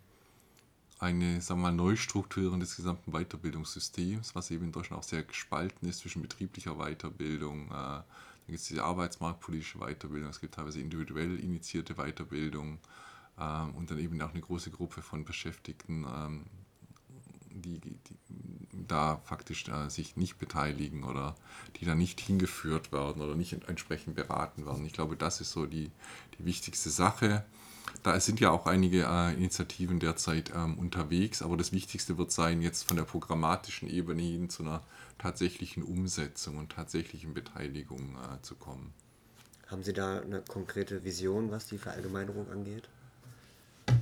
eine 1.00 1.42
sagen 1.42 1.62
wir 1.62 1.72
mal, 1.72 1.76
Neustrukturierung 1.76 2.60
des 2.60 2.76
gesamten 2.76 3.12
Weiterbildungssystems, 3.12 4.36
was 4.36 4.52
eben 4.52 4.66
in 4.66 4.72
Deutschland 4.72 5.02
auch 5.02 5.08
sehr 5.08 5.24
gespalten 5.24 5.88
ist 5.88 6.00
zwischen 6.00 6.22
betrieblicher 6.22 6.76
Weiterbildung, 6.76 7.68
äh, 7.68 7.70
dann 7.70 8.04
gibt 8.48 8.60
es 8.60 8.68
diese 8.68 8.84
arbeitsmarktpolitische 8.84 9.80
Weiterbildung, 9.80 10.30
es 10.30 10.42
gibt 10.42 10.56
teilweise 10.56 10.82
individuell 10.82 11.40
initiierte 11.40 11.96
Weiterbildung 11.96 12.80
ähm, 13.40 13.76
und 13.76 13.90
dann 13.90 14.00
eben 14.00 14.22
auch 14.22 14.32
eine 14.32 14.42
große 14.42 14.72
Gruppe 14.72 15.02
von 15.02 15.24
Beschäftigten, 15.24 16.06
ähm, 16.06 16.46
die, 17.50 17.80
die 17.80 17.98
da 18.88 19.18
faktisch 19.24 19.68
äh, 19.70 19.90
sich 19.90 20.18
nicht 20.18 20.38
beteiligen 20.38 21.04
oder 21.04 21.36
die 21.78 21.86
da 21.86 21.96
nicht 21.96 22.20
hingeführt 22.20 22.92
werden 22.92 23.22
oder 23.22 23.36
nicht 23.36 23.54
entsprechend 23.54 24.16
beraten 24.16 24.66
werden. 24.66 24.86
Ich 24.86 24.94
glaube, 24.94 25.16
das 25.16 25.42
ist 25.42 25.52
so 25.52 25.66
die, 25.66 25.92
die 26.38 26.46
wichtigste 26.46 26.90
Sache. 26.90 27.46
Da 28.04 28.20
sind 28.20 28.40
ja 28.40 28.52
auch 28.52 28.66
einige 28.66 29.04
äh, 29.04 29.34
Initiativen 29.34 30.00
derzeit 30.00 30.52
ähm, 30.56 30.78
unterwegs, 30.78 31.42
aber 31.42 31.58
das 31.58 31.72
Wichtigste 31.72 32.18
wird 32.18 32.32
sein, 32.32 32.62
jetzt 32.62 32.84
von 32.84 32.98
der 32.98 33.04
programmatischen 33.04 33.90
Ebene 33.90 34.22
hin 34.22 34.50
zu 34.50 34.64
einer 34.64 34.84
tatsächlichen 35.18 35.84
Umsetzung 35.84 36.58
und 36.58 36.72
tatsächlichen 36.72 37.34
Beteiligung 37.34 38.16
äh, 38.16 38.42
zu 38.42 38.56
kommen. 38.56 38.94
Haben 39.68 39.84
Sie 39.84 39.94
da 39.94 40.22
eine 40.22 40.42
konkrete 40.42 41.04
Vision, 41.04 41.52
was 41.52 41.68
die 41.68 41.78
Verallgemeinerung 41.78 42.50
angeht? 42.50 42.90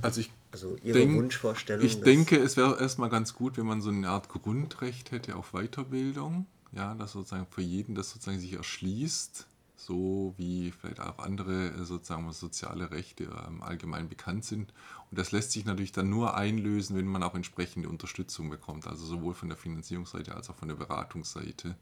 Also 0.02 0.20
ich 0.20 0.30
also 0.50 0.76
Ihre 0.82 0.98
denk, 0.98 1.16
Wunschvorstellung? 1.16 1.84
Ich 1.84 2.00
denke, 2.00 2.38
es 2.38 2.56
wäre 2.56 2.80
erstmal 2.80 3.10
ganz 3.10 3.34
gut, 3.34 3.58
wenn 3.58 3.66
man 3.66 3.82
so 3.82 3.90
eine 3.90 4.08
Art 4.08 4.28
Grundrecht 4.28 5.10
hätte 5.10 5.36
auf 5.36 5.52
Weiterbildung. 5.52 6.46
Ja, 6.72 6.94
dass 6.94 7.12
sozusagen 7.12 7.46
für 7.50 7.62
jeden 7.62 7.94
das 7.94 8.10
sozusagen 8.10 8.40
sich 8.40 8.52
erschließt, 8.52 9.46
so 9.78 10.34
wie 10.36 10.72
vielleicht 10.72 11.00
auch 11.00 11.18
andere 11.18 11.68
äh, 11.68 11.84
sozusagen 11.84 12.30
soziale 12.32 12.90
Rechte 12.90 13.24
ähm, 13.46 13.62
allgemein 13.62 14.08
bekannt 14.08 14.44
sind. 14.44 14.74
Und 15.10 15.18
das 15.18 15.30
lässt 15.30 15.52
sich 15.52 15.64
natürlich 15.64 15.92
dann 15.92 16.10
nur 16.10 16.36
einlösen, 16.36 16.96
wenn 16.96 17.06
man 17.06 17.22
auch 17.22 17.34
entsprechende 17.36 17.88
Unterstützung 17.88 18.50
bekommt, 18.50 18.86
also 18.88 19.06
sowohl 19.06 19.34
von 19.34 19.48
der 19.48 19.56
Finanzierungsseite 19.56 20.34
als 20.34 20.50
auch 20.50 20.56
von 20.56 20.68
der 20.68 20.74
Beratungsseite. 20.74 21.76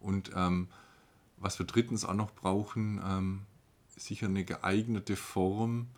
Und 0.00 0.32
ähm, 0.34 0.68
was 1.36 1.58
wir 1.58 1.66
drittens 1.66 2.06
auch 2.06 2.14
noch 2.14 2.32
brauchen, 2.32 3.00
ähm, 3.06 3.42
sicher 3.94 4.26
eine 4.26 4.44
geeignete 4.44 5.14
Form, 5.14 5.88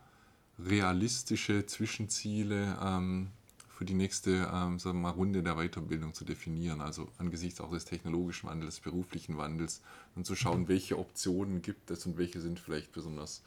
realistische 0.59 1.65
Zwischenziele 1.67 2.77
ähm, 2.83 3.31
für 3.77 3.85
die 3.85 3.95
nächste 3.95 4.31
ähm, 4.31 4.79
sagen 4.79 4.99
wir 4.99 5.03
mal, 5.03 5.11
Runde 5.11 5.43
der 5.43 5.57
Weiterbildung 5.57 6.15
zu 6.15 6.25
definieren. 6.25 6.81
Also 6.81 7.09
angesichts 7.19 7.61
auch 7.61 7.71
des 7.71 7.85
technologischen 7.85 8.49
Wandels, 8.49 8.77
des 8.77 8.85
beruflichen 8.85 9.37
Wandels 9.37 9.83
und 10.15 10.25
zu 10.25 10.35
schauen, 10.35 10.67
welche 10.67 10.99
Optionen 10.99 11.61
gibt 11.61 11.91
es 11.91 12.07
und 12.07 12.17
welche 12.17 12.41
sind 12.41 12.59
vielleicht 12.59 12.93
besonders 12.93 13.43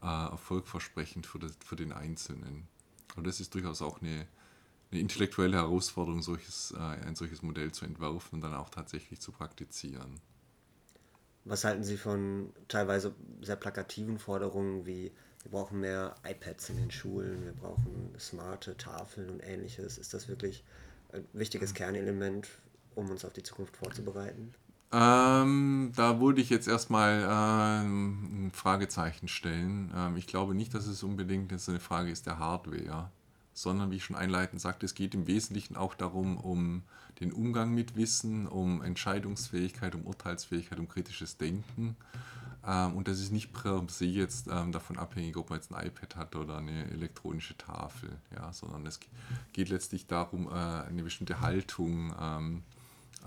äh, 0.00 0.06
erfolgversprechend 0.06 1.26
für, 1.26 1.40
das, 1.40 1.56
für 1.64 1.74
den 1.74 1.92
Einzelnen. 1.92 2.68
Und 3.16 3.26
das 3.26 3.40
ist 3.40 3.56
durchaus 3.56 3.82
auch 3.82 4.00
eine, 4.00 4.28
eine 4.92 5.00
intellektuelle 5.00 5.56
Herausforderung, 5.56 6.22
solches, 6.22 6.72
äh, 6.76 6.78
ein 6.78 7.16
solches 7.16 7.42
Modell 7.42 7.72
zu 7.72 7.84
entwerfen 7.84 8.36
und 8.36 8.40
dann 8.42 8.54
auch 8.54 8.70
tatsächlich 8.70 9.18
zu 9.18 9.32
praktizieren. 9.32 10.20
Was 11.44 11.64
halten 11.64 11.82
Sie 11.82 11.96
von 11.96 12.52
teilweise 12.68 13.16
sehr 13.40 13.56
plakativen 13.56 14.20
Forderungen 14.20 14.86
wie 14.86 15.10
wir 15.42 15.50
brauchen 15.50 15.80
mehr 15.80 16.14
iPads 16.24 16.70
in 16.70 16.76
den 16.76 16.90
Schulen, 16.90 17.44
wir 17.44 17.52
brauchen 17.52 18.14
smarte 18.18 18.76
Tafeln 18.76 19.30
und 19.30 19.40
ähnliches. 19.40 19.98
Ist 19.98 20.14
das 20.14 20.28
wirklich 20.28 20.64
ein 21.12 21.24
wichtiges 21.32 21.74
Kernelement, 21.74 22.48
um 22.94 23.10
uns 23.10 23.24
auf 23.24 23.32
die 23.32 23.42
Zukunft 23.42 23.76
vorzubereiten? 23.76 24.54
Ähm, 24.92 25.92
da 25.96 26.20
würde 26.20 26.42
ich 26.42 26.50
jetzt 26.50 26.68
erstmal 26.68 27.26
ähm, 27.26 28.48
ein 28.48 28.52
Fragezeichen 28.52 29.26
stellen. 29.26 29.90
Ähm, 29.96 30.16
ich 30.16 30.26
glaube 30.26 30.54
nicht, 30.54 30.74
dass 30.74 30.86
es 30.86 31.02
unbedingt 31.02 31.50
jetzt 31.50 31.68
eine 31.68 31.80
Frage 31.80 32.10
ist 32.10 32.26
der 32.26 32.38
Hardware, 32.38 33.10
sondern 33.54 33.90
wie 33.90 33.96
ich 33.96 34.04
schon 34.04 34.16
einleitend 34.16 34.60
sagte, 34.60 34.84
es 34.84 34.94
geht 34.94 35.14
im 35.14 35.26
Wesentlichen 35.26 35.76
auch 35.76 35.94
darum, 35.94 36.36
um 36.36 36.82
den 37.20 37.32
Umgang 37.32 37.72
mit 37.72 37.96
Wissen, 37.96 38.46
um 38.46 38.82
Entscheidungsfähigkeit, 38.82 39.94
um 39.94 40.06
Urteilsfähigkeit, 40.06 40.78
um 40.78 40.88
kritisches 40.88 41.38
Denken. 41.38 41.96
Ähm, 42.66 42.96
und 42.96 43.08
das 43.08 43.18
ist 43.18 43.32
nicht 43.32 43.52
per 43.52 43.84
se 43.88 44.04
jetzt 44.04 44.46
ähm, 44.48 44.72
davon 44.72 44.98
abhängig, 44.98 45.36
ob 45.36 45.50
man 45.50 45.58
jetzt 45.58 45.72
ein 45.72 45.86
iPad 45.86 46.16
hat 46.16 46.36
oder 46.36 46.58
eine 46.58 46.90
elektronische 46.90 47.56
Tafel, 47.56 48.10
ja, 48.34 48.52
sondern 48.52 48.86
es 48.86 49.00
geht 49.52 49.68
letztlich 49.68 50.06
darum, 50.06 50.46
äh, 50.46 50.50
eine 50.50 51.02
bestimmte 51.02 51.40
Haltung 51.40 52.14
ähm, 52.20 52.62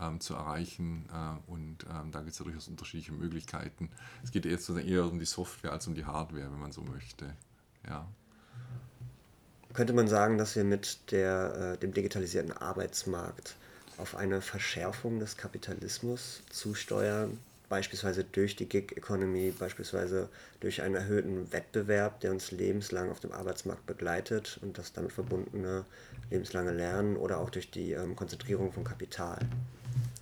ähm 0.01 0.19
zu 0.19 0.35
erreichen. 0.35 1.05
Äh, 1.11 1.51
und 1.51 1.85
ähm, 1.89 2.11
da 2.11 2.19
gibt 2.19 2.31
es 2.31 2.39
ja 2.39 2.45
durchaus 2.45 2.67
unterschiedliche 2.67 3.11
Möglichkeiten. 3.11 3.89
Es 4.23 4.31
geht 4.31 4.45
jetzt 4.45 4.69
eher 4.69 5.05
um 5.05 5.19
die 5.19 5.25
Software 5.25 5.73
als 5.73 5.87
um 5.87 5.95
die 5.95 6.05
Hardware, 6.05 6.49
wenn 6.51 6.59
man 6.59 6.71
so 6.71 6.81
möchte. 6.81 7.33
Ja. 7.87 8.07
Könnte 9.73 9.91
man 9.91 10.07
sagen, 10.07 10.37
dass 10.37 10.55
wir 10.55 10.63
mit 10.63 11.11
der, 11.11 11.73
äh, 11.73 11.77
dem 11.77 11.93
digitalisierten 11.93 12.53
Arbeitsmarkt 12.53 13.55
auf 13.97 14.15
eine 14.15 14.41
Verschärfung 14.41 15.19
des 15.19 15.35
Kapitalismus 15.35 16.41
zusteuern? 16.49 17.37
Beispielsweise 17.69 18.23
durch 18.23 18.55
die 18.55 18.67
Gig-Economy, 18.67 19.53
beispielsweise 19.57 20.29
durch 20.59 20.81
einen 20.81 20.95
erhöhten 20.95 21.51
Wettbewerb, 21.51 22.19
der 22.21 22.31
uns 22.31 22.51
lebenslang 22.51 23.09
auf 23.11 23.19
dem 23.19 23.31
Arbeitsmarkt 23.31 23.85
begleitet 23.85 24.59
und 24.61 24.77
das 24.77 24.93
damit 24.93 25.11
verbundene 25.11 25.85
lebenslange 26.29 26.71
Lernen 26.71 27.17
oder 27.17 27.39
auch 27.39 27.49
durch 27.49 27.71
die 27.71 27.91
ähm, 27.91 28.15
Konzentrierung 28.15 28.71
von 28.71 28.83
Kapital. 28.83 29.39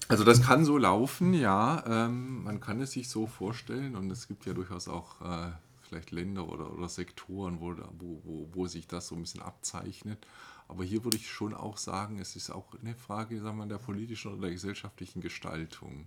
Also 0.07 0.23
das 0.23 0.41
kann 0.41 0.65
so 0.65 0.77
laufen, 0.77 1.33
ja. 1.33 1.83
Ähm, 1.87 2.43
man 2.43 2.59
kann 2.59 2.81
es 2.81 2.91
sich 2.91 3.09
so 3.09 3.25
vorstellen 3.25 3.95
und 3.95 4.11
es 4.11 4.27
gibt 4.27 4.45
ja 4.45 4.53
durchaus 4.53 4.87
auch 4.87 5.21
äh, 5.21 5.51
vielleicht 5.81 6.11
Länder 6.11 6.47
oder, 6.49 6.73
oder 6.73 6.89
Sektoren, 6.89 7.59
wo, 7.61 7.75
wo, 7.99 8.21
wo, 8.23 8.49
wo 8.53 8.67
sich 8.67 8.87
das 8.87 9.07
so 9.07 9.15
ein 9.15 9.21
bisschen 9.21 9.41
abzeichnet. 9.41 10.25
Aber 10.67 10.83
hier 10.83 11.03
würde 11.03 11.17
ich 11.17 11.29
schon 11.29 11.53
auch 11.53 11.77
sagen, 11.77 12.19
es 12.19 12.35
ist 12.35 12.49
auch 12.49 12.65
eine 12.81 12.95
Frage 12.95 13.39
sagen 13.39 13.57
wir, 13.57 13.65
der 13.65 13.77
politischen 13.77 14.31
oder 14.31 14.41
der 14.41 14.51
gesellschaftlichen 14.51 15.21
Gestaltung. 15.21 16.05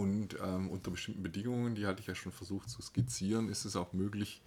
Und 0.00 0.34
ähm, 0.42 0.70
unter 0.70 0.90
bestimmten 0.90 1.22
Bedingungen, 1.22 1.74
die 1.74 1.86
hatte 1.86 2.00
ich 2.00 2.06
ja 2.06 2.14
schon 2.14 2.32
versucht 2.32 2.70
zu 2.70 2.80
skizzieren, 2.80 3.50
ist 3.50 3.66
es 3.66 3.76
auch 3.76 3.92
möglich, 3.92 4.40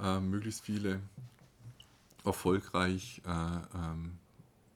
äh, 0.00 0.18
möglichst 0.18 0.62
viele 0.62 1.00
erfolgreich 2.24 3.20
äh, 3.26 3.30
ähm, 3.30 4.18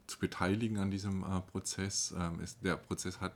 zu 0.07 0.19
beteiligen 0.19 0.77
an 0.77 0.91
diesem 0.91 1.23
äh, 1.23 1.41
Prozess. 1.41 2.13
Ähm, 2.15 2.41
es, 2.43 2.59
der 2.61 2.77
Prozess 2.77 3.23
hat 3.23 3.33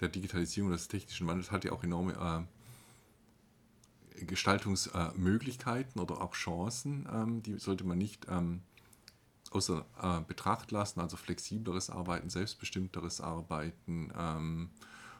der 0.00 0.08
Digitalisierung, 0.08 0.72
des 0.72 0.88
technischen 0.88 1.28
Wandels 1.28 1.52
hat 1.52 1.64
ja 1.64 1.70
auch 1.70 1.84
enorme 1.84 2.48
äh, 4.16 4.24
Gestaltungsmöglichkeiten 4.24 6.00
oder 6.00 6.20
auch 6.20 6.34
Chancen. 6.34 7.08
Ähm, 7.12 7.44
die 7.44 7.60
sollte 7.60 7.84
man 7.84 7.96
nicht 7.96 8.26
ähm, 8.28 8.62
außer 9.52 9.86
äh, 10.02 10.20
Betracht 10.26 10.72
lassen, 10.72 10.98
also 10.98 11.16
flexibleres 11.16 11.90
Arbeiten, 11.90 12.28
selbstbestimmteres 12.28 13.20
Arbeiten 13.20 14.12
ähm, 14.18 14.70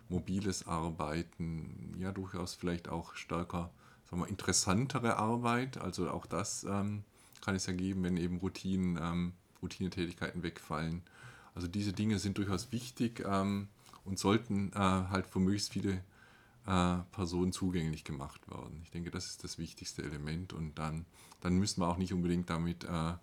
mobiles 0.08 0.66
Arbeiten, 0.66 1.94
ja 1.98 2.12
durchaus 2.12 2.54
vielleicht 2.54 2.88
auch 2.88 3.14
stärker, 3.14 3.70
sagen 4.10 4.22
wir, 4.22 4.28
interessantere 4.28 5.16
Arbeit. 5.16 5.78
Also 5.78 6.10
auch 6.10 6.26
das 6.26 6.64
ähm, 6.64 7.04
kann 7.40 7.54
es 7.54 7.66
ja 7.66 7.72
geben, 7.72 8.02
wenn 8.04 8.16
eben 8.16 8.38
Routinen, 8.38 8.98
ähm, 9.00 9.32
Routinetätigkeiten 9.62 10.42
wegfallen. 10.42 11.02
Also 11.54 11.68
diese 11.68 11.92
Dinge 11.92 12.18
sind 12.18 12.38
durchaus 12.38 12.72
wichtig 12.72 13.24
ähm, 13.26 13.68
und 14.04 14.18
sollten 14.18 14.72
äh, 14.72 14.78
halt 14.78 15.26
für 15.26 15.40
möglichst 15.40 15.72
viele 15.72 16.02
äh, 16.66 16.98
Personen 17.12 17.52
zugänglich 17.52 18.04
gemacht 18.04 18.48
werden. 18.50 18.80
Ich 18.82 18.90
denke, 18.90 19.10
das 19.10 19.26
ist 19.26 19.42
das 19.44 19.58
wichtigste 19.58 20.02
Element 20.02 20.52
und 20.52 20.78
dann, 20.78 21.06
dann 21.40 21.56
müssen 21.56 21.80
wir 21.80 21.88
auch 21.88 21.96
nicht 21.96 22.12
unbedingt 22.12 22.50
damit 22.50 22.84
äh, 22.84 23.14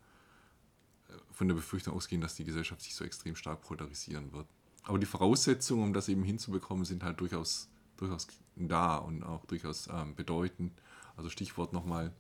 von 1.32 1.48
der 1.48 1.56
Befürchtung 1.56 1.94
ausgehen, 1.94 2.22
dass 2.22 2.36
die 2.36 2.46
Gesellschaft 2.46 2.82
sich 2.82 2.96
so 2.96 3.06
extrem 3.06 3.36
stark 3.36 3.62
polarisieren 3.62 4.32
wird. 4.34 4.48
Aber 4.86 5.00
die 5.00 5.06
Voraussetzungen, 5.06 5.84
um 5.84 5.94
das 5.94 6.10
eben 6.10 6.24
hinzubekommen, 6.24 6.86
sind 6.86 7.04
halt 7.04 7.20
durchaus, 7.20 7.70
durchaus 7.98 8.28
da 8.56 8.98
und 8.98 9.24
auch 9.24 9.46
durchaus 9.46 9.88
ähm, 9.88 10.16
bedeutend. 10.16 10.74
Also 11.18 11.30
Stichwort 11.30 11.74
nochmal 11.74 12.14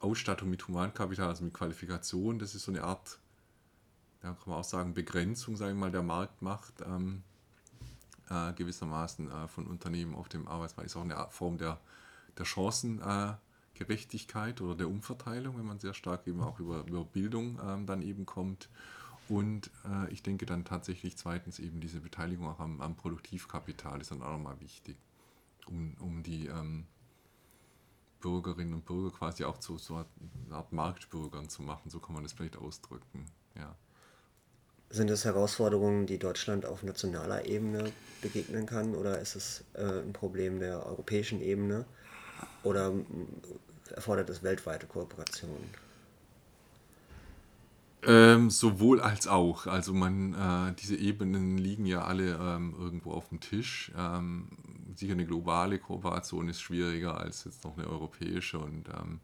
Ausstattung 0.00 0.50
mit 0.50 0.68
Humankapital, 0.68 1.28
also 1.28 1.44
mit 1.44 1.54
Qualifikation, 1.54 2.38
das 2.38 2.54
ist 2.54 2.64
so 2.64 2.72
eine 2.72 2.84
Art, 2.84 3.18
ja, 4.22 4.32
kann 4.32 4.50
man 4.50 4.60
auch 4.60 4.64
sagen, 4.64 4.92
Begrenzung, 4.94 5.56
sagen 5.56 5.76
wir 5.76 5.80
mal, 5.80 5.90
der 5.90 6.02
Marktmacht 6.02 6.74
ähm, 6.86 7.22
äh, 8.28 8.52
gewissermaßen 8.52 9.30
äh, 9.30 9.48
von 9.48 9.66
Unternehmen 9.66 10.14
auf 10.14 10.28
dem 10.28 10.46
Arbeitsmarkt. 10.46 10.90
Ist 10.90 10.96
auch 10.96 11.02
eine 11.02 11.26
Form 11.30 11.58
der, 11.58 11.80
der 12.36 12.44
Chancengerechtigkeit 12.44 14.60
äh, 14.60 14.62
oder 14.62 14.76
der 14.76 14.88
Umverteilung, 14.88 15.58
wenn 15.58 15.66
man 15.66 15.80
sehr 15.80 15.94
stark 15.94 16.26
eben 16.26 16.42
auch 16.42 16.60
über, 16.60 16.84
über 16.86 17.04
Bildung 17.04 17.58
ähm, 17.64 17.86
dann 17.86 18.02
eben 18.02 18.26
kommt. 18.26 18.68
Und 19.28 19.70
äh, 19.84 20.10
ich 20.10 20.22
denke 20.22 20.46
dann 20.46 20.64
tatsächlich 20.64 21.16
zweitens 21.16 21.58
eben 21.58 21.80
diese 21.80 22.00
Beteiligung 22.00 22.48
auch 22.48 22.60
am, 22.60 22.80
am 22.80 22.96
Produktivkapital 22.96 24.00
ist 24.00 24.10
dann 24.10 24.22
auch 24.22 24.32
nochmal 24.32 24.60
wichtig, 24.60 24.96
um, 25.66 25.94
um 26.00 26.22
die 26.22 26.46
ähm, 26.46 26.86
Bürgerinnen 28.20 28.74
und 28.74 28.86
Bürger 28.86 29.16
quasi 29.16 29.44
auch 29.44 29.58
zu 29.58 29.78
so 29.78 29.96
einer 29.96 30.06
Art 30.56 30.72
Marktbürgern 30.72 31.48
zu 31.48 31.62
machen, 31.62 31.90
so 31.90 32.00
kann 32.00 32.14
man 32.14 32.22
das 32.22 32.32
vielleicht 32.32 32.56
ausdrücken. 32.56 33.26
Ja. 33.54 33.74
Sind 34.90 35.10
es 35.10 35.26
Herausforderungen, 35.26 36.06
die 36.06 36.18
Deutschland 36.18 36.64
auf 36.64 36.82
nationaler 36.82 37.44
Ebene 37.44 37.92
begegnen 38.22 38.64
kann 38.64 38.94
oder 38.94 39.18
ist 39.20 39.36
es 39.36 39.64
äh, 39.74 40.00
ein 40.00 40.14
Problem 40.14 40.58
der 40.58 40.86
europäischen 40.86 41.42
Ebene 41.42 41.84
oder 42.62 42.94
erfordert 43.94 44.30
es 44.30 44.42
weltweite 44.42 44.86
Kooperation? 44.86 45.58
Ähm, 48.04 48.48
sowohl 48.50 49.00
als 49.00 49.26
auch. 49.26 49.66
Also 49.66 49.92
man, 49.92 50.34
äh, 50.34 50.74
diese 50.74 50.96
Ebenen 50.96 51.58
liegen 51.58 51.84
ja 51.84 52.04
alle 52.04 52.38
ähm, 52.40 52.74
irgendwo 52.78 53.12
auf 53.12 53.28
dem 53.28 53.40
Tisch. 53.40 53.92
Ähm, 53.96 54.48
sicher 54.94 55.12
eine 55.12 55.26
globale 55.26 55.78
Kooperation 55.78 56.48
ist 56.48 56.60
schwieriger 56.60 57.18
als 57.18 57.44
jetzt 57.44 57.64
noch 57.64 57.76
eine 57.76 57.88
europäische 57.88 58.58
und 58.58 58.88
ähm, 58.88 59.20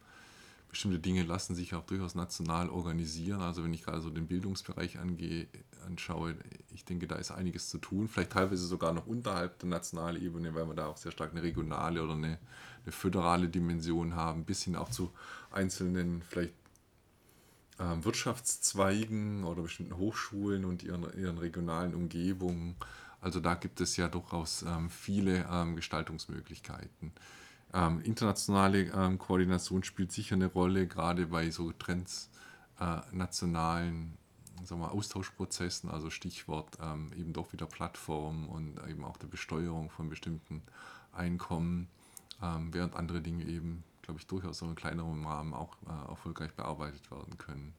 bestimmte 0.69 0.99
Dinge 0.99 1.23
lassen 1.23 1.55
sich 1.55 1.73
auch 1.75 1.85
durchaus 1.85 2.17
national 2.17 2.69
organisieren. 2.69 3.41
Also 3.41 3.63
wenn 3.63 3.73
ich 3.73 3.85
gerade 3.85 4.01
so 4.01 4.11
den 4.11 4.27
Bildungsbereich 4.27 4.99
angehe, 4.99 5.47
anschaue, 5.87 6.35
ich 6.73 6.85
denke, 6.85 7.07
da 7.07 7.15
ist 7.15 7.31
einiges 7.31 7.69
zu 7.69 7.79
tun. 7.79 8.09
Vielleicht 8.09 8.33
teilweise 8.33 8.67
sogar 8.67 8.93
noch 8.93 9.07
unterhalb 9.07 9.61
der 9.61 9.69
nationalen 9.69 10.21
Ebene, 10.21 10.53
weil 10.55 10.67
wir 10.67 10.75
da 10.75 10.87
auch 10.87 10.97
sehr 10.97 11.13
stark 11.13 11.31
eine 11.31 11.45
regionale 11.45 12.03
oder 12.03 12.15
eine, 12.15 12.39
eine 12.83 12.93
föderale 12.93 13.49
Dimension 13.49 14.17
haben, 14.17 14.45
bis 14.45 14.65
hin 14.65 14.75
auch 14.75 14.91
zu 14.91 15.13
einzelnen 15.53 16.23
vielleicht 16.23 16.55
ähm, 17.81 18.05
Wirtschaftszweigen 18.05 19.45
oder 19.45 19.63
bestimmten 19.63 19.97
Hochschulen 19.97 20.65
und 20.65 20.83
ihren, 20.83 21.05
ihren 21.19 21.39
regionalen 21.39 21.95
Umgebungen. 21.95 22.75
Also 23.21 23.39
da 23.41 23.55
gibt 23.55 23.81
es 23.81 23.97
ja 23.97 24.09
durchaus 24.09 24.63
ähm, 24.63 24.91
viele 24.91 25.47
ähm, 25.51 25.77
Gestaltungsmöglichkeiten. 25.77 27.13
Ähm, 27.73 28.01
internationale 28.03 28.93
ähm, 28.93 29.19
Koordination 29.19 29.83
spielt 29.83 30.13
sicher 30.13 30.37
eine 30.37 30.47
Rolle, 30.47 30.87
gerade 30.87 31.27
bei 31.27 31.51
so 31.51 31.73
transnationalen 31.73 34.17
wir, 34.69 34.93
Austauschprozessen, 34.93 35.91
also 35.91 36.11
Stichwort 36.11 36.79
ähm, 36.81 37.11
eben 37.17 37.33
doch 37.33 37.53
wieder 37.53 37.67
Plattformen 37.67 38.49
und 38.49 38.79
eben 38.89 39.05
auch 39.05 39.17
der 39.17 39.27
Besteuerung 39.27 39.91
von 39.91 40.09
bestimmten 40.09 40.63
Einkommen, 41.13 41.89
während 42.73 42.97
andere 42.97 43.23
Dinge 43.23 43.45
eben 43.45 43.85
glaube 44.05 44.21
ich, 44.21 44.27
durchaus 44.27 44.59
so 44.59 44.67
in 44.67 44.75
kleinerem 44.75 45.27
Rahmen 45.27 45.55
auch 45.55 45.77
äh, 45.87 46.11
erfolgreich 46.11 46.53
bearbeitet 46.53 47.11
werden 47.11 47.39
können. 47.39 47.75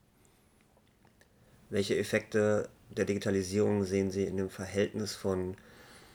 Welche 1.70 1.98
Effekte 1.98 2.70
der 2.90 3.06
Digitalisierung 3.06 3.84
sehen 3.84 4.12
Sie 4.12 4.24
in 4.24 4.38
dem 4.38 4.50
Verhältnis 4.50 5.16
von 5.16 5.56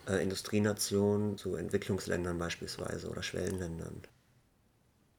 äh, 0.06 0.22
Industrienationen 0.22 1.38
zu 1.38 1.56
Entwicklungsländern 1.56 2.38
beispielsweise 2.38 3.08
oder 3.08 3.22
Schwellenländern? 3.22 4.02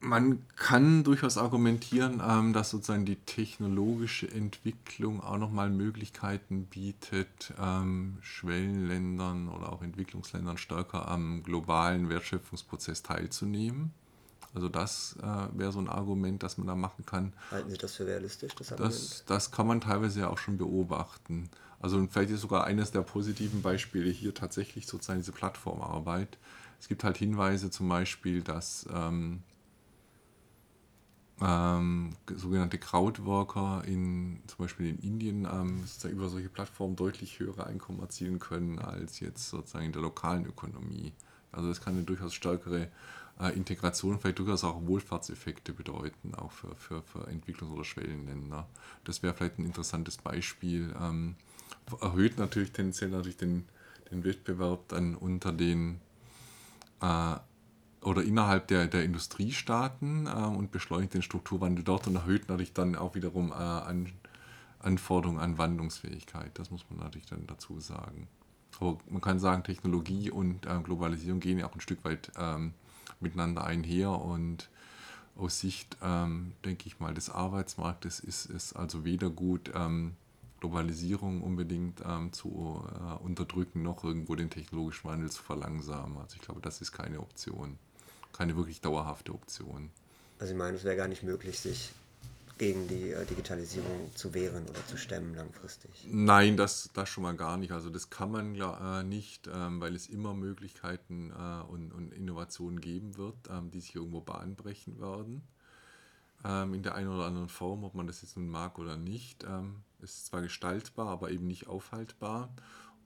Man 0.04 0.42
kann 0.56 1.04
durchaus 1.04 1.38
argumentieren, 1.38 2.20
ähm, 2.26 2.52
dass 2.52 2.70
sozusagen 2.70 3.04
die 3.04 3.16
technologische 3.16 4.28
Entwicklung 4.28 5.22
auch 5.22 5.38
nochmal 5.38 5.70
Möglichkeiten 5.70 6.64
bietet, 6.64 7.54
ähm, 7.56 8.18
Schwellenländern 8.20 9.48
oder 9.48 9.72
auch 9.72 9.80
Entwicklungsländern 9.80 10.58
stärker 10.58 11.06
am 11.06 11.44
globalen 11.44 12.08
Wertschöpfungsprozess 12.08 13.04
teilzunehmen. 13.04 13.92
Also 14.54 14.68
das 14.68 15.16
äh, 15.22 15.58
wäre 15.58 15.72
so 15.72 15.78
ein 15.78 15.88
Argument, 15.88 16.42
das 16.42 16.58
man 16.58 16.66
da 16.66 16.74
machen 16.74 17.06
kann. 17.06 17.32
Halten 17.50 17.70
Sie 17.70 17.78
das 17.78 17.94
für 17.94 18.06
realistisch, 18.06 18.54
das 18.54 18.68
Das, 18.68 19.24
das 19.26 19.50
kann 19.50 19.66
man 19.66 19.80
teilweise 19.80 20.20
ja 20.20 20.28
auch 20.28 20.38
schon 20.38 20.58
beobachten. 20.58 21.48
Also 21.80 22.06
vielleicht 22.10 22.30
ist 22.30 22.42
sogar 22.42 22.64
eines 22.64 22.90
der 22.90 23.00
positiven 23.00 23.62
Beispiele 23.62 24.10
hier 24.10 24.34
tatsächlich 24.34 24.86
sozusagen 24.86 25.20
diese 25.20 25.32
Plattformarbeit. 25.32 26.38
Es 26.78 26.88
gibt 26.88 27.02
halt 27.02 27.16
Hinweise 27.16 27.70
zum 27.70 27.88
Beispiel, 27.88 28.42
dass 28.42 28.86
ähm, 28.92 29.42
ähm, 31.40 32.14
sogenannte 32.36 32.78
Crowdworker 32.78 33.82
in 33.86 34.40
zum 34.46 34.58
Beispiel 34.58 34.90
in 34.90 34.98
Indien 34.98 35.44
ähm, 35.44 35.84
über 36.10 36.28
solche 36.28 36.48
Plattformen 36.48 36.94
deutlich 36.94 37.40
höhere 37.40 37.66
Einkommen 37.66 38.00
erzielen 38.00 38.38
können 38.38 38.78
als 38.78 39.18
jetzt 39.20 39.48
sozusagen 39.48 39.86
in 39.86 39.92
der 39.92 40.02
lokalen 40.02 40.46
Ökonomie. 40.46 41.12
Also 41.50 41.68
das 41.68 41.80
kann 41.80 41.94
eine 41.94 42.04
durchaus 42.04 42.34
stärkere 42.34 42.88
äh, 43.42 43.50
Integration 43.50 44.18
vielleicht 44.20 44.38
durchaus 44.38 44.64
auch 44.64 44.86
Wohlfahrtseffekte 44.86 45.72
bedeuten, 45.72 46.34
auch 46.34 46.52
für, 46.52 46.74
für, 46.76 47.02
für 47.02 47.28
Entwicklungs- 47.28 47.72
oder 47.72 47.84
Schwellenländer. 47.84 48.68
Das 49.04 49.22
wäre 49.22 49.34
vielleicht 49.34 49.58
ein 49.58 49.66
interessantes 49.66 50.18
Beispiel. 50.18 50.94
Ähm, 51.00 51.34
erhöht 52.00 52.38
natürlich 52.38 52.72
tendenziell 52.72 53.10
natürlich 53.10 53.36
den, 53.36 53.66
den 54.10 54.24
Wettbewerb 54.24 54.88
dann 54.88 55.16
unter 55.16 55.52
den 55.52 56.00
äh, 57.00 57.36
oder 58.02 58.22
innerhalb 58.22 58.66
der, 58.68 58.86
der 58.86 59.04
Industriestaaten 59.04 60.26
äh, 60.26 60.30
und 60.30 60.70
beschleunigt 60.70 61.14
den 61.14 61.22
Strukturwandel 61.22 61.84
dort 61.84 62.06
und 62.06 62.16
erhöht 62.16 62.48
natürlich 62.48 62.72
dann 62.72 62.96
auch 62.96 63.14
wiederum 63.14 63.50
äh, 63.50 63.54
an, 63.54 64.12
Anforderungen 64.78 65.40
an 65.40 65.58
Wandlungsfähigkeit. 65.58 66.50
Das 66.54 66.70
muss 66.70 66.84
man 66.90 67.00
natürlich 67.00 67.26
dann 67.26 67.46
dazu 67.46 67.80
sagen. 67.80 68.28
Aber 68.80 68.98
man 69.08 69.20
kann 69.20 69.38
sagen, 69.38 69.62
Technologie 69.62 70.30
und 70.30 70.66
äh, 70.66 70.80
Globalisierung 70.82 71.40
gehen 71.40 71.58
ja 71.58 71.66
auch 71.66 71.74
ein 71.74 71.80
Stück 71.80 72.04
weit 72.04 72.32
ähm, 72.36 72.74
miteinander 73.22 73.64
einher 73.64 74.10
und 74.10 74.68
aus 75.36 75.60
Sicht, 75.60 75.96
ähm, 76.02 76.52
denke 76.64 76.86
ich 76.86 77.00
mal, 77.00 77.14
des 77.14 77.30
Arbeitsmarktes 77.30 78.20
ist 78.20 78.50
es 78.50 78.74
also 78.74 79.04
weder 79.04 79.30
gut, 79.30 79.70
ähm, 79.74 80.14
Globalisierung 80.60 81.42
unbedingt 81.42 82.02
ähm, 82.06 82.32
zu 82.32 82.84
äh, 82.94 83.24
unterdrücken, 83.24 83.82
noch 83.82 84.04
irgendwo 84.04 84.36
den 84.36 84.50
technologischen 84.50 85.08
Wandel 85.08 85.30
zu 85.30 85.42
verlangsamen. 85.42 86.18
Also 86.18 86.36
ich 86.36 86.42
glaube, 86.42 86.60
das 86.60 86.80
ist 86.80 86.92
keine 86.92 87.18
Option, 87.18 87.78
keine 88.32 88.56
wirklich 88.56 88.80
dauerhafte 88.80 89.32
Option. 89.32 89.90
Also 90.38 90.52
ich 90.52 90.58
meine, 90.58 90.76
es 90.76 90.84
wäre 90.84 90.96
gar 90.96 91.08
nicht 91.08 91.22
möglich, 91.22 91.58
sich 91.58 91.92
gegen 92.58 92.88
die 92.88 93.10
äh, 93.10 93.24
Digitalisierung 93.26 94.14
zu 94.14 94.34
wehren 94.34 94.64
oder 94.68 94.86
zu 94.86 94.96
stemmen 94.96 95.34
langfristig? 95.34 95.90
Nein, 96.08 96.56
das, 96.56 96.90
das 96.94 97.08
schon 97.08 97.22
mal 97.22 97.36
gar 97.36 97.56
nicht. 97.56 97.72
Also 97.72 97.90
das 97.90 98.10
kann 98.10 98.30
man 98.30 98.54
äh, 98.54 99.02
nicht, 99.02 99.48
ähm, 99.52 99.80
weil 99.80 99.94
es 99.94 100.08
immer 100.08 100.34
Möglichkeiten 100.34 101.30
äh, 101.30 101.70
und, 101.70 101.92
und, 101.92 102.12
Innovationen 102.12 102.80
geben 102.80 103.16
wird, 103.16 103.36
ähm, 103.50 103.70
die 103.70 103.80
sich 103.80 103.94
irgendwo 103.94 104.20
bahnbrechen 104.20 105.00
werden. 105.00 105.42
Ähm, 106.44 106.74
in 106.74 106.82
der 106.82 106.94
einen 106.94 107.08
oder 107.08 107.26
anderen 107.26 107.48
Form, 107.48 107.84
ob 107.84 107.94
man 107.94 108.06
das 108.06 108.22
jetzt 108.22 108.36
nun 108.36 108.48
mag 108.48 108.78
oder 108.78 108.96
nicht. 108.96 109.44
Ähm, 109.44 109.82
ist 110.00 110.26
zwar 110.26 110.42
gestaltbar, 110.42 111.08
aber 111.08 111.30
eben 111.30 111.46
nicht 111.46 111.68
aufhaltbar. 111.68 112.52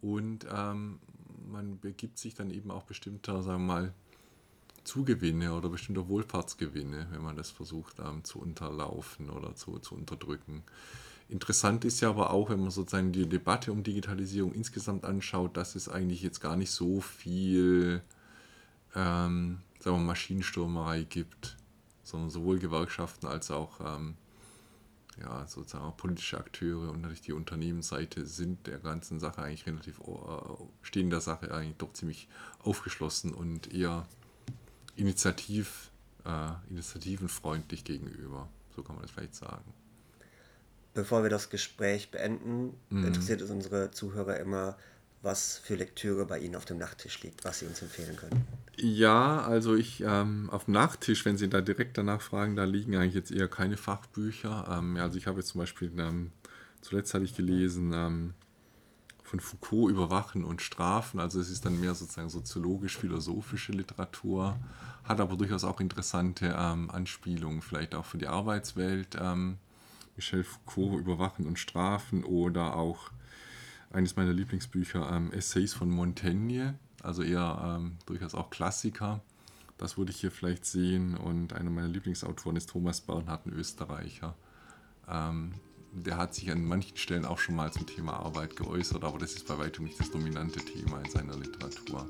Und 0.01 0.47
ähm, 0.51 1.01
man 1.47 1.79
begibt 1.79 2.19
sich 2.19 2.35
dann 2.35 2.51
eben 2.51 2.71
auch 2.71 2.85
bestimmter, 2.85 3.43
sagen 3.43 3.67
wir 3.67 3.75
mal, 3.75 3.95
Zugewinne 4.87 5.53
oder 5.53 5.69
bestimmter 5.69 6.09
Wohlfahrtsgewinne, 6.09 7.09
wenn 7.11 7.23
man 7.23 7.37
das 7.37 7.51
versucht 7.51 7.99
ähm, 7.99 8.25
zu 8.25 8.39
unterlaufen 8.39 9.31
oder 9.31 9.55
zu, 9.55 9.79
zu 9.79 9.95
unterdrücken. 9.95 10.63
Interessant 11.29 11.85
ist 11.85 12.01
ja 12.01 12.09
aber 12.11 12.31
auch, 12.31 12.51
wenn 12.51 12.61
man 12.61 12.71
sozusagen 12.71 13.13
die 13.13 13.29
Debatte 13.29 13.73
um 13.73 13.83
Digitalisierung 13.83 14.53
insgesamt 14.53 15.05
anschaut, 15.05 15.57
dass 15.57 15.75
es 15.75 15.89
eigentlich 15.89 16.23
jetzt 16.23 16.41
gar 16.41 16.57
nicht 16.57 16.71
so 16.71 17.01
viel 17.01 18.03
ähm, 18.95 19.59
sagen 19.81 19.97
wir, 19.99 20.05
Maschinenstürmerei 20.05 21.03
gibt, 21.03 21.57
sondern 22.03 22.31
sowohl 22.31 22.59
Gewerkschaften 22.59 23.27
als 23.27 23.51
auch 23.51 23.81
ähm, 23.81 24.15
ja, 25.21 25.47
sozusagen 25.47 25.97
politische 25.97 26.39
Akteure 26.39 26.91
und 26.91 27.01
natürlich 27.01 27.23
die 27.23 27.33
Unternehmensseite 27.33 28.27
sind 28.27 28.67
der 28.67 28.79
ganzen 28.79 29.21
Sache 29.21 29.43
eigentlich 29.43 29.67
relativ, 29.67 30.01
äh, 30.01 30.13
stehen 30.83 31.11
der 31.11 31.21
Sache 31.21 31.55
eigentlich 31.55 31.77
doch 31.79 31.93
ziemlich 31.93 32.29
aufgeschlossen 32.63 33.33
und 33.33 33.73
eher 33.73 34.07
initiativ, 34.97 35.91
äh, 36.25 36.51
initiativenfreundlich 36.71 37.85
gegenüber. 37.85 38.49
So 38.75 38.83
kann 38.83 38.97
man 38.97 39.03
das 39.03 39.11
vielleicht 39.11 39.35
sagen. 39.35 39.65
Bevor 40.95 41.23
wir 41.23 41.31
das 41.31 41.51
Gespräch 41.51 42.11
beenden, 42.11 42.75
mhm. 42.91 43.07
interessiert 43.07 43.41
es 43.41 43.51
unsere 43.51 43.91
Zuhörer 43.91 44.39
immer, 44.41 44.77
was 45.23 45.59
für 45.59 45.75
Lektüre 45.75 46.25
bei 46.25 46.39
Ihnen 46.39 46.57
auf 46.57 46.65
dem 46.65 46.79
Nachttisch 46.79 47.23
liegt, 47.23 47.45
was 47.45 47.59
Sie 47.59 47.67
uns 47.67 47.83
empfehlen 47.83 48.17
können. 48.17 48.47
Ja, 48.77 49.43
also 49.43 49.75
ich 49.75 50.03
ähm, 50.03 50.49
auf 50.51 50.67
dem 50.67 50.75
Nachttisch, 50.75 51.25
wenn 51.25 51.37
Sie 51.37 51.49
da 51.49 51.61
direkt 51.61 51.99
danach 51.99 52.21
fragen, 52.21 52.57
da 52.57 52.65
liegen 52.65 52.97
eigentlich 52.97 53.15
jetzt 53.15 53.31
eher 53.31 53.49
keine 53.49 53.77
Fachbücher. 53.77 54.67
Ähm, 54.71 54.97
also 54.97 55.19
ich 55.19 55.27
habe 55.27 55.41
jetzt 55.41 55.49
zum 55.49 55.61
Beispiel, 55.61 55.93
ähm, 55.99 56.31
zuletzt 56.81 57.13
hatte 57.13 57.25
ich 57.25 57.35
gelesen, 57.35 57.93
ähm, 57.93 58.35
von 59.27 59.41
Foucault 59.41 59.91
Überwachen 59.91 60.45
und 60.45 60.63
Strafen. 60.63 61.19
Also 61.19 61.41
es 61.41 61.51
ist 61.51 61.65
dann 61.65 61.81
mehr 61.81 61.95
sozusagen 61.95 62.29
soziologisch-philosophische 62.29 63.73
Literatur, 63.73 64.57
hat 65.05 65.21
aber 65.21 65.37
durchaus 65.37 65.65
auch 65.65 65.81
interessante 65.81 66.55
ähm, 66.57 66.91
Anspielungen, 66.91 67.61
vielleicht 67.61 67.95
auch 67.95 68.05
für 68.05 68.19
die 68.19 68.29
Arbeitswelt. 68.29 69.17
Ähm, 69.21 69.59
Michel 70.15 70.45
Foucault 70.45 71.01
Überwachen 71.01 71.47
und 71.47 71.59
Strafen 71.59 72.25
oder 72.25 72.77
auch 72.77 73.11
eines 73.91 74.17
meiner 74.17 74.33
Lieblingsbücher, 74.33 75.11
ähm, 75.13 75.33
Essays 75.33 75.75
von 75.75 75.91
Montaigne, 75.91 76.79
also 77.03 77.23
eher 77.23 77.79
ähm, 77.79 77.99
durchaus 78.07 78.35
auch 78.35 78.51
Klassiker. 78.51 79.21
Das 79.77 79.99
würde 79.99 80.13
ich 80.13 80.21
hier 80.21 80.31
vielleicht 80.31 80.65
sehen. 80.65 81.17
Und 81.17 81.53
einer 81.53 81.71
meiner 81.71 81.89
Lieblingsautoren 81.89 82.57
ist 82.57 82.71
Thomas 82.71 83.01
Bernhard, 83.01 83.47
ein 83.47 83.53
Österreicher. 83.53 84.35
Ähm, 85.09 85.53
der 86.05 86.17
hat 86.17 86.35
sich 86.35 86.51
an 86.51 86.65
manchen 86.65 86.97
Stellen 86.97 87.25
auch 87.25 87.39
schon 87.39 87.57
mal 87.57 87.73
zum 87.73 87.87
Thema 87.87 88.15
Arbeit 88.15 88.57
geäußert, 88.57 89.03
aber 89.03 89.19
das 89.19 89.33
ist 89.33 89.47
bei 89.49 89.59
weitem 89.59 89.85
nicht 89.85 89.99
das 89.99 90.11
dominante 90.11 90.61
Thema 90.61 91.01
in 91.01 91.11
seiner 91.11 91.37
Literatur. 91.37 92.09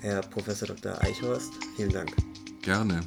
Herr 0.00 0.20
Professor 0.22 0.68
Dr. 0.68 1.00
Eichhorst, 1.02 1.52
vielen 1.76 1.90
Dank. 1.90 2.14
Gerne. 2.62 3.00